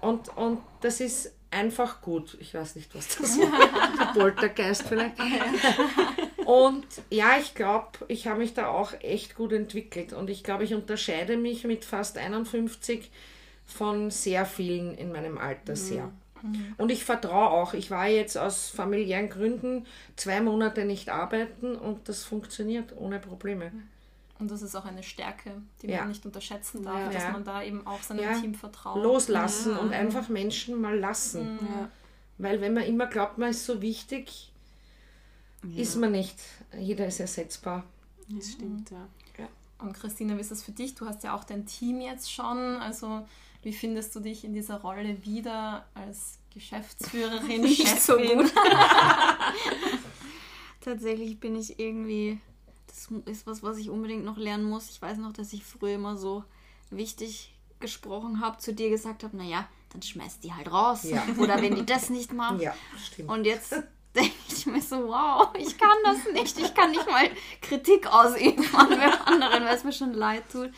Und, 0.00 0.28
und 0.36 0.60
das 0.80 1.00
ist 1.00 1.32
einfach 1.50 2.00
gut. 2.00 2.36
Ich 2.40 2.54
weiß 2.54 2.76
nicht, 2.76 2.94
was 2.94 3.08
das 3.08 3.20
ist. 3.36 3.40
Poltergeist 4.14 4.84
vielleicht. 4.88 5.16
Und 6.46 6.86
ja, 7.10 7.36
ich 7.40 7.54
glaube, 7.54 7.88
ich 8.08 8.26
habe 8.28 8.38
mich 8.38 8.54
da 8.54 8.68
auch 8.68 8.92
echt 9.00 9.34
gut 9.34 9.52
entwickelt. 9.52 10.12
Und 10.12 10.30
ich 10.30 10.44
glaube, 10.44 10.64
ich 10.64 10.74
unterscheide 10.74 11.36
mich 11.36 11.64
mit 11.64 11.84
fast 11.84 12.18
51 12.18 13.10
von 13.66 14.10
sehr 14.10 14.46
vielen 14.46 14.94
in 14.94 15.10
meinem 15.10 15.38
Alter 15.38 15.74
sehr. 15.74 16.10
Und 16.78 16.92
ich 16.92 17.04
vertraue 17.04 17.50
auch. 17.50 17.74
Ich 17.74 17.90
war 17.90 18.06
jetzt 18.06 18.38
aus 18.38 18.68
familiären 18.68 19.28
Gründen 19.28 19.84
zwei 20.14 20.40
Monate 20.40 20.84
nicht 20.84 21.08
arbeiten 21.08 21.74
und 21.74 22.08
das 22.08 22.22
funktioniert 22.22 22.94
ohne 22.96 23.18
Probleme. 23.18 23.72
Und 24.38 24.50
das 24.52 24.62
ist 24.62 24.76
auch 24.76 24.84
eine 24.84 25.02
Stärke, 25.02 25.50
die 25.82 25.88
Ja. 25.88 26.00
man 26.00 26.08
nicht 26.08 26.24
unterschätzen 26.24 26.84
darf, 26.84 27.00
Ja. 27.00 27.08
dass 27.10 27.32
man 27.32 27.42
da 27.42 27.62
eben 27.64 27.84
auch 27.86 28.00
seinem 28.02 28.22
Ja. 28.22 28.38
Team 28.38 28.54
vertraut. 28.54 29.02
Loslassen 29.02 29.76
und 29.76 29.92
einfach 29.92 30.28
Menschen 30.28 30.80
mal 30.80 30.96
lassen. 30.96 31.58
Ja. 31.62 31.88
Weil 32.38 32.60
wenn 32.60 32.74
man 32.74 32.84
immer 32.84 33.06
glaubt, 33.06 33.38
man 33.38 33.50
ist 33.50 33.64
so 33.66 33.80
wichtig, 33.82 34.52
ist 35.74 35.96
man 35.96 36.12
nicht. 36.12 36.36
Jeder 36.78 37.06
ist 37.06 37.20
ersetzbar. 37.20 37.84
Das 38.28 38.52
stimmt, 38.52 38.90
ja. 38.90 39.08
Und 39.78 39.92
Christina, 39.92 40.36
wie 40.36 40.40
ist 40.40 40.50
das 40.50 40.62
für 40.62 40.72
dich? 40.72 40.94
Du 40.94 41.06
hast 41.06 41.22
ja 41.22 41.36
auch 41.36 41.44
dein 41.44 41.66
Team 41.66 42.00
jetzt 42.00 42.32
schon. 42.32 42.56
Also 42.56 43.26
wie 43.62 43.72
findest 43.72 44.14
du 44.14 44.20
dich 44.20 44.44
in 44.44 44.54
dieser 44.54 44.80
Rolle 44.80 45.22
wieder 45.24 45.86
als 45.94 46.38
Geschäftsführerin, 46.54 47.60
Nicht 47.62 47.86
Chefin? 47.86 47.98
so 47.98 48.16
gut. 48.16 48.52
Tatsächlich 50.80 51.40
bin 51.40 51.56
ich 51.56 51.78
irgendwie. 51.78 52.38
Das 52.86 53.08
ist 53.26 53.46
was, 53.46 53.62
was 53.62 53.76
ich 53.76 53.90
unbedingt 53.90 54.24
noch 54.24 54.38
lernen 54.38 54.64
muss. 54.64 54.88
Ich 54.88 55.02
weiß 55.02 55.18
noch, 55.18 55.32
dass 55.32 55.52
ich 55.52 55.64
früher 55.64 55.96
immer 55.96 56.16
so 56.16 56.44
wichtig 56.90 57.52
gesprochen 57.78 58.40
habe, 58.40 58.56
zu 58.56 58.72
dir 58.72 58.88
gesagt 58.88 59.22
habe, 59.22 59.36
naja, 59.36 59.68
dann 59.90 60.00
schmeißt 60.00 60.42
die 60.42 60.54
halt 60.54 60.72
raus. 60.72 61.02
Ja. 61.02 61.22
Oder 61.36 61.60
wenn 61.60 61.74
die 61.74 61.84
das 61.84 62.08
nicht 62.08 62.32
macht. 62.32 62.62
Ja, 62.62 62.74
stimmt. 63.04 63.28
Und 63.28 63.44
jetzt 63.44 63.74
denke 64.16 64.34
ich 64.48 64.66
mir 64.66 64.82
so, 64.82 64.96
wow, 65.08 65.48
ich 65.58 65.78
kann 65.78 65.96
das 66.04 66.32
nicht. 66.32 66.58
Ich 66.58 66.74
kann 66.74 66.90
nicht 66.90 67.06
mal 67.06 67.28
Kritik 67.60 68.06
ausüben 68.06 68.64
an 68.74 68.92
anderen, 69.24 69.64
weil 69.64 69.76
es 69.76 69.84
mir 69.84 69.92
schon 69.92 70.12
leid 70.12 70.44
tut. 70.50 70.70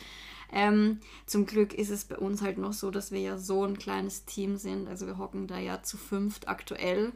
Ähm, 0.51 0.99
zum 1.25 1.45
Glück 1.45 1.73
ist 1.73 1.89
es 1.89 2.05
bei 2.05 2.17
uns 2.17 2.41
halt 2.41 2.57
noch 2.57 2.73
so, 2.73 2.91
dass 2.91 3.11
wir 3.11 3.19
ja 3.19 3.37
so 3.37 3.63
ein 3.63 3.77
kleines 3.77 4.25
Team 4.25 4.57
sind. 4.57 4.87
Also 4.87 5.05
wir 5.05 5.17
hocken 5.17 5.47
da 5.47 5.57
ja 5.57 5.83
zu 5.83 5.97
fünft 5.97 6.47
aktuell. 6.47 7.13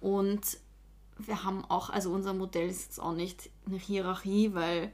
Und 0.00 0.58
wir 1.18 1.44
haben 1.44 1.64
auch, 1.64 1.90
also 1.90 2.10
unser 2.12 2.34
Modell 2.34 2.68
ist 2.68 2.84
jetzt 2.84 3.00
auch 3.00 3.14
nicht 3.14 3.50
eine 3.66 3.78
Hierarchie, 3.78 4.54
weil 4.54 4.92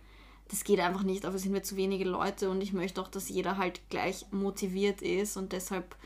das 0.48 0.64
geht 0.64 0.80
einfach 0.80 1.02
nicht. 1.02 1.24
Dafür 1.24 1.38
sind 1.38 1.52
wir 1.52 1.62
zu 1.62 1.76
wenige 1.76 2.04
Leute 2.04 2.50
und 2.50 2.62
ich 2.62 2.72
möchte 2.72 3.00
auch, 3.00 3.08
dass 3.08 3.28
jeder 3.28 3.58
halt 3.58 3.88
gleich 3.90 4.26
motiviert 4.30 5.02
ist 5.02 5.36
und 5.36 5.52
deshalb, 5.52 5.96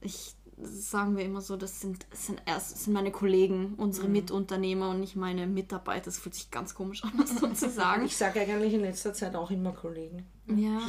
ich 0.00 0.34
sagen 0.62 1.16
wir 1.16 1.24
immer 1.24 1.40
so, 1.40 1.56
das 1.56 1.80
sind, 1.80 2.06
das 2.10 2.26
sind 2.26 2.42
erst 2.46 2.72
das 2.72 2.84
sind 2.84 2.92
meine 2.92 3.10
Kollegen, 3.10 3.74
unsere 3.76 4.08
Mitunternehmer 4.08 4.90
und 4.90 5.00
nicht 5.00 5.16
meine 5.16 5.46
Mitarbeiter. 5.46 6.06
Das 6.06 6.18
fühlt 6.18 6.34
sich 6.34 6.50
ganz 6.50 6.74
komisch 6.74 7.04
an, 7.04 7.12
das 7.18 7.38
so 7.38 7.46
zu 7.48 7.70
sagen. 7.70 8.04
Ich 8.04 8.16
sage 8.16 8.40
eigentlich 8.40 8.74
in 8.74 8.80
letzter 8.80 9.12
Zeit 9.14 9.34
auch 9.34 9.50
immer 9.50 9.72
Kollegen. 9.72 10.26
Ja, 10.46 10.80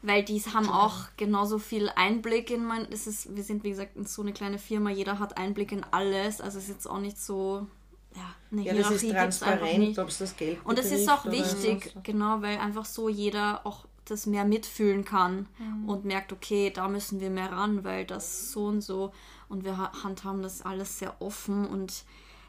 weil 0.00 0.24
die 0.24 0.40
haben 0.40 0.70
auch 0.70 1.08
genauso 1.16 1.58
viel 1.58 1.90
Einblick 1.94 2.50
in 2.50 2.64
mein. 2.64 2.86
Es 2.90 3.06
ist, 3.06 3.34
wir 3.36 3.42
sind 3.42 3.62
wie 3.64 3.70
gesagt 3.70 3.92
so 4.08 4.22
eine 4.22 4.32
kleine 4.32 4.58
Firma, 4.58 4.90
jeder 4.90 5.18
hat 5.18 5.36
Einblick 5.36 5.72
in 5.72 5.84
alles. 5.90 6.40
Also 6.40 6.58
es 6.58 6.64
ist 6.64 6.70
jetzt 6.70 6.86
auch 6.86 7.00
nicht 7.00 7.20
so. 7.20 7.66
Ja, 8.14 8.34
eine 8.50 8.62
Ja, 8.62 8.74
das 8.74 8.90
ist 8.90 9.00
Hierarchie 9.00 9.22
gibt's 9.22 9.42
einfach 9.42 9.58
transparent, 9.58 9.98
ob 9.98 10.08
es 10.08 10.18
das 10.18 10.36
Geld 10.36 10.58
Und 10.64 10.78
es 10.78 10.92
ist 10.92 11.08
auch 11.08 11.24
wichtig, 11.26 11.94
genau, 12.02 12.42
weil 12.42 12.58
einfach 12.58 12.84
so 12.84 13.08
jeder 13.08 13.66
auch 13.66 13.86
das 14.04 14.26
mehr 14.26 14.44
mitfühlen 14.44 15.04
kann 15.04 15.46
und 15.86 16.04
merkt, 16.04 16.32
okay, 16.32 16.70
da 16.70 16.88
müssen 16.88 17.20
wir 17.20 17.30
mehr 17.30 17.52
ran, 17.52 17.84
weil 17.84 18.04
das 18.04 18.50
so 18.52 18.66
und 18.66 18.80
so. 18.80 19.12
Und 19.48 19.64
wir 19.64 19.76
ha- 19.76 19.92
handhaben 20.02 20.42
das 20.42 20.62
alles 20.62 20.98
sehr 20.98 21.20
offen 21.20 21.66
und 21.66 22.04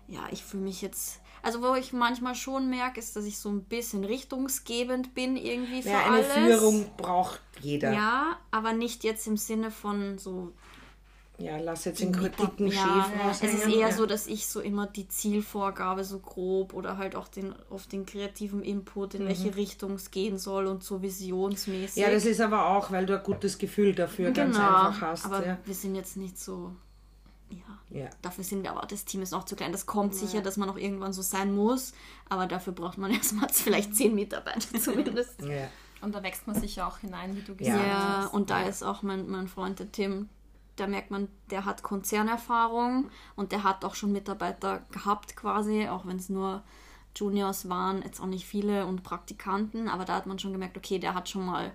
ja, 0.07 0.21
ich 0.31 0.43
fühle 0.43 0.63
mich 0.63 0.81
jetzt. 0.81 1.21
Also, 1.41 1.61
wo 1.61 1.75
ich 1.75 1.91
manchmal 1.93 2.35
schon 2.35 2.69
merke, 2.69 2.99
ist, 2.99 3.15
dass 3.15 3.25
ich 3.25 3.37
so 3.37 3.49
ein 3.49 3.63
bisschen 3.65 4.03
richtungsgebend 4.03 5.13
bin 5.13 5.35
irgendwie 5.37 5.81
für 5.81 5.89
Ja, 5.89 6.05
eine 6.05 6.25
alles. 6.25 6.33
Führung 6.33 6.89
braucht 6.97 7.41
jeder. 7.61 7.91
Ja, 7.93 8.37
aber 8.51 8.73
nicht 8.73 9.03
jetzt 9.03 9.27
im 9.27 9.37
Sinne 9.37 9.69
von 9.71 10.17
so. 10.17 10.53
Lass 11.37 11.85
jetzt 11.85 11.99
den 11.99 12.11
Kritiken 12.11 12.67
Ja, 12.67 13.05
schief 13.31 13.41
es 13.43 13.53
ist 13.53 13.67
eher 13.67 13.89
ja. 13.89 13.91
so, 13.91 14.05
dass 14.05 14.27
ich 14.27 14.47
so 14.47 14.59
immer 14.61 14.87
die 14.87 15.07
Zielvorgabe 15.07 16.03
so 16.03 16.19
grob 16.19 16.73
oder 16.73 16.97
halt 16.97 17.15
auch 17.15 17.27
den 17.27 17.53
auf 17.69 17.87
den 17.87 18.05
kreativen 18.05 18.61
Input, 18.61 19.15
in 19.15 19.25
welche 19.27 19.55
Richtung 19.55 19.93
es 19.93 20.11
gehen 20.11 20.37
soll 20.37 20.67
und 20.67 20.83
so 20.83 21.01
visionsmäßig. 21.01 21.97
Mhm. 21.97 22.01
Ja, 22.09 22.11
das 22.13 22.25
ist 22.25 22.39
aber 22.39 22.67
auch, 22.67 22.91
weil 22.91 23.05
du 23.05 23.17
ein 23.17 23.23
gutes 23.23 23.57
Gefühl 23.57 23.93
dafür 23.95 24.31
ganz 24.31 24.55
genau. 24.55 24.87
einfach 24.87 25.01
hast. 25.01 25.25
aber 25.25 25.45
ja. 25.45 25.57
wir 25.65 25.73
sind 25.75 25.95
jetzt 25.95 26.17
nicht 26.17 26.37
so. 26.39 26.71
Ja. 27.49 27.99
Ja. 27.99 28.09
Dafür 28.21 28.43
sind 28.43 28.63
wir 28.63 28.71
aber, 28.71 28.87
das 28.87 29.05
Team 29.05 29.21
ist 29.21 29.31
noch 29.31 29.45
zu 29.45 29.55
klein. 29.55 29.71
Das 29.71 29.85
kommt 29.85 30.15
sicher, 30.15 30.41
dass 30.41 30.57
man 30.57 30.69
auch 30.69 30.77
irgendwann 30.77 31.13
so 31.13 31.21
sein 31.21 31.53
muss, 31.53 31.93
aber 32.29 32.47
dafür 32.47 32.73
braucht 32.73 32.97
man 32.97 33.11
erstmal 33.13 33.49
vielleicht 33.49 33.95
zehn 33.95 34.15
Mitarbeiter 34.15 34.79
zumindest. 34.79 35.41
Ja. 35.41 35.67
Und 36.01 36.13
da 36.15 36.21
wächst 36.23 36.47
man 36.47 36.59
sich 36.59 36.77
ja 36.77 36.87
auch 36.87 36.97
hinein, 36.99 37.35
wie 37.35 37.41
du 37.41 37.51
Ja. 37.53 37.57
gesagt 37.57 37.87
Ja, 37.87 38.17
hast. 38.23 38.33
und 38.33 38.49
da 38.49 38.63
ist 38.63 38.83
auch 38.83 39.03
mein, 39.03 39.29
mein 39.29 39.47
Freund, 39.47 39.79
der 39.79 39.91
Tim, 39.91 40.29
da 40.75 40.87
merkt 40.87 41.11
man, 41.11 41.27
der 41.51 41.65
hat 41.65 41.83
Konzernerfahrung 41.83 43.09
und 43.35 43.51
der 43.51 43.63
hat 43.63 43.85
auch 43.85 43.95
schon 43.95 44.11
Mitarbeiter 44.11 44.83
gehabt 44.91 45.35
quasi, 45.35 45.87
auch 45.87 46.05
wenn 46.05 46.17
es 46.17 46.29
nur 46.29 46.63
Juniors 47.15 47.69
waren, 47.69 48.01
jetzt 48.01 48.19
auch 48.19 48.25
nicht 48.25 48.45
viele 48.45 48.87
und 48.87 49.03
Praktikanten, 49.03 49.87
aber 49.87 50.05
da 50.05 50.15
hat 50.15 50.25
man 50.25 50.39
schon 50.39 50.51
gemerkt, 50.51 50.77
okay, 50.77 50.97
der 50.97 51.13
hat 51.13 51.29
schon 51.29 51.45
mal 51.45 51.73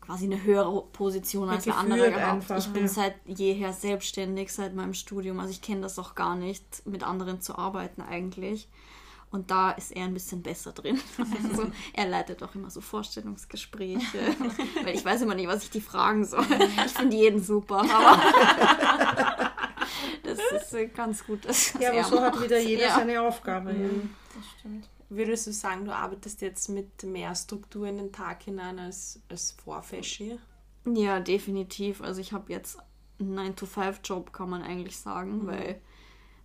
quasi 0.00 0.26
eine 0.26 0.42
höhere 0.42 0.82
Position 0.92 1.48
als 1.48 1.66
eine 1.66 1.76
andere 1.76 2.10
gehabt. 2.12 2.32
Einfach, 2.32 2.58
ich 2.58 2.68
bin 2.68 2.82
ja. 2.84 2.88
seit 2.88 3.14
jeher 3.26 3.72
selbstständig, 3.72 4.52
seit 4.52 4.74
meinem 4.74 4.94
Studium. 4.94 5.40
Also 5.40 5.50
ich 5.50 5.62
kenne 5.62 5.80
das 5.80 5.98
auch 5.98 6.14
gar 6.14 6.36
nicht, 6.36 6.86
mit 6.86 7.02
anderen 7.02 7.40
zu 7.40 7.58
arbeiten 7.58 8.02
eigentlich. 8.02 8.68
Und 9.30 9.50
da 9.50 9.72
ist 9.72 9.90
er 9.92 10.04
ein 10.04 10.14
bisschen 10.14 10.42
besser 10.42 10.72
drin. 10.72 11.00
Also 11.50 11.70
er 11.92 12.06
leitet 12.06 12.42
auch 12.42 12.54
immer 12.54 12.70
so 12.70 12.80
Vorstellungsgespräche. 12.80 13.98
weil 14.84 14.94
ich 14.94 15.04
weiß 15.04 15.22
immer 15.22 15.34
nicht, 15.34 15.48
was 15.48 15.64
ich 15.64 15.70
die 15.70 15.80
fragen 15.80 16.24
soll. 16.24 16.46
Ich 16.86 16.92
finde 16.92 17.16
jeden 17.16 17.42
super, 17.42 17.80
aber 17.80 19.52
das 20.22 20.38
ist 20.62 20.74
äh, 20.74 20.86
ganz 20.86 21.24
gut. 21.24 21.40
ja, 21.80 21.90
aber 21.90 22.04
so 22.04 22.20
hat 22.20 22.42
wieder 22.42 22.58
jeder 22.58 22.86
ja. 22.86 22.94
seine 22.94 23.20
Aufgabe. 23.20 23.72
Mhm. 23.72 24.10
Das 24.34 24.44
stimmt. 24.58 24.88
Würdest 25.08 25.46
du 25.46 25.52
sagen, 25.52 25.84
du 25.84 25.94
arbeitest 25.94 26.40
jetzt 26.42 26.68
mit 26.68 27.04
mehr 27.04 27.34
Struktur 27.34 27.86
in 27.86 27.98
den 27.98 28.12
Tag 28.12 28.42
hinein 28.42 28.78
als, 28.78 29.20
als 29.28 29.52
vor 29.52 29.82
Fashion? 29.82 30.38
Ja, 30.84 31.20
definitiv. 31.20 32.02
Also 32.02 32.20
ich 32.20 32.32
habe 32.32 32.52
jetzt 32.52 32.78
einen 33.20 33.38
9-to-5-Job, 33.38 34.32
kann 34.32 34.50
man 34.50 34.62
eigentlich 34.62 34.96
sagen, 34.98 35.42
mhm. 35.42 35.46
weil 35.46 35.80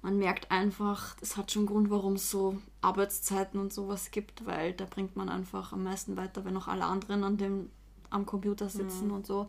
man 0.02 0.18
merkt 0.18 0.50
einfach, 0.50 1.16
es 1.22 1.38
hat 1.38 1.52
schon 1.52 1.66
Grund, 1.66 1.90
warum 1.90 2.14
es 2.14 2.32
so 2.32 2.58
Arbeitszeiten 2.82 3.60
und 3.60 3.72
sowas 3.72 4.12
gibt, 4.12 4.46
weil 4.46 4.74
da 4.74 4.86
bringt 4.86 5.16
man 5.16 5.30
einfach 5.30 5.74
am 5.74 5.84
meisten 5.84 6.18
weiter, 6.18 6.44
wenn 6.44 6.58
auch 6.58 6.68
alle 6.68 6.86
anderen 6.86 7.24
an 7.24 7.38
dem, 7.38 7.70
am 8.10 8.26
Computer 8.26 8.68
sitzen 8.68 9.08
mhm. 9.08 9.14
und 9.14 9.28
so. 9.28 9.48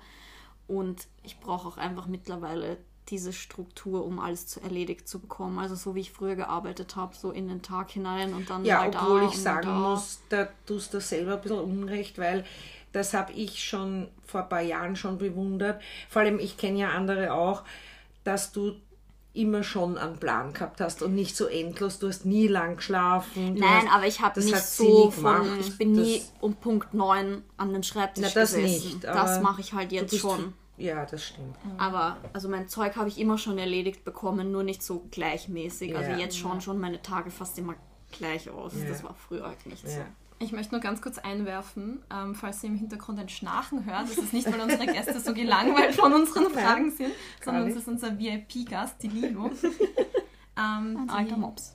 Und 0.68 1.06
ich 1.22 1.40
brauche 1.40 1.68
auch 1.68 1.76
einfach 1.78 2.06
mittlerweile 2.06 2.78
diese 3.08 3.32
Struktur, 3.32 4.04
um 4.04 4.20
alles 4.20 4.46
zu 4.46 4.60
erledigt 4.60 5.08
zu 5.08 5.18
bekommen. 5.18 5.58
Also 5.58 5.74
so 5.74 5.94
wie 5.94 6.00
ich 6.00 6.12
früher 6.12 6.36
gearbeitet 6.36 6.96
habe, 6.96 7.16
so 7.16 7.30
in 7.30 7.48
den 7.48 7.62
Tag 7.62 7.90
hinein 7.90 8.32
und 8.32 8.48
dann 8.48 8.64
ja, 8.64 8.78
mal 8.78 8.88
obwohl 8.88 9.24
ich 9.24 9.36
sagen 9.36 9.66
da. 9.66 9.74
muss, 9.74 10.20
da 10.28 10.48
tust 10.66 10.94
du 10.94 11.00
selber 11.00 11.34
ein 11.34 11.40
bisschen 11.40 11.58
Unrecht, 11.58 12.18
weil 12.18 12.44
das 12.92 13.14
habe 13.14 13.32
ich 13.32 13.64
schon 13.64 14.08
vor 14.24 14.42
ein 14.42 14.48
paar 14.48 14.60
Jahren 14.60 14.96
schon 14.96 15.18
bewundert. 15.18 15.82
Vor 16.08 16.22
allem, 16.22 16.38
ich 16.38 16.56
kenne 16.56 16.78
ja 16.78 16.90
andere 16.90 17.32
auch, 17.32 17.64
dass 18.22 18.52
du 18.52 18.74
immer 19.34 19.62
schon 19.62 19.96
einen 19.96 20.18
Plan 20.18 20.52
gehabt 20.52 20.80
hast 20.80 21.02
und 21.02 21.14
nicht 21.14 21.36
so 21.36 21.46
endlos. 21.46 21.98
Du 21.98 22.08
hast 22.08 22.26
nie 22.26 22.48
lang 22.48 22.76
geschlafen. 22.76 23.54
Nein, 23.54 23.86
hast, 23.86 23.94
aber 23.94 24.06
ich 24.06 24.20
habe 24.20 24.40
nicht 24.40 24.56
so 24.58 25.10
von, 25.10 25.58
ich 25.58 25.78
bin 25.78 25.94
das, 25.94 26.04
nie 26.04 26.22
um 26.40 26.54
Punkt 26.54 26.92
9 26.92 27.42
an 27.56 27.72
den 27.72 27.82
Schreibtisch 27.82 28.24
na, 28.24 28.40
das 28.40 28.54
gesessen. 28.54 28.88
Nicht, 28.88 29.04
das 29.04 29.40
mache 29.40 29.60
ich 29.60 29.72
halt 29.72 29.92
jetzt 29.92 30.18
schon. 30.18 30.52
Ja, 30.76 31.06
das 31.06 31.24
stimmt. 31.24 31.56
Aber 31.78 32.16
also 32.32 32.48
mein 32.48 32.68
Zeug 32.68 32.96
habe 32.96 33.08
ich 33.08 33.18
immer 33.18 33.38
schon 33.38 33.58
erledigt 33.58 34.04
bekommen, 34.04 34.50
nur 34.52 34.64
nicht 34.64 34.82
so 34.82 35.06
gleichmäßig. 35.10 35.94
Also 35.94 36.02
ja. 36.02 36.10
Also 36.10 36.22
jetzt 36.22 36.38
schon 36.38 36.60
schon 36.60 36.78
meine 36.78 37.00
Tage 37.00 37.30
fast 37.30 37.58
immer 37.58 37.74
gleich 38.10 38.50
aus. 38.50 38.72
Ja. 38.76 38.88
Das 38.88 39.02
war 39.04 39.14
früher 39.14 39.46
halt 39.46 39.64
nicht 39.66 39.86
so. 39.86 40.00
Ich 40.42 40.50
möchte 40.52 40.72
nur 40.72 40.80
ganz 40.80 41.00
kurz 41.00 41.18
einwerfen, 41.18 42.02
ähm, 42.12 42.34
falls 42.34 42.62
ihr 42.64 42.70
im 42.70 42.76
Hintergrund 42.76 43.18
ein 43.20 43.28
Schnarchen 43.28 43.84
hört, 43.84 44.10
das 44.10 44.18
ist 44.18 44.32
nicht, 44.32 44.50
weil 44.52 44.60
unsere 44.60 44.86
Gäste 44.86 45.20
so 45.20 45.32
gelangweilt 45.32 45.94
von 45.94 46.12
unseren 46.12 46.50
Fragen 46.50 46.90
sind, 46.90 47.12
sondern 47.44 47.68
es 47.68 47.76
ist 47.76 47.86
unser 47.86 48.18
VIP-Gast, 48.18 49.02
die 49.02 49.08
Lilo. 49.08 49.50
Ähm, 50.54 50.98
ein 50.98 51.08
alter 51.08 51.38
Mops. 51.38 51.72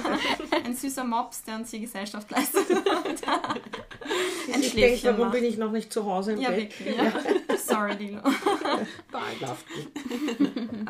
ein 0.64 0.76
süßer 0.76 1.02
Mops, 1.02 1.42
der 1.42 1.56
uns 1.56 1.70
hier 1.70 1.80
Gesellschaft 1.80 2.30
leistet. 2.30 2.70
ein 4.54 4.60
ich 4.60 4.74
denke, 4.74 5.08
warum 5.08 5.20
macht. 5.22 5.32
bin 5.32 5.44
ich 5.44 5.58
noch 5.58 5.72
nicht 5.72 5.92
zu 5.92 6.04
Hause 6.04 6.34
im 6.34 6.40
ja, 6.40 6.50
Bett? 6.50 6.78
Wirklich, 6.78 6.96
ja. 6.96 7.12
Sorry, 7.66 7.96
Dilo. 7.96 8.20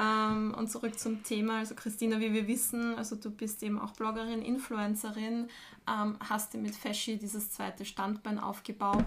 ähm, 0.01 0.55
und 0.57 0.71
zurück 0.71 0.99
zum 0.99 1.23
Thema. 1.23 1.59
Also 1.59 1.75
Christina, 1.75 2.21
wie 2.21 2.33
wir 2.33 2.47
wissen, 2.47 2.97
also 2.97 3.17
du 3.17 3.31
bist 3.31 3.63
eben 3.63 3.79
auch 3.79 3.93
Bloggerin, 3.93 4.43
Influencerin, 4.43 5.49
ähm, 5.89 6.17
hast 6.21 6.55
dir 6.55 6.59
mit 6.59 6.75
Feschi 6.75 7.19
dieses 7.19 7.51
zweite 7.51 7.85
Standbein 7.85 8.39
aufgebaut. 8.39 9.07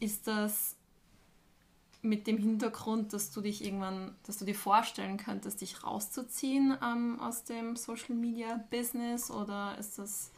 Ist 0.00 0.26
das 0.26 0.76
mit 2.02 2.26
dem 2.26 2.36
Hintergrund, 2.36 3.12
dass 3.14 3.30
du 3.30 3.40
dich 3.40 3.64
irgendwann, 3.64 4.14
dass 4.26 4.38
du 4.38 4.44
dir 4.44 4.54
vorstellen 4.54 5.16
könntest, 5.16 5.62
dich 5.62 5.82
rauszuziehen 5.84 6.76
ähm, 6.82 7.18
aus 7.18 7.44
dem 7.44 7.76
Social 7.76 8.14
Media 8.14 8.62
Business 8.70 9.30
oder 9.30 9.76
ist 9.78 9.98
das 9.98 10.30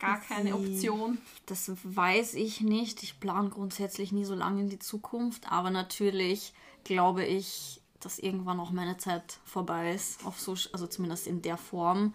gar 0.00 0.20
keine 0.20 0.54
Option? 0.54 1.18
Das 1.46 1.70
weiß 1.84 2.34
ich 2.34 2.60
nicht. 2.60 3.02
Ich 3.02 3.20
plane 3.20 3.50
grundsätzlich 3.50 4.12
nie 4.12 4.24
so 4.24 4.34
lange 4.34 4.62
in 4.62 4.70
die 4.70 4.78
Zukunft, 4.78 5.50
aber 5.52 5.70
natürlich 5.70 6.52
glaube 6.84 7.24
ich, 7.24 7.80
dass 8.00 8.18
irgendwann 8.18 8.58
auch 8.60 8.70
meine 8.70 8.96
Zeit 8.96 9.38
vorbei 9.44 9.94
ist, 9.94 10.24
auf 10.24 10.40
so, 10.40 10.52
also 10.72 10.86
zumindest 10.86 11.26
in 11.26 11.42
der 11.42 11.56
Form. 11.56 12.14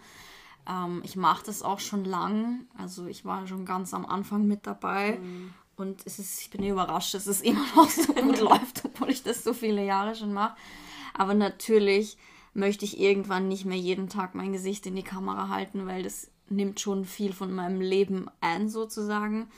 Ähm, 0.68 1.00
ich 1.04 1.16
mache 1.16 1.46
das 1.46 1.62
auch 1.62 1.80
schon 1.80 2.04
lang, 2.04 2.66
also 2.76 3.06
ich 3.06 3.24
war 3.24 3.46
schon 3.46 3.64
ganz 3.64 3.94
am 3.94 4.04
Anfang 4.04 4.46
mit 4.46 4.66
dabei. 4.66 5.18
Mhm. 5.18 5.54
Und 5.76 6.06
es 6.06 6.18
ist, 6.18 6.40
ich 6.40 6.50
bin 6.50 6.64
überrascht, 6.64 7.14
dass 7.14 7.26
es 7.26 7.40
immer 7.42 7.64
noch 7.74 7.88
so 7.88 8.12
gut 8.12 8.40
läuft, 8.40 8.84
obwohl 8.84 9.10
ich 9.10 9.22
das 9.22 9.44
so 9.44 9.54
viele 9.54 9.84
Jahre 9.84 10.14
schon 10.14 10.32
mache. 10.32 10.56
Aber 11.14 11.34
natürlich 11.34 12.16
möchte 12.52 12.84
ich 12.84 12.98
irgendwann 12.98 13.48
nicht 13.48 13.64
mehr 13.64 13.78
jeden 13.78 14.08
Tag 14.08 14.34
mein 14.34 14.52
Gesicht 14.52 14.86
in 14.86 14.96
die 14.96 15.02
Kamera 15.02 15.48
halten, 15.48 15.86
weil 15.86 16.02
das 16.02 16.30
nimmt 16.48 16.80
schon 16.80 17.04
viel 17.04 17.32
von 17.32 17.52
meinem 17.52 17.80
Leben 17.80 18.28
ein, 18.40 18.68
sozusagen. 18.68 19.48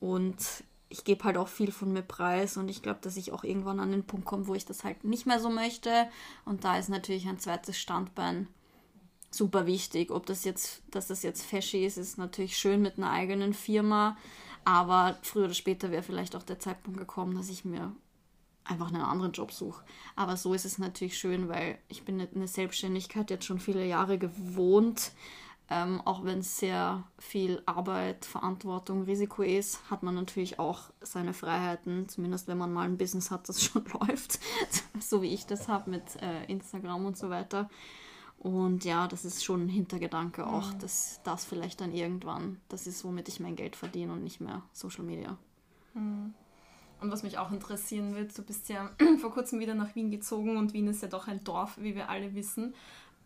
Und 0.00 0.36
ich 0.88 1.04
gebe 1.04 1.24
halt 1.24 1.36
auch 1.36 1.48
viel 1.48 1.72
von 1.72 1.92
mir 1.92 2.02
preis 2.02 2.56
und 2.56 2.68
ich 2.68 2.82
glaube, 2.82 3.00
dass 3.02 3.16
ich 3.16 3.32
auch 3.32 3.44
irgendwann 3.44 3.80
an 3.80 3.92
den 3.92 4.04
Punkt 4.04 4.26
komme, 4.26 4.46
wo 4.46 4.54
ich 4.54 4.66
das 4.66 4.84
halt 4.84 5.04
nicht 5.04 5.26
mehr 5.26 5.40
so 5.40 5.48
möchte. 5.48 6.08
Und 6.44 6.64
da 6.64 6.76
ist 6.78 6.90
natürlich 6.90 7.26
ein 7.28 7.38
zweites 7.38 7.78
Standbein 7.78 8.46
super 9.30 9.66
wichtig. 9.66 10.10
Ob 10.10 10.26
das 10.26 10.44
jetzt, 10.44 10.82
dass 10.90 11.06
das 11.06 11.22
jetzt 11.22 11.44
Fashy 11.44 11.86
ist, 11.86 11.96
ist 11.96 12.18
natürlich 12.18 12.58
schön 12.58 12.82
mit 12.82 12.98
einer 12.98 13.10
eigenen 13.10 13.54
Firma. 13.54 14.16
Aber 14.64 15.16
früher 15.22 15.46
oder 15.46 15.54
später 15.54 15.90
wäre 15.90 16.02
vielleicht 16.02 16.36
auch 16.36 16.42
der 16.42 16.58
Zeitpunkt 16.58 16.98
gekommen, 16.98 17.34
dass 17.34 17.48
ich 17.48 17.64
mir 17.64 17.92
einfach 18.64 18.88
einen 18.88 19.02
anderen 19.02 19.32
Job 19.32 19.50
suche. 19.50 19.82
Aber 20.14 20.36
so 20.36 20.54
ist 20.54 20.64
es 20.64 20.78
natürlich 20.78 21.18
schön, 21.18 21.48
weil 21.48 21.78
ich 21.88 22.04
bin 22.04 22.20
eine 22.20 22.46
Selbstständigkeit 22.46 23.30
jetzt 23.30 23.46
schon 23.46 23.58
viele 23.58 23.84
Jahre 23.86 24.18
gewohnt. 24.18 25.12
Ähm, 25.74 26.02
auch 26.02 26.22
wenn 26.22 26.40
es 26.40 26.58
sehr 26.58 27.02
viel 27.18 27.62
Arbeit, 27.64 28.26
Verantwortung, 28.26 29.04
Risiko 29.04 29.42
ist, 29.42 29.80
hat 29.90 30.02
man 30.02 30.14
natürlich 30.14 30.58
auch 30.58 30.90
seine 31.00 31.32
Freiheiten, 31.32 32.10
zumindest 32.10 32.46
wenn 32.46 32.58
man 32.58 32.74
mal 32.74 32.84
ein 32.84 32.98
Business 32.98 33.30
hat, 33.30 33.48
das 33.48 33.62
schon 33.64 33.82
läuft, 33.86 34.38
so 35.00 35.22
wie 35.22 35.32
ich 35.32 35.46
das 35.46 35.68
habe 35.68 35.88
mit 35.88 36.02
äh, 36.20 36.44
Instagram 36.44 37.06
und 37.06 37.16
so 37.16 37.30
weiter. 37.30 37.70
Und 38.38 38.84
ja, 38.84 39.08
das 39.08 39.24
ist 39.24 39.44
schon 39.44 39.64
ein 39.64 39.68
Hintergedanke 39.68 40.46
auch, 40.46 40.74
mhm. 40.74 40.78
dass 40.80 41.20
das 41.24 41.46
vielleicht 41.46 41.80
dann 41.80 41.94
irgendwann, 41.94 42.60
das 42.68 42.86
ist, 42.86 43.02
womit 43.02 43.28
ich 43.28 43.40
mein 43.40 43.56
Geld 43.56 43.74
verdiene 43.74 44.12
und 44.12 44.22
nicht 44.22 44.42
mehr 44.42 44.62
Social 44.72 45.04
Media. 45.04 45.38
Mhm. 45.94 46.34
Und 47.00 47.10
was 47.10 47.22
mich 47.22 47.38
auch 47.38 47.50
interessieren 47.50 48.14
wird, 48.14 48.36
du 48.36 48.42
bist 48.42 48.68
ja 48.68 48.90
vor 49.20 49.32
kurzem 49.32 49.58
wieder 49.58 49.74
nach 49.74 49.94
Wien 49.94 50.10
gezogen 50.10 50.58
und 50.58 50.74
Wien 50.74 50.86
ist 50.86 51.00
ja 51.00 51.08
doch 51.08 51.28
ein 51.28 51.42
Dorf, 51.44 51.78
wie 51.80 51.94
wir 51.94 52.10
alle 52.10 52.34
wissen. 52.34 52.74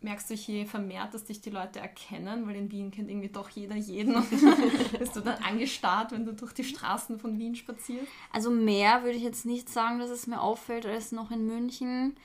Merkst 0.01 0.29
du 0.29 0.35
hier 0.35 0.67
vermehrt, 0.67 1.13
dass 1.13 1.25
dich 1.25 1.41
die 1.41 1.49
Leute 1.49 1.79
erkennen? 1.79 2.47
Weil 2.47 2.55
in 2.55 2.71
Wien 2.71 2.91
kennt 2.91 3.09
irgendwie 3.09 3.29
doch 3.29 3.49
jeder 3.49 3.75
jeden. 3.75 4.15
Und 4.15 4.29
bist 4.99 5.15
du 5.15 5.21
dann 5.21 5.41
angestarrt, 5.43 6.11
wenn 6.11 6.25
du 6.25 6.33
durch 6.33 6.53
die 6.53 6.63
Straßen 6.63 7.19
von 7.19 7.37
Wien 7.39 7.55
spazierst? 7.55 8.07
Also 8.31 8.51
mehr 8.51 9.03
würde 9.03 9.17
ich 9.17 9.23
jetzt 9.23 9.45
nicht 9.45 9.69
sagen, 9.69 9.99
dass 9.99 10.09
es 10.09 10.27
mir 10.27 10.39
auffällt, 10.39 10.85
als 10.85 11.11
noch 11.11 11.31
in 11.31 11.47
München. 11.47 12.15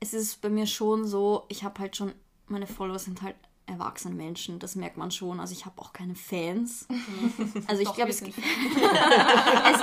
Es 0.00 0.12
ist 0.12 0.40
bei 0.40 0.48
mir 0.48 0.66
schon 0.66 1.06
so, 1.06 1.44
ich 1.48 1.62
habe 1.62 1.78
halt 1.80 1.96
schon 1.96 2.12
meine 2.48 2.66
Follower 2.66 2.98
sind 2.98 3.22
halt 3.22 3.36
erwachsene 3.66 4.14
Menschen, 4.14 4.58
das 4.58 4.76
merkt 4.76 4.96
man 4.96 5.10
schon. 5.10 5.40
Also 5.40 5.52
ich 5.52 5.64
habe 5.64 5.80
auch 5.80 5.92
keine 5.92 6.14
Fans. 6.14 6.86
Also 7.66 7.82
ich 7.82 7.92
glaube, 7.92 8.10
es, 8.10 8.20
es 8.22 8.26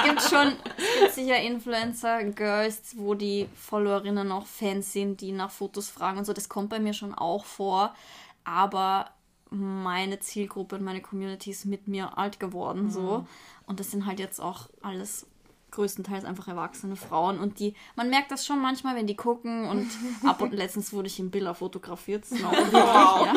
gibt 0.03 0.21
schon, 0.21 0.53
es 0.77 0.99
gibt 0.99 1.13
sicher 1.13 1.41
Influencer, 1.41 2.23
Girls, 2.25 2.95
wo 2.95 3.15
die 3.15 3.47
Followerinnen 3.55 4.31
auch 4.31 4.45
Fans 4.45 4.93
sind, 4.93 5.21
die 5.21 5.31
nach 5.31 5.49
Fotos 5.49 5.89
fragen 5.89 6.19
und 6.19 6.25
so. 6.25 6.33
Das 6.33 6.47
kommt 6.47 6.69
bei 6.69 6.79
mir 6.79 6.93
schon 6.93 7.13
auch 7.13 7.45
vor. 7.45 7.95
Aber 8.43 9.11
meine 9.49 10.19
Zielgruppe 10.19 10.77
und 10.77 10.83
meine 10.83 11.01
Community 11.01 11.51
ist 11.51 11.65
mit 11.65 11.87
mir 11.87 12.17
alt 12.17 12.39
geworden 12.39 12.83
mhm. 12.83 12.91
so. 12.91 13.25
Und 13.65 13.79
das 13.79 13.91
sind 13.91 14.05
halt 14.05 14.19
jetzt 14.19 14.39
auch 14.39 14.69
alles 14.81 15.27
größtenteils 15.71 16.25
einfach 16.25 16.47
erwachsene 16.47 16.95
Frauen 16.95 17.39
und 17.39 17.59
die, 17.59 17.73
man 17.95 18.09
merkt 18.09 18.31
das 18.31 18.45
schon 18.45 18.61
manchmal, 18.61 18.95
wenn 18.95 19.07
die 19.07 19.15
gucken 19.15 19.65
und 19.65 19.89
ab 20.25 20.41
und 20.41 20.53
letztens 20.53 20.93
wurde 20.93 21.07
ich 21.07 21.19
im 21.19 21.31
Billa 21.31 21.53
fotografiert. 21.53 22.25
Das 22.29 22.39
ja. 22.39 23.33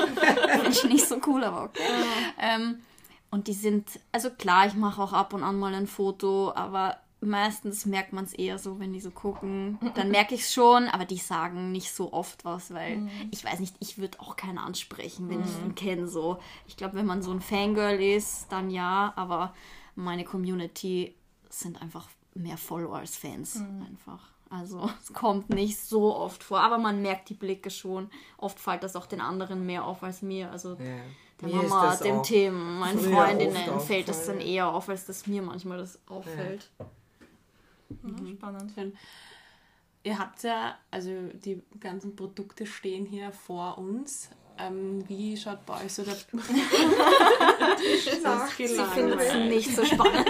Finde 0.53 0.71
ich 0.71 0.85
nicht 0.85 1.09
so 1.09 1.21
cool, 1.27 1.45
aber 1.45 1.65
okay. 1.65 1.83
Ähm, 2.41 2.81
und 3.31 3.49
die 3.49 3.53
sind, 3.53 3.89
also 4.13 4.31
klar, 4.31 4.67
ich 4.67 4.75
mache 4.75 5.03
auch 5.03 5.13
ab 5.13 5.33
und 5.33 5.43
an 5.43 5.59
mal 5.59 5.75
ein 5.75 5.87
Foto, 5.87 6.53
aber 6.55 6.99
meistens 7.25 7.87
merkt 7.87 8.13
man 8.13 8.25
es 8.25 8.33
eher 8.33 8.59
so, 8.59 8.79
wenn 8.79 8.93
die 8.93 9.01
so 9.01 9.11
gucken. 9.11 9.79
Dann 9.95 10.11
merke 10.11 10.35
ich 10.35 10.43
es 10.43 10.53
schon, 10.53 10.89
aber 10.89 11.05
die 11.05 11.17
sagen 11.17 11.73
nicht 11.73 11.93
so 11.93 12.13
oft 12.13 12.45
was, 12.45 12.73
weil 12.73 12.99
mhm. 12.99 13.11
ich 13.31 13.45
weiß 13.45 13.61
nicht, 13.61 13.75
ich 13.81 13.99
würde 13.99 14.21
auch 14.21 14.37
keinen 14.37 14.59
ansprechen, 14.59 15.29
wenn 15.29 15.39
mhm. 15.39 15.45
ich 15.45 15.65
ihn 15.65 15.75
kenne. 15.75 16.07
So. 16.07 16.39
Ich 16.67 16.77
glaube, 16.77 16.95
wenn 16.95 17.07
man 17.07 17.23
so 17.23 17.33
ein 17.33 17.41
Fangirl 17.41 18.01
ist, 18.01 18.47
dann 18.51 18.71
ja, 18.71 19.13
aber 19.17 19.55
meine 19.97 20.25
Community 20.25 21.15
sind 21.49 21.81
einfach 21.81 22.09
mehr 22.35 22.57
Follower 22.57 22.97
als 22.97 23.17
Fans 23.17 23.57
mhm. 23.57 23.87
einfach. 23.89 24.31
Also 24.51 24.91
es 25.03 25.13
kommt 25.13 25.51
nicht 25.51 25.81
so 25.81 26.15
oft 26.15 26.43
vor, 26.43 26.61
aber 26.61 26.79
man 26.79 27.03
merkt 27.03 27.29
die 27.29 27.35
Blicke 27.35 27.71
schon. 27.71 28.11
Oft 28.37 28.59
fällt 28.59 28.83
das 28.83 28.97
auch 28.97 29.07
den 29.07 29.21
anderen 29.21 29.67
mehr 29.67 29.85
auf 29.85 30.03
als 30.03 30.23
mir. 30.23 30.51
Also 30.51 30.75
ja. 30.75 30.85
der 31.41 31.49
mir 31.49 31.63
Mama, 31.63 31.97
dem 31.97 32.23
Themen, 32.23 32.79
meinen 32.79 32.99
Freundinnen 32.99 33.81
fällt 33.81 34.09
das 34.09 34.27
dann 34.27 34.41
eher 34.41 34.69
auf, 34.69 34.89
als 34.89 35.07
dass 35.07 35.27
mir 35.27 35.43
manchmal 35.43 35.79
das 35.79 35.99
auffällt. 36.07 36.71
Ja. 36.79 36.87
Ja, 38.03 38.33
spannend. 38.37 38.73
Schön. 38.75 38.97
Ihr 40.03 40.19
habt 40.19 40.43
ja, 40.43 40.77
also 40.91 41.11
die 41.33 41.63
ganzen 41.81 42.15
Produkte 42.15 42.67
stehen 42.67 43.07
hier 43.07 43.33
vor 43.33 43.79
uns. 43.79 44.29
Ähm, 44.59 45.03
wie 45.09 45.37
schaut 45.37 45.65
bei 45.67 45.85
euch 45.85 45.93
so 45.93 46.05
der... 46.05 46.15
das 48.23 48.51
ist 48.51 48.57
Sie 48.57 48.85
findet 48.95 49.21
es 49.21 49.35
nicht 49.35 49.75
so 49.75 49.85
spannend. 49.85 50.29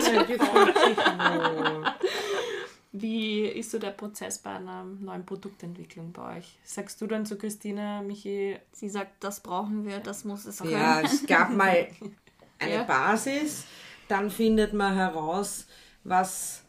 Wie 2.96 3.44
ist 3.46 3.72
so 3.72 3.80
der 3.80 3.90
Prozess 3.90 4.38
bei 4.38 4.50
einer 4.50 4.85
neuen 4.85 5.26
Produktentwicklung 5.26 6.12
bei 6.12 6.37
euch? 6.38 6.57
Sagst 6.62 7.00
du 7.00 7.09
dann 7.09 7.26
zu 7.26 7.37
Christina, 7.37 8.02
Michi, 8.02 8.57
Sie 8.70 8.88
sagt, 8.88 9.24
das 9.24 9.40
brauchen 9.40 9.85
wir, 9.85 9.98
das 9.98 10.24
muss 10.24 10.44
es 10.44 10.59
können. 10.59 10.70
Ja, 10.70 11.00
es 11.00 11.26
gab 11.26 11.50
mal 11.50 11.88
eine 12.61 12.72
Ja. 12.72 12.83
Basis, 12.85 13.64
dann 14.07 14.30
findet 14.30 14.74
man 14.74 14.94
heraus, 14.94 15.66
was 16.04 16.62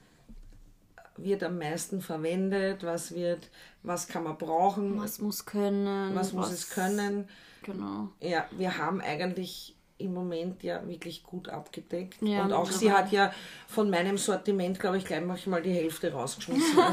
wird 1.17 1.43
am 1.43 1.59
meisten 1.59 2.01
verwendet, 2.01 2.83
was 2.83 3.13
wird, 3.13 3.51
was 3.83 4.07
kann 4.07 4.23
man 4.23 4.37
brauchen, 4.39 4.99
Was 4.99 5.19
muss 5.19 5.45
können. 5.45 6.15
was 6.15 6.33
muss 6.33 6.51
es 6.51 6.71
können. 6.71 7.29
Genau. 7.61 8.09
Ja, 8.19 8.47
wir 8.57 8.79
haben 8.79 8.99
eigentlich 8.99 9.74
im 9.97 10.13
Moment 10.13 10.63
ja 10.63 10.85
wirklich 10.87 11.23
gut 11.23 11.49
abgedeckt. 11.49 12.21
Ja, 12.21 12.43
und 12.43 12.53
auch 12.53 12.69
sie 12.69 12.91
hat 12.91 13.11
ja 13.11 13.31
von 13.67 13.89
meinem 13.89 14.17
Sortiment, 14.17 14.79
glaube 14.79 14.97
ich, 14.97 15.05
gleich 15.05 15.47
mal 15.47 15.61
die 15.61 15.73
Hälfte 15.73 16.11
rausgeschmissen. 16.11 16.77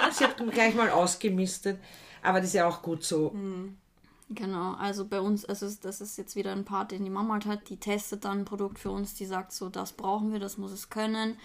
Also, 0.00 0.18
sie 0.18 0.24
hat 0.24 0.50
gleich 0.52 0.74
mal 0.74 0.90
ausgemistet. 0.90 1.78
Aber 2.22 2.38
das 2.38 2.48
ist 2.48 2.54
ja 2.54 2.66
auch 2.66 2.82
gut 2.82 3.04
so. 3.04 3.34
Genau, 4.30 4.74
also 4.74 5.06
bei 5.06 5.20
uns, 5.20 5.44
also 5.46 5.66
das 5.82 6.00
ist 6.02 6.18
jetzt 6.18 6.36
wieder 6.36 6.52
ein 6.52 6.64
Part, 6.64 6.90
den 6.90 7.04
die 7.04 7.10
Mama 7.10 7.34
halt 7.34 7.46
hat, 7.46 7.70
die 7.70 7.78
testet 7.78 8.26
dann 8.26 8.40
ein 8.40 8.44
Produkt 8.44 8.78
für 8.78 8.90
uns, 8.90 9.14
die 9.14 9.24
sagt 9.24 9.52
so, 9.52 9.70
das 9.70 9.92
brauchen 9.92 10.32
wir, 10.32 10.38
das 10.38 10.58
muss 10.58 10.70
es 10.70 10.90
können. 10.90 11.38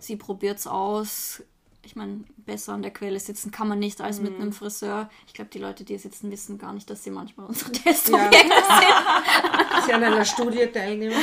Sie 0.00 0.16
probiert 0.16 0.58
es 0.58 0.66
aus. 0.66 1.42
Ich 1.86 1.94
meine, 1.94 2.24
besser 2.36 2.72
an 2.72 2.82
der 2.82 2.92
Quelle 2.92 3.20
sitzen 3.20 3.52
kann 3.52 3.68
man 3.68 3.78
nicht 3.78 4.00
als 4.00 4.20
mit 4.20 4.34
einem 4.34 4.52
Friseur. 4.52 5.08
Ich 5.28 5.34
glaube, 5.34 5.50
die 5.52 5.60
Leute, 5.60 5.84
die 5.84 5.92
hier 5.92 6.00
sitzen, 6.00 6.32
wissen 6.32 6.58
gar 6.58 6.72
nicht, 6.72 6.90
dass 6.90 7.04
sie 7.04 7.10
manchmal 7.10 7.46
unsere 7.46 7.70
Testobjekte 7.70 8.38
sind. 8.40 9.86
Sie 9.86 9.92
an 9.92 10.02
einer 10.02 10.24
Studie 10.24 10.66
teilnehmen. 10.66 11.14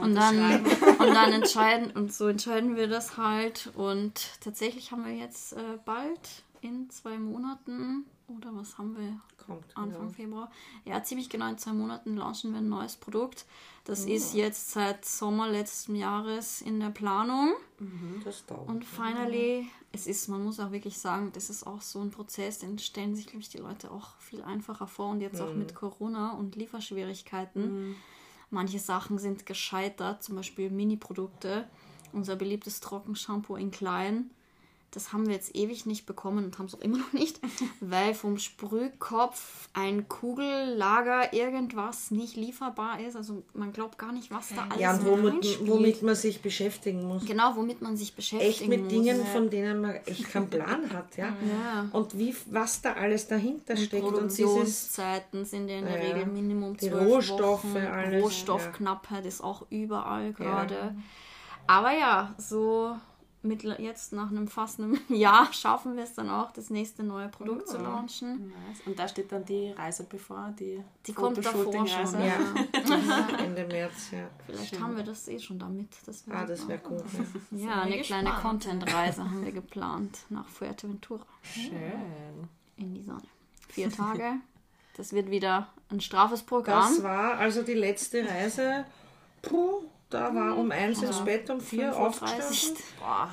Und 0.00 0.14
dann, 0.14 0.64
und 0.64 1.14
dann 1.14 1.32
entscheiden, 1.32 1.90
und 1.90 2.12
so 2.12 2.28
entscheiden 2.28 2.76
wir 2.76 2.86
das 2.86 3.16
halt. 3.16 3.70
Und 3.74 4.40
tatsächlich 4.40 4.92
haben 4.92 5.04
wir 5.04 5.14
jetzt 5.14 5.54
äh, 5.54 5.78
bald 5.84 6.44
in 6.60 6.88
zwei 6.90 7.18
Monaten, 7.18 8.04
oder 8.36 8.54
was 8.54 8.78
haben 8.78 8.96
wir? 8.96 9.20
Kommt. 9.46 9.64
Anfang 9.76 10.08
ja. 10.08 10.12
Februar. 10.14 10.50
Ja, 10.84 11.02
ziemlich 11.02 11.28
genau 11.28 11.48
in 11.48 11.58
zwei 11.58 11.72
Monaten 11.72 12.16
launchen 12.16 12.52
wir 12.52 12.58
ein 12.58 12.68
neues 12.68 12.96
Produkt. 12.96 13.46
Das 13.84 14.04
Oh. 14.06 14.10
ist 14.10 14.34
jetzt 14.34 14.70
seit 14.72 15.04
Sommer 15.04 15.48
letzten 15.48 15.96
Jahres 15.96 16.60
in 16.62 16.78
der 16.80 16.90
Planung. 16.90 17.54
Das 18.24 18.44
dauert. 18.46 18.68
Und 18.68 18.84
finally, 18.84 19.66
es 19.92 20.06
ist, 20.06 20.28
man 20.28 20.44
muss 20.44 20.60
auch 20.60 20.70
wirklich 20.70 20.98
sagen, 20.98 21.30
das 21.32 21.50
ist 21.50 21.66
auch 21.66 21.80
so 21.80 22.00
ein 22.00 22.10
Prozess, 22.10 22.58
den 22.58 22.78
stellen 22.78 23.16
sich, 23.16 23.26
glaube 23.26 23.40
ich, 23.40 23.48
die 23.48 23.58
Leute 23.58 23.90
auch 23.90 24.14
viel 24.18 24.42
einfacher 24.42 24.86
vor. 24.86 25.08
Und 25.10 25.20
jetzt 25.22 25.40
auch 25.40 25.54
mit 25.54 25.74
Corona 25.74 26.32
und 26.32 26.54
Lieferschwierigkeiten. 26.56 27.96
Manche 28.50 28.78
Sachen 28.78 29.18
sind 29.18 29.46
gescheitert, 29.46 30.22
zum 30.22 30.36
Beispiel 30.36 30.70
Mini-Produkte. 30.70 31.68
Unser 32.12 32.36
beliebtes 32.36 32.80
Trockenshampoo 32.80 33.56
in 33.56 33.70
klein. 33.70 34.30
Das 34.92 35.12
haben 35.12 35.26
wir 35.26 35.34
jetzt 35.34 35.54
ewig 35.54 35.86
nicht 35.86 36.04
bekommen 36.04 36.44
und 36.44 36.58
haben 36.58 36.66
es 36.66 36.74
auch 36.74 36.80
immer 36.80 36.98
noch 36.98 37.12
nicht, 37.12 37.38
weil 37.80 38.12
vom 38.12 38.38
Sprühkopf 38.38 39.68
ein 39.72 40.08
Kugellager 40.08 41.32
irgendwas 41.32 42.10
nicht 42.10 42.36
lieferbar 42.36 43.00
ist. 43.00 43.14
Also 43.14 43.44
man 43.54 43.72
glaubt 43.72 43.98
gar 43.98 44.12
nicht, 44.12 44.32
was 44.32 44.48
da 44.48 44.66
alles 44.68 44.80
Ja, 44.80 44.94
und 44.94 45.04
mit 45.04 45.34
womit, 45.34 45.68
womit 45.68 46.02
man 46.02 46.14
sich 46.16 46.42
beschäftigen 46.42 47.06
muss. 47.06 47.24
Genau, 47.24 47.54
womit 47.54 47.82
man 47.82 47.96
sich 47.96 48.14
beschäftigen 48.14 48.50
Echt 48.50 48.68
mit 48.68 48.80
muss. 48.82 48.92
Dingen, 48.92 49.24
von 49.26 49.48
denen 49.48 49.80
man 49.80 49.94
echt 50.06 50.28
keinen 50.30 50.50
Plan 50.50 50.92
hat. 50.92 51.16
Ja? 51.16 51.28
Ja. 51.50 51.88
Und 51.92 52.16
wie, 52.18 52.34
was 52.46 52.82
da 52.82 52.92
alles 52.94 53.26
dahinter 53.26 53.76
steckt. 53.76 54.04
Und 54.04 54.30
dieses, 54.30 54.38
Produktionszeiten 54.38 55.44
sind 55.44 55.68
ja 55.68 55.78
in 55.78 55.84
der 55.84 56.04
Ja, 56.04 56.14
Regel 56.14 56.26
Minimum 56.26 56.76
die 56.76 56.88
zwölf 56.88 57.06
Rohstoffe, 57.08 57.64
Wochen. 57.64 57.76
alles, 57.86 58.22
Rohstoffknappheit 58.22 59.26
ist 59.26 59.42
auch 59.42 59.66
überall 59.70 60.32
gerade. 60.32 60.94
Aber 61.66 61.92
ja, 61.92 62.34
so 62.38 62.96
mit, 63.42 63.62
jetzt 63.62 64.12
nach 64.12 64.30
einem 64.30 64.48
fast 64.48 64.78
einem 64.80 64.98
Jahr 65.08 65.52
schaffen 65.52 65.96
wir 65.96 66.04
es 66.04 66.14
dann 66.14 66.28
auch, 66.28 66.50
das 66.52 66.68
nächste 66.70 67.02
neue 67.02 67.28
Produkt 67.28 67.68
zu 67.68 67.78
launchen. 67.78 68.48
Nice. 68.48 68.86
Und 68.86 68.98
da 68.98 69.08
steht 69.08 69.32
dann 69.32 69.44
die 69.44 69.70
Reise 69.70 70.04
bevor, 70.04 70.52
die, 70.58 70.82
Die 71.06 71.12
kommt 71.12 71.38
davor 71.44 71.86
schon. 71.86 72.20
Ja. 72.20 73.36
Ende 73.38 73.66
März, 73.66 74.10
ja. 74.12 74.28
Vielleicht 74.46 74.78
haben 74.80 74.96
wir 74.96 75.04
das 75.04 75.26
eh 75.28 75.38
schon 75.38 75.58
damit. 75.58 75.88
Das 76.06 76.24
Ah, 76.30 76.44
das 76.44 76.68
wäre 76.68 76.80
gut. 76.80 77.02
Ja. 77.50 77.58
Ja, 77.70 77.82
eine 77.82 77.98
gespannt. 77.98 78.22
kleine 78.24 78.40
Content-Reise 78.42 79.24
haben 79.24 79.44
wir 79.44 79.52
geplant 79.52 80.18
nach 80.28 80.46
Fuerteventura 80.48 81.24
Schön. 81.42 81.72
in 82.76 82.94
die 82.94 83.02
Sonne. 83.02 83.22
Vier 83.68 83.90
Tage. 83.90 84.34
Das 84.96 85.12
wird 85.12 85.30
wieder 85.30 85.68
ein 85.88 86.00
straffes 86.00 86.42
Programm. 86.42 86.92
Das 86.94 87.02
war 87.02 87.38
also 87.38 87.62
die 87.62 87.74
letzte 87.74 88.26
Reise. 88.28 88.84
Puh, 89.42 89.84
da 90.10 90.34
war 90.34 90.58
um 90.58 90.70
eins 90.72 91.02
ins. 91.02 91.24
Bett, 91.24 91.48
um 91.50 91.60
vier 91.60 91.92
35. 91.92 91.96
aufgestanden. 91.96 92.84
Boah. 92.98 93.32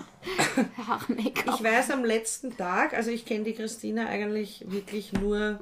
Ich 1.57 1.63
weiß 1.63 1.91
am 1.91 2.05
letzten 2.05 2.55
Tag, 2.55 2.93
also 2.93 3.09
ich 3.09 3.25
kenne 3.25 3.45
die 3.45 3.53
Christina 3.53 4.05
eigentlich 4.07 4.63
wirklich 4.67 5.11
nur 5.13 5.59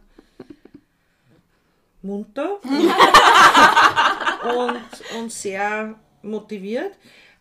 munter 2.01 2.59
und, 4.57 5.19
und 5.19 5.31
sehr 5.31 5.95
motiviert. 6.21 6.91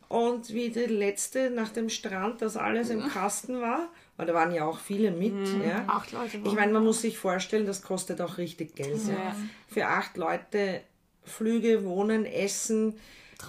Und 0.09 0.53
wie 0.53 0.69
die 0.71 0.85
letzte 0.85 1.51
nach 1.51 1.71
dem 1.71 1.89
Strand, 1.89 2.43
das 2.43 2.57
alles 2.57 2.91
im 2.91 3.09
Kasten 3.09 3.61
war, 3.61 3.89
weil 4.17 4.27
da 4.27 4.35
waren 4.35 4.55
ja 4.55 4.65
auch 4.65 4.79
viele 4.79 5.11
mit, 5.11 5.35
ja. 5.67 5.85
Acht 5.89 6.13
Leute 6.13 6.39
Ich 6.45 6.53
meine, 6.53 6.73
man 6.73 6.85
muss 6.85 7.01
sich 7.01 7.19
vorstellen, 7.19 7.67
das 7.67 7.83
kostet 7.83 8.21
auch 8.21 8.39
richtig 8.39 8.77
Geld. 8.77 9.01
Ja. 9.09 9.15
Ja. 9.15 9.37
Für 9.67 9.87
acht 9.89 10.17
Leute 10.17 10.83
Flüge, 11.25 11.85
Wohnen, 11.85 12.27
Essen. 12.27 12.95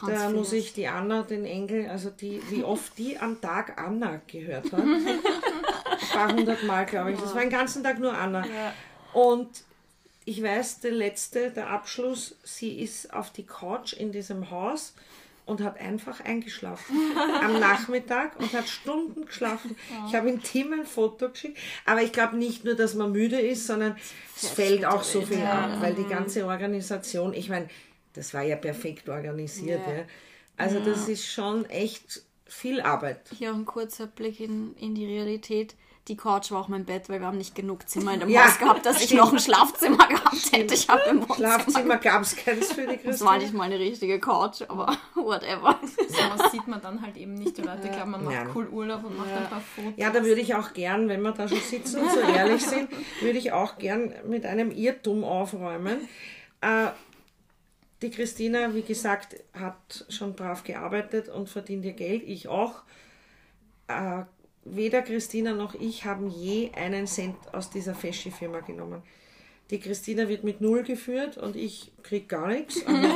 Da 0.08 0.30
muss 0.30 0.52
ich 0.54 0.74
die 0.74 0.88
Anna, 0.88 1.24
den 1.24 1.46
Engel, 1.46 1.90
also 1.90 2.10
die, 2.10 2.42
wie 2.50 2.64
oft 2.64 2.98
die 2.98 3.18
am 3.18 3.40
Tag 3.42 3.80
Anna 3.82 4.22
gehört 4.28 4.72
hat. 4.72 4.82
Ein 4.82 5.20
paar 6.12 6.34
hundert 6.34 6.64
Mal, 6.64 6.86
glaube 6.86 7.14
ich. 7.14 7.20
Das 7.20 7.34
war 7.34 7.42
den 7.42 7.50
ganzen 7.50 7.84
Tag 7.84 8.00
nur 8.00 8.14
Anna. 8.18 8.44
Und 9.14 9.48
ich 10.26 10.42
weiß, 10.42 10.80
der 10.82 10.92
letzte, 10.92 11.52
der 11.52 11.70
Abschluss, 11.70 12.36
sie 12.44 12.80
ist 12.82 13.14
auf 13.14 13.32
die 13.32 13.46
Couch 13.46 13.94
in 13.94 14.12
diesem 14.12 14.50
Haus 14.50 14.94
und 15.46 15.62
hat 15.62 15.80
einfach 15.80 16.22
eingeschlafen 16.22 16.96
am 17.44 17.60
Nachmittag 17.60 18.40
und 18.40 18.52
hat 18.54 18.68
Stunden 18.68 19.26
geschlafen. 19.28 19.76
Ich 20.10 20.16
habe 20.16 20.28
ihm 20.30 20.42
Tim 20.42 20.74
ein 20.74 20.86
Foto 20.88 21.30
geschickt, 21.30 21.60
aber 21.86 22.02
ich 22.02 22.12
glaube 22.12 22.36
nicht 22.38 22.66
nur, 22.66 22.74
dass 22.74 22.96
man 22.96 23.12
müde 23.12 23.40
ist, 23.40 23.68
sondern 23.68 23.96
es 24.36 24.50
fällt 24.50 24.86
auch 24.86 25.04
so 25.04 25.22
viel 25.22 25.40
Ja. 25.40 25.66
ab, 25.66 25.82
weil 25.82 25.94
die 25.94 26.06
ganze 26.08 26.48
Organisation, 26.48 27.34
ich 27.36 27.50
meine, 27.50 27.70
das 28.16 28.34
war 28.34 28.44
ja 28.44 28.56
perfekt 28.56 29.10
organisiert. 29.10 29.82
Ja. 29.88 29.94
Ja. 29.94 30.04
Also 30.58 30.80
das 30.80 31.10
ist 31.10 31.26
schon 31.26 31.66
echt 31.66 32.22
viel 32.46 32.82
Arbeit. 32.82 33.20
Hier 33.38 33.52
auch 33.52 33.56
ein 33.56 33.66
kurzer 33.66 34.08
Blick 34.08 34.40
in, 34.40 34.76
in 34.78 34.96
die 34.96 35.06
Realität. 35.06 35.76
Die 36.08 36.16
Couch 36.16 36.52
war 36.52 36.62
auch 36.62 36.68
mein 36.68 36.86
Bett, 36.86 37.10
weil 37.10 37.20
wir 37.20 37.26
haben 37.26 37.40
nicht 37.40 37.56
genug 37.56 37.90
Zimmer 37.90 38.14
in 38.14 38.20
dem 38.20 38.30
Ja, 38.30 38.46
Haus 38.46 38.60
gehabt, 38.60 38.86
dass 38.86 39.02
ich 39.02 39.12
noch 39.16 39.34
ein 39.34 39.40
Schlafzimmer 39.40 40.08
gehabt 40.08 40.52
hätte. 40.52 40.76
Ich 40.76 40.88
habe 40.88 41.02
im 41.10 41.22
Wohnzimmer. 41.22 41.36
Schlafzimmer 41.36 41.98
gab 41.98 42.22
es 42.22 42.36
keins 42.36 42.74
für 42.74 42.86
die 42.86 43.00
Das 43.04 43.22
war 43.22 43.40
nicht 43.40 43.54
mal 43.54 43.64
eine 43.64 43.80
richtige 43.80 44.20
Couch, 44.20 44.62
aber 44.68 44.96
whatever. 45.16 45.80
Sowas 46.08 46.52
sieht 46.52 46.68
man 46.68 46.80
dann 46.80 47.02
halt 47.02 47.18
eben 47.18 47.34
nicht. 47.34 47.58
Die 47.58 47.64
Leute 47.64 47.90
glauben, 47.90 48.12
man 48.12 48.24
macht 48.24 48.36
Nein. 48.36 48.50
cool 48.54 48.68
Urlaub 48.68 49.04
und 49.04 49.18
macht 49.18 49.32
ein 49.32 49.50
paar 49.50 49.62
Fotos. 49.62 49.94
Ja, 49.98 50.12
da 50.12 50.24
würde 50.24 50.42
ich 50.42 50.54
auch 50.54 50.74
gern, 50.74 51.10
wenn 51.10 51.24
wir 51.24 51.32
da 51.32 51.48
schon 51.48 51.60
sitzen 51.60 52.02
und 52.02 52.12
so 52.12 52.20
ehrlich 52.20 52.64
sind, 52.64 52.88
würde 53.22 53.40
ich 53.40 53.52
auch 53.52 53.80
gern 53.80 54.14
mit 54.28 54.46
einem 54.46 54.70
Irrtum 54.70 55.24
aufräumen. 55.24 56.08
Äh, 56.62 56.90
die 58.02 58.10
Christina, 58.10 58.74
wie 58.74 58.82
gesagt, 58.82 59.36
hat 59.54 60.06
schon 60.10 60.36
brav 60.36 60.64
gearbeitet 60.64 61.30
und 61.30 61.50
verdient 61.50 61.86
ihr 61.86 61.94
Geld, 61.94 62.24
ich 62.26 62.48
auch. 62.48 62.84
Äh, 63.88 64.24
weder 64.66 65.02
Christina 65.02 65.54
noch 65.54 65.76
ich 65.76 66.06
haben 66.06 66.30
je 66.30 66.72
einen 66.74 67.08
Cent 67.08 67.36
aus 67.54 67.70
dieser 67.70 67.96
Feschi-Firma 67.96 68.62
genommen. 68.62 69.04
Die 69.72 69.80
Christina 69.80 70.28
wird 70.28 70.44
mit 70.44 70.62
Null 70.62 70.84
geführt 70.84 71.38
und 71.38 71.56
ich 71.56 71.92
krieg 72.04 72.30
gar 72.30 72.50
nichts. 72.50 72.86
Also 72.86 73.08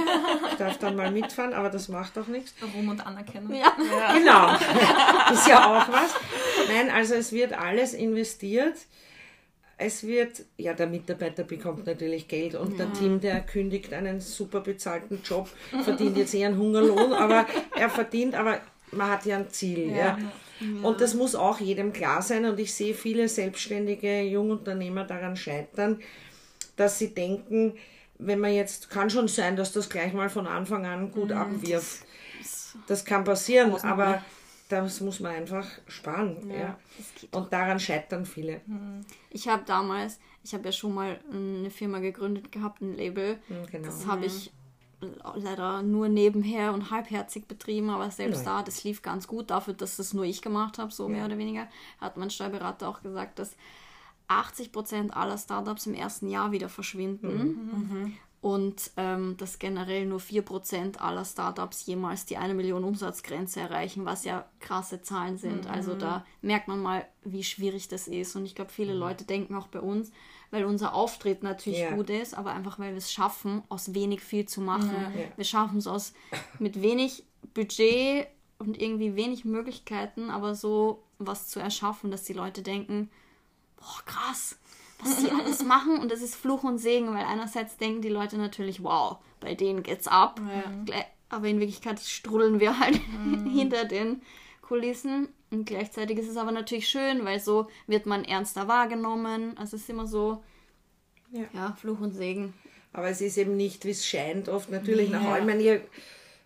ich 0.50 0.58
darf 0.58 0.80
dann 0.80 0.96
mal 0.96 1.12
mitfahren, 1.12 1.54
aber 1.54 1.70
das 1.70 1.90
macht 1.90 2.18
auch 2.18 2.26
nichts. 2.26 2.56
Ruhm 2.74 2.90
und 2.90 3.06
Anerkennung. 3.06 3.54
Ja. 3.54 3.72
Genau, 4.14 4.56
ist 5.34 5.48
ja 5.48 5.66
auch 5.66 5.88
was. 5.92 6.16
Nein, 6.68 6.90
also 6.90 7.14
es 7.14 7.32
wird 7.32 7.54
alles 7.54 7.94
investiert. 7.94 8.78
Es 9.82 10.06
wird, 10.06 10.44
ja, 10.58 10.74
der 10.74 10.88
Mitarbeiter 10.88 11.44
bekommt 11.44 11.88
natürlich 11.88 12.28
Geld 12.28 12.54
und 12.54 12.78
der 12.78 12.92
Team, 12.92 13.22
der 13.22 13.40
kündigt 13.40 13.94
einen 13.94 14.20
super 14.20 14.60
bezahlten 14.60 15.22
Job, 15.24 15.50
verdient 15.84 16.18
jetzt 16.18 16.34
eher 16.34 16.50
einen 16.50 16.58
Hungerlohn, 16.58 17.14
aber 17.14 17.46
er 17.78 17.90
verdient, 17.90 18.36
aber 18.36 18.60
man 18.92 19.10
hat 19.10 19.26
ja 19.26 19.38
ein 19.38 19.50
Ziel. 19.50 19.90
Ja. 19.96 20.18
Und 20.84 21.00
das 21.00 21.14
muss 21.14 21.34
auch 21.34 21.62
jedem 21.62 21.94
klar 21.94 22.22
sein 22.22 22.44
und 22.44 22.60
ich 22.60 22.74
sehe 22.74 22.94
viele 22.94 23.30
selbstständige 23.30 24.22
Jungunternehmer 24.24 25.06
daran 25.06 25.38
scheitern, 25.38 26.02
dass 26.76 27.00
sie 27.00 27.14
denken, 27.14 27.78
wenn 28.18 28.40
man 28.42 28.54
jetzt, 28.54 28.90
kann 28.90 29.10
schon 29.10 29.30
sein, 29.30 29.56
dass 29.56 29.72
das 29.72 29.90
gleich 29.90 30.12
mal 30.12 30.30
von 30.30 30.46
Anfang 30.46 30.86
an 30.86 31.14
gut 31.14 31.32
abwirft. 31.32 32.00
Das 32.88 33.06
kann 33.06 33.24
passieren, 33.24 33.74
aber 33.82 34.22
das 34.70 35.02
muss 35.02 35.20
man 35.20 35.32
einfach 35.34 35.68
sparen. 35.88 36.50
Ja. 36.50 36.78
Und 37.32 37.52
daran 37.52 37.80
scheitern 37.80 38.26
viele. 38.26 38.62
Ich 39.30 39.48
habe 39.48 39.64
damals, 39.66 40.20
ich 40.44 40.54
habe 40.54 40.64
ja 40.66 40.72
schon 40.72 40.94
mal 40.94 41.20
eine 41.32 41.70
Firma 41.70 42.00
gegründet 42.00 42.52
gehabt, 42.52 42.82
ein 42.82 42.96
Label. 42.96 43.40
genau. 43.72 43.86
Das 43.86 44.06
habe 44.08 44.26
ich 44.28 44.52
leider 45.36 45.82
nur 45.82 46.10
nebenher 46.10 46.74
und 46.74 46.92
halbherzig 46.92 47.48
betrieben, 47.48 47.90
aber 47.90 48.12
selbst 48.12 48.46
Ja. 48.46 48.58
da, 48.58 48.64
das 48.64 48.84
lief 48.84 49.02
ganz 49.02 49.28
gut 49.28 49.50
dafür, 49.50 49.74
dass 49.74 49.96
das 49.98 50.14
nur 50.14 50.26
ich 50.26 50.42
gemacht 50.42 50.78
habe, 50.78 50.92
so 50.92 51.08
mehr 51.08 51.26
oder 51.26 51.38
weniger. 51.38 51.68
Hat 52.00 52.18
mein 52.18 52.30
Steuerberater 52.30 52.88
auch 52.90 53.02
gesagt, 53.02 53.40
dass 53.40 53.56
80% 54.28 55.12
aller 55.12 55.38
Startups 55.38 55.88
im 55.88 55.94
ersten 55.96 56.30
Jahr 56.30 56.52
wieder 56.52 56.70
verschwinden. 56.70 58.18
Und 58.42 58.92
ähm, 58.96 59.36
dass 59.36 59.60
generell 59.60 60.06
nur 60.06 60.20
4% 60.22 60.98
aller 61.00 61.26
Startups 61.26 61.86
jemals 61.86 62.26
die 62.26 62.38
1 62.38 62.54
Million 62.54 62.86
Umsatzgrenze 62.86 63.60
erreichen, 63.60 64.06
was 64.06 64.24
ja 64.24 64.46
krasse 64.62 65.02
Zahlen 65.02 65.38
sind. 65.38 65.68
Also 65.68 65.94
da 65.94 66.26
merkt 66.42 66.70
man 66.70 66.80
mal, 66.82 67.06
wie 67.26 67.44
schwierig 67.44 67.90
das 67.90 68.08
ist. 68.08 68.38
Und 68.38 68.46
ich 68.46 68.56
glaube, 68.56 68.72
viele 68.72 68.94
Leute 68.94 69.26
denken 69.26 69.56
auch 69.56 69.68
bei 69.68 69.82
uns, 69.82 70.12
weil 70.52 70.64
unser 70.64 70.94
Auftritt 70.94 71.44
natürlich 71.44 71.80
Ja. 71.80 71.92
gut 71.96 72.10
ist, 72.10 72.34
aber 72.34 72.54
einfach 72.54 72.80
weil 72.80 72.92
wir 72.92 72.98
es 72.98 73.12
schaffen, 73.12 73.62
aus 73.68 73.94
wenig 73.94 74.22
viel 74.22 74.46
zu 74.46 74.62
machen. 74.62 74.90
Ja. 74.94 75.12
Wir 75.36 75.46
schaffen 75.46 75.80
es 75.80 75.88
aus 75.88 76.14
mit 76.60 76.82
wenig 76.82 77.26
Budget 77.54 78.28
und 78.58 78.82
irgendwie 78.82 79.18
wenig 79.18 79.44
Möglichkeiten, 79.44 80.30
aber 80.30 80.56
so 80.56 81.04
was 81.18 81.50
zu 81.50 81.60
erschaffen, 81.60 82.10
dass 82.10 82.24
die 82.24 82.34
Leute 82.34 82.62
denken, 82.62 83.10
boah, 83.76 84.02
krass, 84.06 84.58
was 85.02 85.18
die 85.24 85.32
alles 85.32 85.64
machen. 85.64 85.98
Und 86.00 86.12
das 86.12 86.22
ist 86.22 86.36
Fluch 86.36 86.64
und 86.64 86.78
Segen, 86.78 87.08
weil 87.14 87.26
einerseits 87.26 87.78
denken 87.78 88.02
die 88.02 88.10
Leute 88.10 88.38
natürlich, 88.38 88.84
wow, 88.84 89.18
bei 89.40 89.56
denen 89.56 89.84
geht's 89.84 90.08
ab, 90.08 90.40
Gle- 90.86 91.06
aber 91.30 91.48
in 91.48 91.60
Wirklichkeit 91.60 92.00
strudeln 92.00 92.60
wir 92.60 92.80
halt 92.80 93.00
hinter 93.52 93.86
den 93.86 94.22
Kulissen. 94.62 95.30
Und 95.52 95.66
gleichzeitig 95.66 96.18
ist 96.20 96.28
es 96.30 96.38
aber 96.38 96.52
natürlich 96.52 96.88
schön, 96.88 97.26
weil 97.26 97.40
so 97.40 97.68
wird 97.88 98.06
man 98.06 98.24
ernster 98.24 98.68
wahrgenommen, 98.68 99.58
also 99.58 99.76
es 99.76 99.84
ist 99.84 99.90
immer 99.90 100.06
so, 100.08 100.44
Ja. 101.32 101.44
ja, 101.54 101.78
Fluch 101.80 102.00
und 102.00 102.14
Segen. 102.14 102.54
Aber 102.94 103.08
es 103.10 103.22
ist 103.22 103.38
eben 103.38 103.56
nicht, 103.56 103.86
wie 103.86 103.92
es 103.92 104.06
scheint, 104.06 104.50
oft 104.50 104.70
natürlich 104.72 105.10
nach 105.12 105.24
allem. 105.24 105.48
Ich 105.48 105.54
meine, 105.56 105.64
ihr 105.64 105.82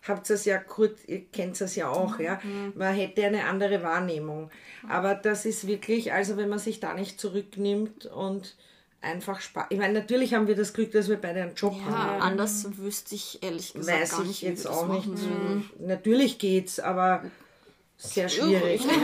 habt 0.06 0.28
es 0.30 0.44
ja 0.44 0.58
kurz, 0.58 1.00
ihr 1.06 1.24
kennt 1.32 1.60
es 1.60 1.76
ja 1.76 1.88
auch, 1.88 2.18
ja. 2.18 2.40
Man 2.74 2.94
hätte 2.94 3.24
eine 3.24 3.44
andere 3.44 3.82
Wahrnehmung. 3.82 4.50
Aber 4.88 5.14
das 5.14 5.44
ist 5.46 5.66
wirklich, 5.66 6.12
also 6.12 6.36
wenn 6.36 6.48
man 6.48 6.58
sich 6.58 6.80
da 6.80 6.94
nicht 6.94 7.18
zurücknimmt 7.20 8.06
und 8.06 8.56
einfach 9.00 9.40
Spaß. 9.40 9.66
Ich 9.70 9.78
meine, 9.78 9.92
natürlich 9.94 10.32
haben 10.34 10.46
wir 10.46 10.56
das 10.56 10.72
Glück, 10.72 10.92
dass 10.92 11.08
wir 11.08 11.16
beide 11.16 11.42
einen 11.42 11.54
Job 11.54 11.74
Ja, 11.86 11.92
haben. 11.92 12.22
anders 12.22 12.66
wüsste 12.78 13.14
ich 13.14 13.42
ehrlich 13.42 13.74
gesagt 13.74 14.00
Weiß 14.00 14.10
gar 14.12 14.22
ich 14.22 14.28
nicht, 14.28 14.42
wie 14.42 14.46
jetzt 14.46 14.64
das 14.64 14.72
auch 14.72 14.88
nicht. 14.88 15.06
würden. 15.08 15.70
Natürlich 15.78 16.38
geht's, 16.38 16.80
aber 16.80 17.22
sehr 17.96 18.28
schwierig. 18.28 18.82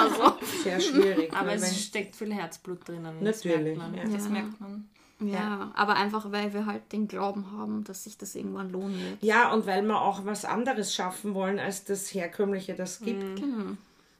Also, 0.00 0.32
Sehr 0.62 0.80
schwierig. 0.80 1.30
Aber 1.34 1.52
es 1.52 1.84
steckt 1.84 2.16
viel 2.16 2.32
Herzblut 2.32 2.88
drinnen. 2.88 3.22
das 3.22 3.44
Natürlich, 3.44 3.76
merkt 3.76 3.96
man. 3.96 4.10
ja. 4.10 4.16
Das 4.16 4.28
merkt 4.30 4.60
man. 4.60 4.88
Ja, 5.20 5.70
aber 5.74 5.96
einfach, 5.96 6.32
weil 6.32 6.52
wir 6.54 6.66
halt 6.66 6.92
den 6.92 7.08
Glauben 7.08 7.52
haben, 7.52 7.84
dass 7.84 8.04
sich 8.04 8.16
das 8.16 8.34
irgendwann 8.34 8.70
lohnen 8.70 8.98
wird. 8.98 9.22
Ja, 9.22 9.52
und 9.52 9.66
weil 9.66 9.82
wir 9.82 10.00
auch 10.00 10.24
was 10.24 10.44
anderes 10.44 10.94
schaffen 10.94 11.34
wollen, 11.34 11.58
als 11.58 11.84
das 11.84 12.12
Herkömmliche 12.14 12.74
das 12.74 13.00
gibt. 13.00 13.36
Genau. 13.40 13.76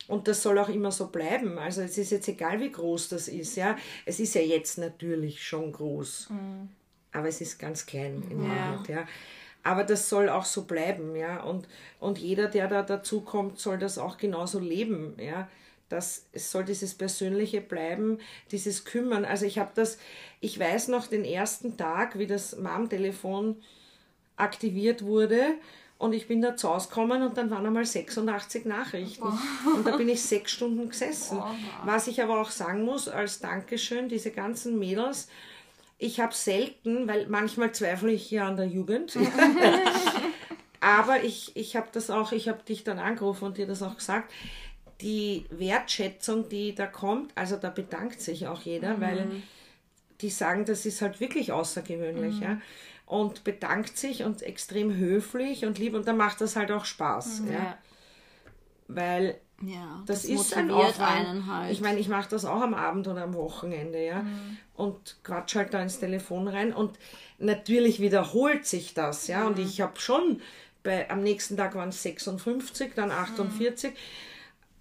Und 0.08 0.26
das 0.26 0.42
soll 0.42 0.58
auch 0.58 0.68
immer 0.68 0.90
so 0.90 1.06
bleiben. 1.06 1.58
Also 1.58 1.82
es 1.82 1.96
ist 1.96 2.10
jetzt 2.10 2.26
egal, 2.28 2.60
wie 2.60 2.72
groß 2.72 3.10
das 3.10 3.28
ist. 3.28 3.56
Ja, 3.56 3.76
Es 4.04 4.18
ist 4.18 4.34
ja 4.34 4.40
jetzt 4.40 4.76
natürlich 4.76 5.46
schon 5.46 5.72
groß. 5.72 6.30
Aber 7.12 7.28
es 7.28 7.40
ist 7.40 7.58
ganz 7.58 7.86
klein 7.86 8.22
in 8.28 8.42
Wahrheit. 8.42 8.88
Ja. 8.88 9.06
Aber 9.62 9.84
das 9.84 10.08
soll 10.08 10.28
auch 10.28 10.44
so 10.44 10.64
bleiben. 10.64 11.14
Ja. 11.14 11.44
Und, 11.44 11.68
und 12.00 12.18
jeder, 12.18 12.48
der 12.48 12.66
da 12.66 12.82
dazu 12.82 13.20
kommt, 13.20 13.60
soll 13.60 13.78
das 13.78 13.98
auch 13.98 14.16
genauso 14.16 14.58
leben. 14.58 15.14
Ja. 15.18 15.48
Das, 15.90 16.26
es 16.32 16.50
soll 16.50 16.64
dieses 16.64 16.94
Persönliche 16.94 17.60
bleiben, 17.60 18.18
dieses 18.50 18.84
Kümmern. 18.84 19.24
Also 19.24 19.44
ich 19.44 19.58
habe 19.58 19.72
das, 19.74 19.98
ich 20.40 20.58
weiß 20.58 20.88
noch 20.88 21.06
den 21.06 21.24
ersten 21.24 21.76
Tag, 21.76 22.18
wie 22.18 22.26
das 22.26 22.56
Mom-Telefon 22.56 23.56
aktiviert 24.36 25.04
wurde. 25.04 25.54
Und 25.98 26.14
ich 26.14 26.28
bin 26.28 26.40
da 26.40 26.56
zu 26.56 26.70
Hause 26.70 26.88
gekommen 26.88 27.22
und 27.22 27.36
dann 27.36 27.50
waren 27.50 27.66
einmal 27.66 27.84
86 27.84 28.64
Nachrichten. 28.64 29.28
Und 29.76 29.86
da 29.86 29.98
bin 29.98 30.08
ich 30.08 30.22
sechs 30.22 30.52
Stunden 30.52 30.88
gesessen. 30.88 31.42
Was 31.84 32.06
ich 32.06 32.22
aber 32.22 32.40
auch 32.40 32.50
sagen 32.50 32.86
muss, 32.86 33.06
als 33.06 33.40
Dankeschön, 33.40 34.08
diese 34.08 34.30
ganzen 34.30 34.78
Mädels, 34.78 35.28
ich 35.98 36.18
habe 36.18 36.34
selten, 36.34 37.06
weil 37.06 37.26
manchmal 37.26 37.72
zweifle 37.72 38.10
ich 38.12 38.30
ja 38.30 38.48
an 38.48 38.56
der 38.56 38.66
Jugend, 38.66 39.18
aber 40.80 41.22
ich, 41.22 41.54
ich 41.54 41.76
habe 41.76 41.88
das 41.92 42.08
auch, 42.08 42.32
ich 42.32 42.48
habe 42.48 42.62
dich 42.62 42.84
dann 42.84 42.98
angerufen 42.98 43.44
und 43.44 43.58
dir 43.58 43.66
das 43.66 43.82
auch 43.82 43.96
gesagt, 43.96 44.32
die 45.00 45.46
Wertschätzung, 45.50 46.48
die 46.48 46.74
da 46.74 46.86
kommt, 46.86 47.32
also 47.34 47.56
da 47.56 47.70
bedankt 47.70 48.20
sich 48.20 48.46
auch 48.46 48.60
jeder, 48.62 49.00
weil 49.00 49.26
die 50.20 50.30
sagen, 50.30 50.64
das 50.64 50.86
ist 50.86 51.02
halt 51.02 51.20
wirklich 51.20 51.52
außergewöhnlich, 51.52 52.40
ja. 52.40 52.60
Und 53.06 53.42
bedankt 53.42 53.98
sich 53.98 54.22
und 54.22 54.42
extrem 54.42 54.94
höflich 54.94 55.64
und 55.64 55.78
lieb 55.78 55.94
und 55.94 56.06
dann 56.06 56.16
macht 56.16 56.40
das 56.40 56.56
halt 56.56 56.70
auch 56.70 56.84
Spaß, 56.84 57.42
ja. 57.46 57.52
Ja. 57.52 57.78
Weil 58.86 59.40
Ja, 59.62 60.02
das, 60.06 60.22
das, 60.22 60.30
ist 60.30 60.56
ein 60.56 60.70
Aufwand. 60.70 61.28
einen 61.28 61.46
halt. 61.46 61.72
Ich 61.72 61.80
meine, 61.80 61.98
ich 61.98 62.08
mache 62.08 62.28
das 62.28 62.44
auch 62.44 62.60
am 62.60 62.74
Abend 62.74 63.08
oder 63.08 63.22
am 63.24 63.34
Wochenende, 63.34 64.04
ja. 64.04 64.24
Und 64.74 65.16
quatsch 65.24 65.56
halt 65.56 65.74
da 65.74 65.82
ins 65.82 65.98
Telefon 65.98 66.48
rein. 66.48 66.72
Und 66.72 66.98
natürlich 67.38 68.00
wiederholt 68.00 68.66
sich 68.66 68.94
das, 68.94 69.26
ja. 69.26 69.46
Und 69.46 69.58
ich 69.58 69.80
habe 69.80 69.98
schon, 70.00 70.40
bei, 70.82 71.10
am 71.10 71.22
nächsten 71.22 71.56
Tag 71.56 71.74
waren 71.74 71.90
es 71.90 72.02
56, 72.02 72.94
dann 72.94 73.10
48, 73.10 73.92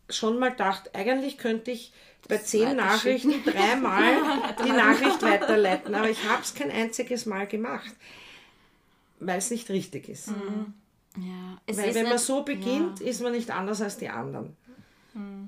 schon 0.09 0.39
mal 0.39 0.51
gedacht, 0.51 0.95
eigentlich 0.95 1.37
könnte 1.37 1.71
ich 1.71 1.91
bei 2.27 2.37
zehn 2.37 2.75
Nachrichten 2.75 3.43
dreimal 3.45 4.13
die 4.65 4.71
Nachricht 4.71 5.21
weiterleiten. 5.21 5.95
Aber 5.95 6.09
ich 6.09 6.23
habe 6.27 6.41
es 6.41 6.53
kein 6.53 6.71
einziges 6.71 7.25
Mal 7.25 7.47
gemacht, 7.47 7.91
weil 9.19 9.37
es 9.37 9.51
nicht 9.51 9.69
richtig 9.69 10.09
ist. 10.09 10.27
ja, 11.17 11.57
es 11.65 11.77
Weil 11.77 11.89
ist 11.89 11.95
wenn 11.95 12.09
man 12.09 12.17
so 12.17 12.43
beginnt, 12.43 12.99
Ja. 12.99 13.05
ist 13.07 13.21
man 13.21 13.31
nicht 13.33 13.51
anders 13.51 13.81
als 13.81 13.97
die 13.97 14.09
anderen. 14.09 14.55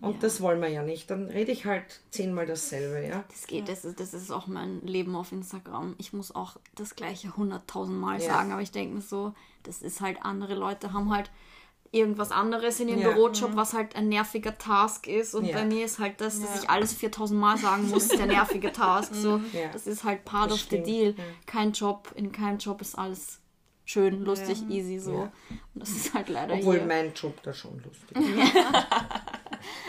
Und 0.02 0.24
das 0.24 0.42
wollen 0.42 0.60
wir 0.60 0.68
ja 0.70 0.82
nicht. 0.82 1.10
Dann 1.12 1.28
rede 1.28 1.52
ich 1.52 1.66
halt 1.66 1.84
zehnmal 2.10 2.48
dasselbe, 2.48 3.08
ja. 3.08 3.24
Das 3.30 3.46
geht, 3.46 3.70
das 3.70 3.86
ist, 3.86 4.00
das 4.00 4.14
ist 4.16 4.32
auch 4.32 4.48
mein 4.48 4.82
Leben 4.86 5.16
auf 5.16 5.32
Instagram. 5.32 5.94
Ich 6.00 6.12
muss 6.14 6.34
auch 6.34 6.58
das 6.76 6.96
gleiche 6.96 7.38
hunderttausend 7.38 7.98
Mal 8.00 8.20
Ja. 8.20 8.28
sagen, 8.34 8.52
aber 8.52 8.62
ich 8.64 8.72
denke 8.72 8.96
mir 8.96 9.02
so, 9.02 9.34
das 9.64 9.84
ist 9.84 10.02
halt, 10.02 10.18
andere 10.24 10.56
Leute 10.56 10.92
haben 10.94 11.14
halt 11.14 11.30
irgendwas 11.94 12.32
anderes 12.32 12.80
in 12.80 12.88
ihrem 12.88 13.02
Ja. 13.02 13.10
Bürojob, 13.12 13.56
was 13.56 13.74
halt 13.74 13.96
ein 13.98 14.08
nerviger 14.08 14.58
Task 14.58 15.08
ist. 15.08 15.36
Und 15.36 15.46
Ja. 15.46 15.58
bei 15.58 15.66
mir 15.66 15.84
ist 15.86 16.00
halt 16.00 16.22
das, 16.22 16.40
dass 16.40 16.64
ich 16.64 16.70
alles 16.70 16.94
4000 16.94 17.40
Mal 17.40 17.58
sagen 17.58 17.90
muss, 17.90 18.08
der 18.08 18.26
nervige 18.28 18.72
Task. 18.72 19.14
So, 19.14 19.42
Ja. 19.52 19.68
Das 19.74 19.88
ist 19.88 20.04
halt 20.06 20.24
part 20.24 20.48
Das 20.52 20.54
of 20.54 20.60
stimmt, 20.62 20.86
the 20.86 20.92
deal. 20.92 21.16
ja. 21.18 21.24
Kein 21.46 21.74
Job, 21.74 22.12
in 22.16 22.32
keinem 22.32 22.60
Job 22.60 22.80
ist 22.82 22.98
alles 22.98 23.40
schön, 23.84 24.24
lustig, 24.24 24.64
easy 24.70 25.00
so. 25.00 25.12
Ja. 25.16 25.32
Und 25.74 25.82
das 25.84 25.90
ist 25.90 26.14
halt 26.14 26.30
leider 26.30 26.54
Obwohl 26.54 26.78
hier. 26.78 26.86
mein 26.86 27.14
Job 27.14 27.42
da 27.44 27.54
schon 27.54 27.82
lustig 27.84 28.16
ist. 28.16 28.56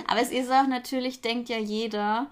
Aber 0.09 0.21
es 0.21 0.31
ist 0.33 0.51
auch 0.51 0.67
natürlich, 0.67 1.21
denkt 1.21 1.49
ja 1.49 1.59
jeder, 1.59 2.27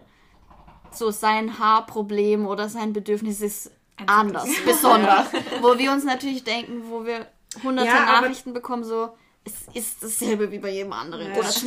so 0.91 1.13
sein 1.13 1.61
Haarproblem 1.61 2.45
oder 2.47 2.69
sein 2.69 2.93
Bedürfnis 2.93 3.41
ist 3.41 3.71
anders, 4.07 4.49
besonders. 4.65 5.29
Wo 5.63 5.79
wir 5.79 5.93
uns 5.93 6.03
natürlich 6.05 6.43
denken, 6.43 6.83
wo 6.91 7.05
wir 7.05 7.27
hunderte 7.63 7.89
Ja, 7.89 8.21
Nachrichten 8.21 8.53
bekommen, 8.53 8.83
so, 8.83 9.11
es 9.45 9.75
ist 9.75 10.03
dasselbe 10.03 10.51
wie 10.53 10.59
bei 10.59 10.71
jedem 10.71 10.93
anderen. 10.93 11.29
Ja, 11.29 11.37
das 11.37 11.65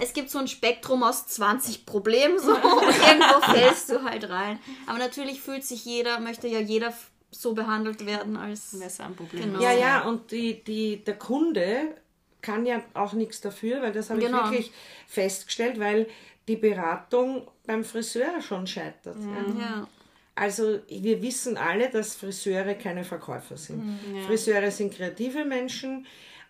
es 0.00 0.12
gibt 0.12 0.30
so 0.30 0.38
ein 0.38 0.48
Spektrum 0.48 1.02
aus 1.02 1.26
20 1.26 1.84
Problemen, 1.86 2.38
so, 2.38 2.50
irgendwo 2.56 3.40
fällst 3.52 3.90
du 3.90 4.02
halt 4.02 4.28
rein. 4.28 4.58
Aber 4.86 4.98
natürlich 4.98 5.40
fühlt 5.40 5.64
sich 5.64 5.84
jeder, 5.84 6.20
möchte 6.20 6.46
ja 6.48 6.60
jeder 6.60 6.92
so 7.30 7.52
behandelt 7.54 8.06
werden 8.06 8.36
als. 8.36 8.78
Wäre 8.78 8.90
so 8.90 9.02
ein 9.02 9.14
Problem. 9.16 9.42
Genau. 9.42 9.60
Ja, 9.60 9.72
ja, 9.72 10.02
und 10.02 10.30
die, 10.30 10.62
die, 10.62 11.04
der 11.04 11.18
Kunde 11.18 11.96
kann 12.40 12.64
ja 12.64 12.80
auch 12.94 13.12
nichts 13.12 13.40
dafür, 13.40 13.82
weil 13.82 13.92
das 13.92 14.10
habe 14.10 14.20
Genau. 14.20 14.44
ich 14.44 14.50
wirklich 14.50 14.72
festgestellt, 15.08 15.80
weil 15.80 16.06
die 16.46 16.56
Beratung 16.56 17.48
beim 17.66 17.82
Friseur 17.82 18.40
schon 18.40 18.66
scheitert. 18.68 19.16
Ja. 19.18 19.60
Ja. 19.60 19.88
Also 20.36 20.80
wir 20.88 21.22
wissen 21.22 21.56
alle, 21.56 21.88
dass 21.90 22.14
Friseure 22.14 22.74
keine 22.74 23.04
Verkäufer 23.04 23.56
sind. 23.56 23.98
Friseure 24.26 24.70
sind 24.70 24.94
kreative 24.94 25.44
Menschen, 25.44 26.06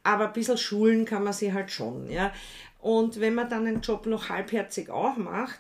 aber 0.06 0.28
ein 0.28 0.32
bisschen 0.32 0.56
schulen 0.56 1.04
kann 1.04 1.24
man 1.24 1.32
sie 1.32 1.52
halt 1.52 1.70
schon. 1.70 2.08
Ja? 2.08 2.32
Und 2.80 3.20
wenn 3.20 3.34
man 3.34 3.50
dann 3.50 3.64
den 3.64 3.80
Job 3.80 4.06
noch 4.06 4.28
halbherzig 4.28 4.88
auch 4.88 5.16
macht, 5.16 5.58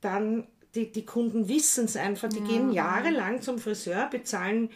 dann 0.00 0.46
die, 0.74 0.90
die 0.90 1.06
Kunden 1.06 1.48
wissen 1.48 1.86
es 1.86 1.96
einfach, 1.96 2.28
die 2.28 2.40
gehen 2.40 2.72
jahrelang 2.72 3.40
zum 3.40 3.58
Friseur, 3.58 4.08
bezahlen 4.10 4.68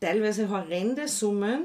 teilweise 0.00 0.48
horrende 0.48 1.08
Summen 1.08 1.64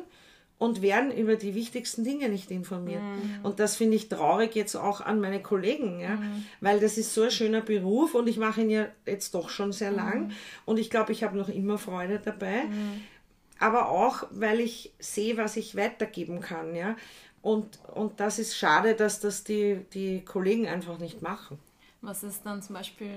und 0.58 0.82
werden 0.82 1.12
über 1.12 1.36
die 1.36 1.56
wichtigsten 1.56 2.04
Dinge 2.04 2.30
nicht 2.30 2.52
informiert. 2.52 3.02
Und 3.44 3.60
das 3.60 3.76
finde 3.76 3.96
ich 3.96 4.10
traurig 4.10 4.56
jetzt 4.56 4.76
auch 4.76 5.02
an 5.02 5.22
meine 5.22 5.42
Kollegen, 5.42 6.00
ja? 6.00 6.22
weil 6.60 6.80
das 6.80 6.98
ist 6.98 7.14
so 7.14 7.24
ein 7.24 7.32
schöner 7.32 7.62
Beruf 7.62 8.14
und 8.16 8.28
ich 8.28 8.38
mache 8.38 8.62
ihn 8.62 8.70
ja 8.70 8.88
jetzt 9.06 9.36
doch 9.36 9.50
schon 9.50 9.72
sehr 9.72 9.92
lang 9.92 10.32
und 10.66 10.80
ich 10.80 10.90
glaube, 10.90 11.12
ich 11.12 11.24
habe 11.24 11.38
noch 11.38 11.50
immer 11.50 11.78
Freude 11.78 12.20
dabei. 12.24 12.64
Aber 13.62 13.90
auch, 13.90 14.24
weil 14.32 14.60
ich 14.60 14.94
sehe, 15.00 15.38
was 15.38 15.58
ich 15.58 15.76
weitergeben 15.76 16.42
kann, 16.42 16.76
ja. 16.76 16.96
Und, 17.42 17.80
und 17.96 18.20
das 18.20 18.38
ist 18.40 18.56
schade, 18.56 18.94
dass 18.96 19.20
das 19.20 19.44
die, 19.44 19.86
die 19.94 20.24
Kollegen 20.24 20.68
einfach 20.68 20.98
nicht 21.00 21.22
machen. 21.22 21.58
Was 22.02 22.24
ist 22.24 22.46
dann 22.46 22.62
zum 22.62 22.76
Beispiel, 22.76 23.12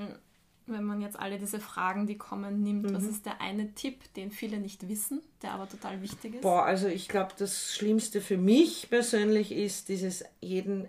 wenn 0.67 0.85
man 0.85 1.03
jetzt 1.03 1.19
alle 1.19 1.39
diese 1.39 1.61
Fragen, 1.61 2.07
die 2.07 2.17
kommen, 2.17 2.63
nimmt, 2.63 2.93
was 2.95 3.03
Mhm. 3.03 3.11
ist 3.11 3.27
der 3.27 3.41
eine 3.41 3.75
Tipp, 3.75 4.13
den 4.15 4.31
viele 4.31 4.59
nicht 4.59 4.89
wissen, 4.89 5.21
der 5.43 5.53
aber 5.53 5.69
total 5.69 6.01
wichtig 6.01 6.37
ist? 6.37 6.41
Boah, 6.43 6.65
also 6.65 6.89
ich 6.89 7.09
glaube, 7.09 7.33
das 7.39 7.75
Schlimmste 7.75 8.21
für 8.23 8.39
mich 8.39 8.89
persönlich 8.89 9.53
ist 9.53 9.89
dieses 9.91 10.25
jeden 10.41 10.89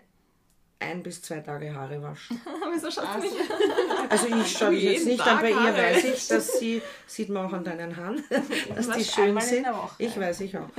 ein 0.80 1.04
bis 1.04 1.22
zwei 1.22 1.40
Tage 1.40 1.74
Haare 1.74 2.02
waschen. 2.02 2.42
Wieso 2.74 2.92
schaut 2.92 3.08
sie 3.22 3.28
mich 3.28 3.34
Also 4.10 4.28
ich 4.28 4.58
schaue 4.58 4.74
das 4.74 4.84
jetzt 4.84 5.06
nicht, 5.06 5.20
Tag 5.20 5.34
aber 5.34 5.42
bei 5.42 5.50
ihr 5.50 5.56
Haare. 5.56 5.78
weiß 5.78 6.04
ich, 6.04 6.28
dass 6.28 6.60
sie, 6.60 6.82
sieht 7.08 7.30
man 7.30 7.46
auch 7.46 7.54
an 7.54 7.64
deinen 7.64 7.96
Haaren, 7.96 8.24
dass 8.76 8.90
die 8.90 9.04
schön 9.04 9.40
sind. 9.40 9.64
der. 9.64 9.90
Ich 9.98 10.20
weiß, 10.20 10.42
ich 10.42 10.58
auch. 10.58 10.70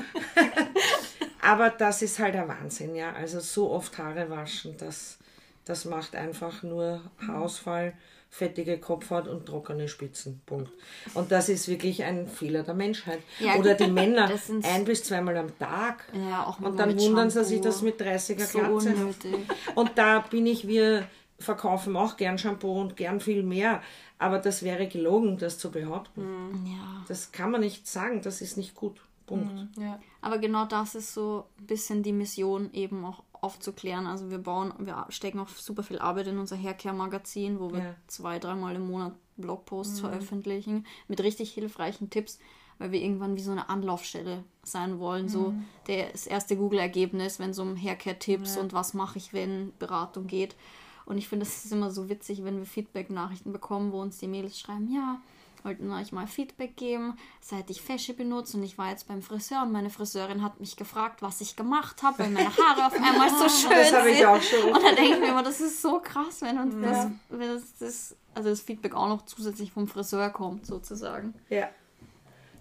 aber 1.42 1.70
das 1.70 2.02
ist 2.02 2.18
halt 2.18 2.36
ein 2.36 2.48
Wahnsinn, 2.48 2.94
ja. 2.94 3.12
Also 3.12 3.40
so 3.40 3.70
oft 3.70 3.96
Haare 3.98 4.28
waschen, 4.30 4.76
das, 4.76 5.18
das 5.64 5.84
macht 5.84 6.14
einfach 6.14 6.62
nur 6.62 7.00
Haarausfall, 7.26 7.94
fettige 8.30 8.78
Kopfhaut 8.78 9.28
und 9.28 9.46
trockene 9.46 9.88
Spitzen. 9.88 10.40
Punkt. 10.46 10.70
Und 11.14 11.32
das 11.32 11.48
ist 11.48 11.68
wirklich 11.68 12.04
ein 12.04 12.26
Fehler 12.26 12.62
der 12.62 12.74
Menschheit. 12.74 13.20
Ja, 13.40 13.56
Oder 13.56 13.74
die 13.74 13.86
Männer 13.90 14.30
ein 14.62 14.84
bis 14.84 15.04
zweimal 15.04 15.36
am 15.36 15.58
Tag. 15.58 16.04
Ja, 16.12 16.46
auch 16.46 16.60
Und 16.60 16.78
dann 16.78 16.98
wundern 16.98 17.30
sie 17.30 17.44
sich, 17.44 17.62
Shampoo. 17.62 17.68
dass 17.68 17.82
mit 17.82 18.00
30er 18.00 18.46
so 18.46 18.58
Glatze. 18.58 18.94
Und 19.74 19.92
da 19.96 20.20
bin 20.20 20.46
ich, 20.46 20.66
wir 20.66 21.06
verkaufen 21.38 21.96
auch 21.96 22.16
gern 22.16 22.38
Shampoo 22.38 22.80
und 22.80 22.96
gern 22.96 23.20
viel 23.20 23.42
mehr. 23.42 23.82
Aber 24.18 24.38
das 24.38 24.62
wäre 24.62 24.86
gelogen, 24.86 25.36
das 25.36 25.58
zu 25.58 25.70
behaupten. 25.70 26.66
Ja. 26.66 27.04
Das 27.08 27.32
kann 27.32 27.50
man 27.50 27.60
nicht 27.60 27.86
sagen, 27.86 28.22
das 28.22 28.40
ist 28.40 28.56
nicht 28.56 28.74
gut. 28.74 29.00
Punkt. 29.26 29.76
Ja. 29.76 29.98
Aber 30.20 30.38
genau 30.38 30.64
das 30.66 30.94
ist 30.94 31.12
so 31.12 31.46
ein 31.58 31.66
bisschen 31.66 32.02
die 32.02 32.12
Mission, 32.12 32.70
eben 32.72 33.04
auch 33.04 33.22
aufzuklären. 33.46 34.06
Also 34.06 34.30
wir 34.30 34.38
bauen, 34.38 34.72
wir 34.78 35.06
stecken 35.08 35.38
auch 35.40 35.48
super 35.48 35.82
viel 35.82 35.98
Arbeit 35.98 36.26
in 36.26 36.38
unser 36.38 36.56
Haircare-Magazin, 36.56 37.58
wo 37.60 37.72
wir 37.72 37.78
Ja. 37.80 37.94
zwei, 38.06 38.38
dreimal 38.38 38.74
im 38.76 38.86
Monat 38.88 39.14
Blogposts 39.36 40.00
veröffentlichen 40.00 40.86
mit 41.08 41.20
richtig 41.22 41.52
hilfreichen 41.52 42.10
Tipps, 42.10 42.38
weil 42.78 42.90
wir 42.92 43.00
irgendwann 43.00 43.36
wie 43.36 43.42
so 43.42 43.52
eine 43.52 43.68
Anlaufstelle 43.68 44.44
sein 44.62 44.98
wollen. 44.98 45.28
So 45.28 45.54
der, 45.86 46.10
das 46.10 46.26
erste 46.26 46.56
Google-Ergebnis, 46.56 47.38
wenn 47.38 47.50
es 47.50 47.58
um 47.58 47.76
Haircare-Tipps 47.76 48.56
und 48.62 48.72
was 48.72 48.94
mache 48.94 49.18
ich, 49.18 49.32
wenn 49.32 49.72
Beratung 49.78 50.26
geht. 50.26 50.56
Und 51.04 51.18
ich 51.18 51.28
finde, 51.28 51.46
es 51.46 51.64
ist 51.64 51.72
immer 51.72 51.90
so 51.90 52.08
witzig, 52.08 52.42
wenn 52.44 52.58
wir 52.58 52.66
Feedback-Nachrichten 52.66 53.52
bekommen, 53.52 53.92
wo 53.92 54.00
uns 54.00 54.18
die 54.18 54.26
Mädels 54.26 54.58
schreiben, 54.58 54.92
ja, 54.92 55.20
wollten 55.66 55.92
euch 55.92 56.12
mal 56.12 56.26
Feedback 56.28 56.76
geben, 56.76 57.18
seit 57.40 57.68
ich 57.70 57.82
Fesche 57.82 58.14
benutze 58.14 58.56
und 58.56 58.62
ich 58.62 58.78
war 58.78 58.90
jetzt 58.90 59.08
beim 59.08 59.20
Friseur 59.20 59.62
und 59.62 59.72
meine 59.72 59.90
Friseurin 59.90 60.42
hat 60.42 60.60
mich 60.60 60.76
gefragt, 60.76 61.22
was 61.22 61.40
ich 61.40 61.56
gemacht 61.56 62.02
habe, 62.04 62.20
weil 62.20 62.30
meine 62.30 62.48
Haare 62.56 62.86
auf 62.86 62.94
einmal 62.94 63.28
so 63.28 63.48
schön 63.48 63.70
Das 63.76 63.92
habe 63.92 64.10
ich 64.10 64.18
sind. 64.18 64.26
auch 64.26 64.40
schon. 64.40 64.72
Und 64.72 64.82
da 64.82 64.92
denke 64.92 65.14
ich 65.14 65.20
mir 65.20 65.28
immer, 65.30 65.42
das 65.42 65.60
ist 65.60 65.82
so 65.82 65.98
krass, 66.00 66.40
wenn 66.40 66.58
uns 66.58 66.74
das, 66.80 67.08
wenn 67.30 67.48
das, 67.48 67.62
das, 67.80 68.16
also 68.34 68.48
das 68.48 68.60
Feedback 68.60 68.94
auch 68.94 69.08
noch 69.08 69.26
zusätzlich 69.26 69.72
vom 69.72 69.88
Friseur 69.88 70.30
kommt, 70.30 70.66
sozusagen. 70.66 71.34
Ja. 71.48 71.68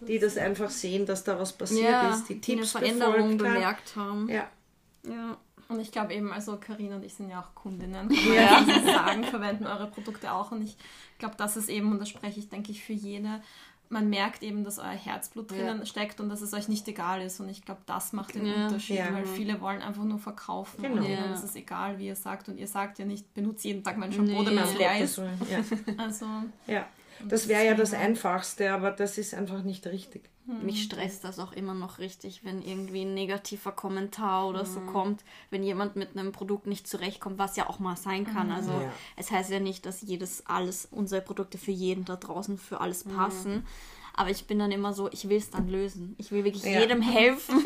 Die 0.02 0.20
das 0.20 0.38
einfach 0.38 0.72
sehen, 0.72 1.06
dass 1.06 1.24
da 1.24 1.40
was 1.40 1.54
passiert 1.54 2.12
ist, 2.12 2.28
die 2.28 2.42
die 2.42 2.54
eine 2.54 2.62
Tipps 2.62 2.72
Veränderung 2.72 3.38
bemerkt 3.38 3.96
haben. 3.96 4.28
Ja. 4.30 4.50
Ja. 5.08 5.38
Und 5.68 5.80
ich 5.80 5.92
glaube 5.92 6.14
eben, 6.14 6.32
also 6.32 6.58
Karina 6.58 6.98
und 6.98 7.04
ich 7.04 7.14
sind 7.16 7.30
ja 7.30 7.42
auch 7.42 7.56
Kundinnen, 7.56 8.08
kann 8.10 8.26
man 8.68 8.70
ja 8.70 8.82
sagen, 8.94 9.24
verwenden 9.24 9.66
eure 9.66 9.88
Produkte 9.88 10.32
auch. 10.32 10.52
Und 10.52 10.62
ich 10.62 10.78
glaube, 11.18 11.36
das 11.38 11.58
ist 11.58 11.70
eben, 11.70 11.92
und 11.92 12.00
das 12.00 12.10
spreche 12.10 12.40
ich, 12.40 12.50
denke 12.50 12.72
ich, 12.72 12.84
für 12.84 12.94
jede, 12.94 13.42
man 13.90 14.10
merkt 14.10 14.42
eben, 14.44 14.64
dass 14.64 14.80
euer 14.80 14.90
Herzblut 14.90 15.52
drinnen 15.52 15.86
steckt 15.86 16.20
und 16.20 16.30
dass 16.30 16.42
es 16.42 16.54
euch 16.54 16.68
nicht 16.68 16.88
egal 16.88 17.22
ist. 17.22 17.40
Und 17.40 17.50
ich 17.50 17.64
glaube, 17.64 17.82
das 17.86 18.14
macht 18.14 18.34
den 18.36 18.46
Ja. 18.46 18.66
Unterschied, 18.66 18.98
Ja. 18.98 19.14
weil 19.14 19.26
viele 19.26 19.62
wollen 19.62 19.82
einfach 19.82 20.04
nur 20.04 20.18
verkaufen. 20.20 20.82
Genau. 20.82 21.04
Und 21.04 21.10
Ja. 21.10 21.34
ist 21.34 21.44
es 21.44 21.56
egal, 21.56 21.98
wie 22.00 22.08
ihr 22.08 22.16
sagt. 22.16 22.48
Und 22.50 22.58
ihr 22.58 22.68
sagt 22.68 22.98
ja 23.00 23.06
nicht, 23.06 23.32
benutze 23.34 23.68
jeden 23.68 23.84
Tag 23.84 23.98
mein 23.98 24.12
Shampoo, 24.12 24.40
Nee. 24.40 24.46
damit 24.46 24.66
es 24.66 24.78
leer 24.78 25.00
ist. 25.00 25.18
Ja. 25.18 25.24
Also, 25.98 26.26
ja. 26.68 26.86
Das 27.24 27.48
wäre 27.48 27.66
ja 27.66 27.74
das 27.76 27.94
Einfachste, 27.94 28.72
aber 28.72 28.92
das 28.92 29.18
ist 29.18 29.34
einfach 29.34 29.64
nicht 29.64 29.86
richtig. 29.88 30.30
Mich 30.48 30.84
stresst 30.84 31.24
das 31.24 31.40
auch 31.40 31.54
immer 31.54 31.74
noch 31.74 31.98
richtig, 31.98 32.42
wenn 32.44 32.62
irgendwie 32.62 33.02
ein 33.02 33.16
negativer 33.16 33.72
Kommentar 33.72 34.48
oder 34.48 34.64
so 34.64 34.80
kommt, 34.82 35.24
wenn 35.50 35.64
jemand 35.64 35.96
mit 35.96 36.16
einem 36.16 36.32
Produkt 36.32 36.68
nicht 36.68 36.88
zurechtkommt, 36.88 37.40
was 37.40 37.56
ja 37.56 37.68
auch 37.68 37.80
mal 37.80 37.96
sein 37.98 38.26
kann. 38.26 38.52
Also 38.52 38.72
Ja. 38.74 38.92
es 39.16 39.32
heißt 39.32 39.50
ja 39.50 39.60
nicht, 39.60 39.88
dass 39.88 40.02
jedes, 40.04 40.46
alles, 40.46 40.88
unsere 40.92 41.22
Produkte 41.22 41.58
für 41.58 41.72
jeden 41.72 42.06
da 42.06 42.16
draußen 42.16 42.60
für 42.60 42.80
alles 42.80 43.04
passen. 43.06 43.66
Aber 44.14 44.30
ich 44.30 44.46
bin 44.46 44.60
dann 44.60 44.72
immer 44.72 44.94
so, 44.94 45.10
ich 45.12 45.28
will 45.30 45.38
es 45.38 45.50
dann 45.50 45.68
lösen. 45.68 46.16
Ich 46.20 46.32
will 46.32 46.44
wirklich 46.44 46.64
Ja. 46.64 46.80
jedem 46.80 47.02
helfen. 47.02 47.64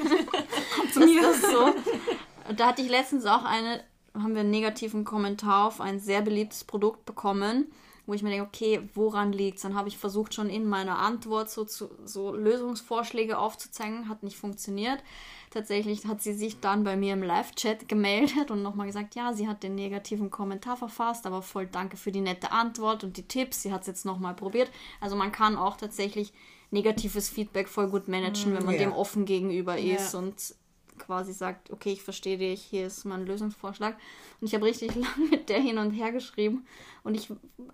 Kommt 0.76 0.94
zu 0.94 1.00
mir. 1.02 1.22
Das 1.22 1.42
so. 1.42 1.74
Und 2.48 2.60
da 2.60 2.68
hatte 2.68 2.82
ich 2.82 2.88
letztens 2.90 3.26
auch 3.26 3.44
eine, 3.44 3.84
haben 4.14 4.34
wir 4.36 4.40
einen 4.42 4.52
negativen 4.52 5.04
Kommentar 5.04 5.68
auf 5.68 5.82
ein 5.82 6.00
sehr 6.00 6.22
beliebtes 6.22 6.64
Produkt 6.64 7.06
bekommen, 7.06 7.68
wo 8.10 8.14
ich 8.16 8.24
mir 8.24 8.32
denke, 8.32 8.48
okay, 8.48 8.82
woran 8.96 9.32
liegt's? 9.32 9.62
Dann 9.62 9.76
habe 9.76 9.88
ich 9.88 9.98
versucht 10.00 10.34
schon 10.34 10.50
in 10.50 10.66
meiner 10.68 10.98
Antwort 10.98 11.52
so, 11.52 11.64
zu, 11.64 11.92
so 12.06 12.34
Lösungsvorschläge 12.34 13.38
aufzuzeigen, 13.38 14.10
hat 14.10 14.24
nicht 14.24 14.36
funktioniert. 14.36 15.04
Tatsächlich 15.52 16.06
hat 16.08 16.20
sie 16.22 16.34
sich 16.34 16.60
dann 16.60 16.84
bei 16.84 16.98
mir 16.98 17.14
im 17.14 17.22
Live-Chat 17.22 17.88
gemeldet 17.88 18.50
und 18.50 18.64
nochmal 18.64 18.88
gesagt, 18.88 19.14
ja, 19.14 19.34
sie 19.34 19.48
hat 19.48 19.62
den 19.62 19.76
negativen 19.76 20.32
Kommentar 20.32 20.76
verfasst, 20.76 21.28
aber 21.28 21.44
voll 21.44 21.68
danke 21.68 21.98
für 21.98 22.12
die 22.12 22.22
nette 22.22 22.52
Antwort 22.52 23.04
und 23.04 23.16
die 23.16 23.28
Tipps. 23.28 23.62
Sie 23.62 23.72
hat 23.72 23.82
es 23.82 23.88
jetzt 23.88 24.06
nochmal 24.06 24.34
probiert. 24.34 24.72
Also 25.00 25.16
man 25.16 25.32
kann 25.32 25.56
auch 25.56 25.78
tatsächlich 25.78 26.34
negatives 26.72 27.30
Feedback 27.30 27.68
voll 27.70 27.90
gut 27.90 28.08
managen, 28.08 28.56
wenn 28.56 28.66
man 28.66 28.74
Ja. 28.74 28.82
dem 28.82 28.92
offen 28.94 29.26
gegenüber 29.26 29.78
ist 29.78 30.16
und 30.16 30.56
quasi 31.00 31.34
sagt, 31.34 31.72
okay, 31.72 31.92
ich 31.94 32.04
verstehe 32.04 32.38
dich, 32.38 32.62
hier 32.62 32.86
ist 32.88 33.06
mein 33.06 33.26
Lösungsvorschlag. 33.26 33.96
Und 34.42 34.48
ich 34.48 34.54
habe 34.54 34.66
richtig 34.66 34.94
lange 34.96 35.30
mit 35.32 35.50
der 35.50 35.60
hin 35.60 35.78
und 35.78 35.92
her 35.92 36.12
geschrieben 36.12 36.66
und 37.04 37.16
ich 37.16 37.30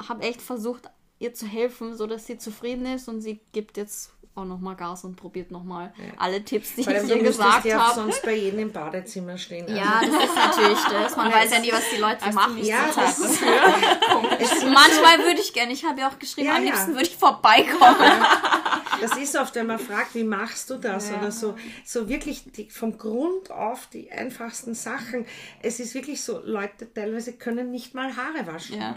habe 0.08 0.24
echt 0.24 0.42
versucht, 0.42 0.84
ihr 1.20 1.34
zu 1.34 1.46
helfen, 1.46 1.96
sodass 1.96 2.28
sie 2.28 2.38
zufrieden 2.38 2.86
ist 2.86 3.08
und 3.08 3.22
sie 3.22 3.40
gibt 3.54 3.78
jetzt 3.78 4.12
auch 4.36 4.44
nochmal 4.44 4.76
Gas 4.76 5.06
und 5.06 5.16
probiert 5.16 5.50
nochmal 5.50 5.94
alle 6.18 6.44
Tipps, 6.44 6.76
die 6.76 6.86
allem, 6.86 7.06
ich 7.06 7.10
ihr 7.16 7.24
gesagt 7.24 7.64
ja 7.64 7.82
habe. 7.88 7.96
sonst 8.02 8.22
bei 8.22 8.34
jedem 8.36 8.60
im 8.60 8.72
Badezimmer 8.74 9.38
stehen. 9.38 9.66
Ja, 9.74 10.02
das 10.02 10.10
ist 10.26 10.36
natürlich 10.36 10.84
das. 10.92 11.16
Man 11.16 11.32
weiß 11.32 11.52
ja 11.52 11.60
nie, 11.60 11.72
was 11.72 11.90
die 11.90 12.02
Leute 12.02 12.34
machen. 12.34 12.58
Also, 12.58 12.70
ja, 12.70 12.86
das 12.94 13.18
ist, 13.18 13.40
sind 13.40 14.74
Manchmal 14.74 15.20
würde 15.20 15.40
ich 15.40 15.54
gerne, 15.54 15.72
ich 15.72 15.86
habe 15.86 16.02
ja 16.02 16.10
auch 16.10 16.20
geschrieben, 16.20 16.48
Ja, 16.48 16.56
am 16.56 16.66
ja. 16.66 16.72
liebsten 16.72 16.92
würde 16.96 17.04
ich 17.06 17.16
vorbeikommen. 17.16 18.26
Das 19.02 19.18
ist 19.18 19.36
oft, 19.38 19.56
wenn 19.56 19.68
man 19.68 19.80
fragt, 19.80 20.16
wie 20.16 20.24
machst 20.24 20.70
du 20.70 20.76
das 20.76 21.10
Ja. 21.10 21.18
oder 21.20 21.32
so. 21.32 21.56
So 21.84 22.08
wirklich 22.10 22.44
die, 22.52 22.70
vom 22.70 22.98
Grund 22.98 23.52
auf 23.52 23.88
die 23.92 24.12
einfachsten 24.12 24.74
Sachen. 24.74 25.26
Es 25.62 25.80
ist 25.80 25.94
wirklich 25.94 26.22
so, 26.22 26.42
Leute 26.44 26.92
teilweise 26.94 27.34
können 27.34 27.72
nicht 27.72 27.94
mal 27.94 28.16
Haare 28.16 28.46
waschen. 28.48 28.80
Ja. 28.80 28.96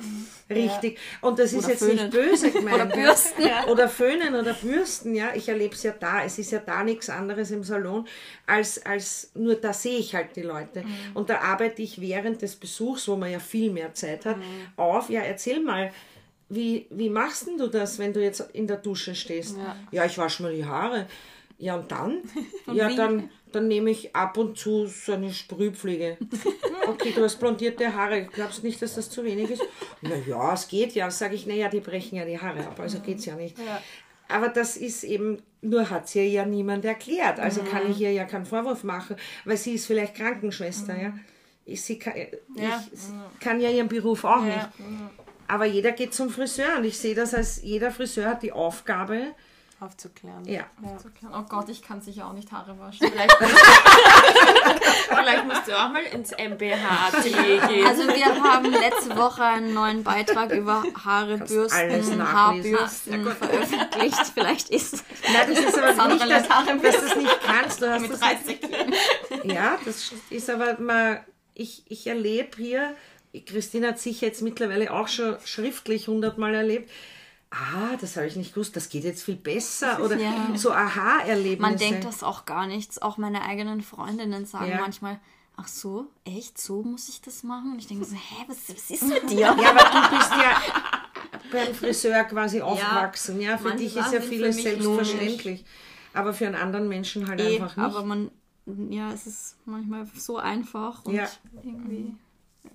Richtig. 0.51 0.99
Und 1.21 1.39
das 1.39 1.53
ist 1.53 1.61
Oder 1.61 1.69
jetzt 1.71 1.79
föhnen. 1.81 1.97
nicht 1.97 2.11
böse 2.11 2.51
gemeint. 2.53 2.75
Oder 2.77 2.87
bürsten. 2.87 3.43
Ja. 3.43 3.67
Oder 3.67 3.89
föhnen 3.89 4.35
oder 4.35 4.55
bürsten, 4.55 5.15
ja. 5.15 5.35
Ich 5.35 5.49
erlebe 5.49 5.75
es 5.75 5.83
ja 5.83 5.93
da. 5.99 6.23
Es 6.25 6.39
ist 6.39 6.51
ja 6.53 6.59
da 6.61 6.83
nichts 6.85 7.11
anderes 7.11 7.51
im 7.51 7.65
Salon, 7.65 8.07
als, 8.47 8.85
als 8.85 9.31
nur 9.35 9.55
da 9.57 9.73
sehe 9.73 9.99
ich 9.99 10.15
halt 10.15 10.37
die 10.37 10.43
Leute. 10.43 10.83
Mhm. 10.83 10.89
Und 11.15 11.31
da 11.31 11.41
arbeite 11.41 11.83
ich 11.83 12.01
während 12.01 12.43
des 12.43 12.57
Besuchs, 12.57 13.07
wo 13.09 13.17
man 13.17 13.31
ja 13.31 13.39
viel 13.39 13.71
mehr 13.71 13.95
Zeit 13.95 14.25
hat, 14.27 14.37
Mhm. 14.39 14.43
auf. 14.77 15.11
Ja, 15.11 15.21
erzähl 15.23 15.61
mal, 15.61 15.93
wie, 16.49 16.87
wie 16.91 17.11
machst 17.11 17.47
denn 17.47 17.59
du 17.59 17.67
das, 17.69 17.99
wenn 17.99 18.13
du 18.13 18.23
jetzt 18.23 18.41
in 18.53 18.67
der 18.67 18.79
Dusche 18.79 19.15
stehst? 19.15 19.57
Ja, 19.91 20.05
ich 20.05 20.17
wasche 20.19 20.43
mir 20.43 20.53
die 20.53 20.65
Haare. 20.65 21.07
Ja, 21.59 21.77
und 21.77 21.91
dann? 21.91 22.19
ja, 22.73 22.89
wie? 22.89 22.97
dann, 22.97 23.31
dann 23.53 23.67
nehme 23.69 23.91
ich 23.91 24.15
ab 24.15 24.37
und 24.39 24.57
zu 24.57 24.87
so 24.87 25.13
eine 25.13 25.33
Sprühpflege. 25.33 26.17
Okay, 26.87 27.13
du 27.15 27.23
hast 27.23 27.37
blondierte 27.39 27.95
Haare. 27.95 28.25
Glaubst 28.25 28.65
nicht, 28.65 28.81
dass 28.81 28.95
das 28.95 29.11
zu 29.11 29.23
wenig 29.23 29.51
ist? 29.51 29.63
Naja, 30.01 30.55
es 30.55 30.69
geht 30.69 30.95
ja. 30.95 31.11
Sage 31.11 31.35
ich, 31.35 31.47
naja, 31.47 31.69
die 31.69 31.81
brechen 31.81 32.17
ja 32.17 32.25
die 32.25 32.41
Haare 32.41 32.67
ab, 32.67 32.81
also 32.81 33.01
geht's 33.01 33.27
ja 33.27 33.35
nicht. 33.37 33.59
Aber 34.27 34.49
das 34.49 34.79
ist 34.79 35.05
eben, 35.05 35.43
nur 35.61 35.91
hat 35.91 36.09
sie 36.09 36.23
ja 36.29 36.47
niemand 36.47 36.87
erklärt. 36.87 37.41
Also 37.41 37.63
kann 37.63 37.91
ich 37.91 38.01
ihr 38.01 38.13
ja 38.13 38.25
keinen 38.25 38.47
Vorwurf 38.47 38.85
machen, 38.85 39.17
weil 39.45 39.59
sie 39.59 39.75
ist 39.75 39.85
vielleicht 39.85 40.15
Krankenschwester, 40.15 40.99
ja. 40.99 41.13
Ich, 41.67 41.83
sie 41.83 41.99
kann, 41.99 42.15
Ja. 42.57 42.83
ich 42.91 43.41
kann 43.41 43.61
ja 43.61 43.69
ihren 43.69 43.89
Beruf 43.89 44.25
auch 44.25 44.41
nicht. 44.41 44.57
Ja. 44.57 44.73
Aber 45.49 45.65
jeder 45.65 45.93
geht 45.93 46.15
zum 46.15 46.31
Friseur 46.31 46.77
und 46.77 46.85
ich 46.85 46.99
sehe 46.99 47.15
das 47.15 47.35
als 47.35 47.63
jeder 47.63 47.91
Friseur 47.91 48.29
hat 48.29 48.43
die 48.43 48.53
Aufgabe, 48.53 49.35
Aufzuklären. 49.81 50.45
ja. 50.45 50.65
oh 51.33 51.43
Gott, 51.49 51.69
ich 51.69 51.83
kann 51.83 52.01
sicher 52.03 52.27
auch 52.27 52.33
nicht 52.33 52.51
Haare 52.51 52.77
waschen. 52.81 53.09
Vielleicht, 53.09 53.33
vielleicht 55.09 55.45
musst 55.47 55.69
du 55.69 55.79
auch 55.79 55.91
mal 55.91 56.03
ins 56.03 56.33
MBHT 56.33 57.23
gehen. 57.23 57.87
Also 57.87 58.09
wir 58.09 58.43
haben 58.43 58.73
letzte 58.73 59.17
Woche 59.17 59.45
einen 59.45 59.75
neuen 59.75 60.03
Beitrag 60.03 60.51
über 60.51 60.83
Haare, 61.05 61.35
alles 61.35 61.49
Bürsten, 61.49 61.89
nachlesen. 62.19 62.33
Haarbürsten 62.33 63.25
veröffentlicht. 63.25 64.33
Vielleicht 64.35 64.69
ist 64.71 65.05
Nein, 65.33 65.55
das 65.55 65.61
ist 65.61 65.79
aber 65.79 65.95
Sandra 65.95 66.27
nicht, 66.27 66.31
dass, 66.31 66.49
dass 66.49 66.67
du 66.67 67.07
das 67.07 67.17
nicht 67.17 67.41
kannst. 67.41 67.81
Du 67.81 67.89
hast 67.89 68.03
Mit 68.03 68.11
das 68.11 68.21
30. 68.21 68.59
Ja, 69.45 69.79
das 69.85 70.13
ist 70.29 70.51
aber 70.51 70.81
mal, 70.81 71.25
ich, 71.55 71.85
ich 71.87 72.05
erlebe 72.09 72.57
hier, 72.57 72.97
Christine 73.47 73.89
hat 73.89 73.99
sicher 73.99 74.27
jetzt 74.27 74.43
mittlerweile 74.43 74.93
auch 74.93 75.09
schon 75.09 75.37
schriftlich 75.45 76.09
hundertmal 76.09 76.55
erlebt, 76.55 76.91
ah, 77.51 77.97
das 78.01 78.17
habe 78.17 78.27
ich 78.27 78.37
nicht 78.37 78.55
gewusst, 78.55 78.77
das 78.77 78.89
geht 78.89 79.05
jetzt 79.05 79.23
viel 79.23 79.37
besser 79.37 80.03
oder 80.03 80.19
Ja. 80.19 80.55
so 80.57 80.71
Aha-Erlebnisse. 80.73 81.61
Man 81.63 81.77
denkt 81.79 82.05
das 82.05 82.23
auch 82.23 82.45
gar 82.45 82.67
nichts. 82.67 83.01
Auch 83.01 83.17
meine 83.17 83.43
eigenen 83.43 83.83
Freundinnen 83.83 84.45
sagen 84.45 84.71
Ja. 84.71 84.81
manchmal, 84.81 85.19
ach 85.57 85.69
so, 85.69 86.07
echt, 86.25 86.59
so 86.61 86.83
muss 86.83 87.09
ich 87.09 87.21
das 87.21 87.43
machen? 87.43 87.73
Und 87.73 87.79
ich 87.79 87.87
denke 87.87 88.05
so, 88.05 88.15
hä, 88.15 88.45
was, 88.47 88.69
was 88.69 88.91
ist 88.91 89.03
mit 89.03 89.31
dir? 89.31 89.41
Ja, 89.41 89.71
aber 89.71 90.09
du 90.11 90.17
bist 90.17 90.31
ja 90.33 90.61
beim 91.51 91.75
Friseur 91.75 92.25
quasi 92.25 92.61
aufgewachsen. 92.61 93.41
Ja, 93.41 93.57
für 93.59 93.73
dich 93.75 93.97
ist 93.97 94.13
ja 94.13 94.21
vieles 94.21 94.63
selbstverständlich. 94.63 95.65
Aber 96.15 96.33
für 96.33 96.47
einen 96.47 96.57
anderen 96.57 96.89
Menschen 96.89 97.29
halt 97.29 97.41
Eh, 97.41 97.55
einfach 97.55 97.77
nicht. 97.77 97.85
aber 97.87 98.03
man, 98.05 98.31
ja, 98.91 99.13
es 99.13 99.27
ist 99.27 99.57
manchmal 99.67 100.07
so 100.15 100.37
einfach 100.37 101.05
und 101.05 101.15
Ja. 101.15 101.29
irgendwie. 101.63 102.15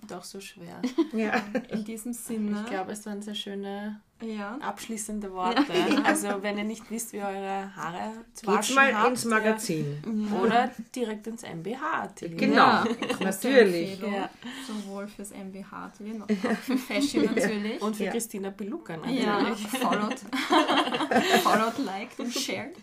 Doch 0.08 0.24
so 0.24 0.40
schwer. 0.40 0.82
ja. 1.14 1.42
In 1.70 1.84
diesem 1.84 2.14
Sinne. 2.14 2.62
Ich 2.64 2.70
glaube, 2.70 2.92
es 2.92 3.06
waren 3.06 3.22
sehr 3.22 3.36
schöne 3.36 4.02
ja. 4.22 4.58
abschließende 4.62 5.32
Worte. 5.34 5.64
Also 6.04 6.42
wenn 6.42 6.58
ihr 6.58 6.64
nicht 6.64 6.90
wisst, 6.92 7.14
wie 7.14 7.20
eure 7.22 7.76
Haare 7.76 8.12
zu 8.34 8.46
Geht's 8.46 8.58
waschen 8.58 8.76
mal 8.76 8.96
habt, 8.96 9.10
ins 9.10 9.26
Magazin. 9.26 10.30
Ja, 10.32 10.40
oder 10.40 10.72
direkt 10.96 11.28
ins 11.28 11.44
MBH-Atelier. 11.44 12.38
Genau, 12.38 12.56
Ja. 12.56 12.86
Natürlich. 13.20 14.00
Ja. 14.00 14.30
Sowohl 14.68 15.08
fürs 15.08 15.32
MBH-Atelier 15.32 16.16
noch 16.16 16.30
auch 16.30 16.58
für 16.58 16.78
Fashion 16.78 17.26
natürlich. 17.26 17.82
Und 17.82 17.96
für 17.96 18.06
Ja. 18.06 18.12
Christina 18.12 18.50
Beluca 18.50 18.96
ja, 19.08 19.42
natürlich. 19.42 19.68
followed, 19.68 20.20
followed, 21.44 21.78
liked 21.86 22.20
und 22.20 22.34
shared. 22.34 22.76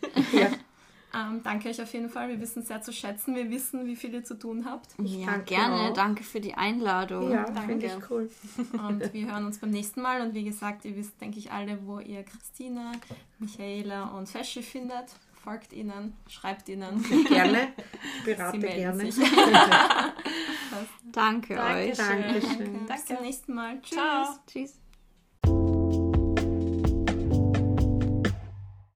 Ja. 1.12 1.28
Ähm, 1.28 1.42
danke 1.42 1.68
euch 1.68 1.80
auf 1.80 1.92
jeden 1.92 2.08
Fall. 2.08 2.28
Wir 2.28 2.40
wissen 2.40 2.62
sehr 2.62 2.82
zu 2.82 2.92
schätzen. 2.92 3.34
Wir 3.34 3.50
wissen, 3.50 3.86
wie 3.86 3.96
viel 3.96 4.12
ihr 4.14 4.24
zu 4.24 4.38
tun 4.38 4.64
habt. 4.64 4.88
Ja, 5.02 5.26
danke 5.26 5.44
gerne. 5.44 5.74
auch. 5.90 5.92
Danke 5.94 6.24
für 6.24 6.40
die 6.40 6.54
Einladung. 6.54 7.30
Ja, 7.30 7.44
Danke. 7.44 7.62
finde 7.62 7.86
ich 7.86 8.10
cool. 8.10 8.30
Und 8.88 9.12
wir 9.12 9.26
hören 9.32 9.46
uns 9.46 9.58
beim 9.58 9.70
nächsten 9.70 10.02
Mal. 10.02 10.20
Und 10.20 10.34
wie 10.34 10.44
gesagt, 10.44 10.84
ihr 10.84 10.96
wisst, 10.96 11.20
denke 11.20 11.38
ich, 11.38 11.50
alle, 11.50 11.78
wo 11.86 11.98
ihr 12.00 12.22
Christina, 12.22 12.92
Michaela 13.38 14.04
und 14.16 14.28
Feschi 14.28 14.62
findet. 14.62 15.06
Folgt 15.42 15.72
ihnen, 15.72 16.14
schreibt 16.28 16.68
ihnen. 16.68 17.02
Gerne, 17.26 17.68
berate 18.26 18.58
gerne. 18.58 19.10
sich. 19.10 19.24
Danke 21.12 21.54
euch. 21.54 21.96
Dankeschön. 21.96 22.22
Dankeschön. 22.22 22.72
Bis 22.72 22.86
Danke. 22.86 23.04
zum 23.06 23.22
nächsten 23.22 23.54
Mal. 23.54 23.80
Tschüss. 23.80 23.98
Ciao. 23.98 24.34
Tschüss. 24.46 24.89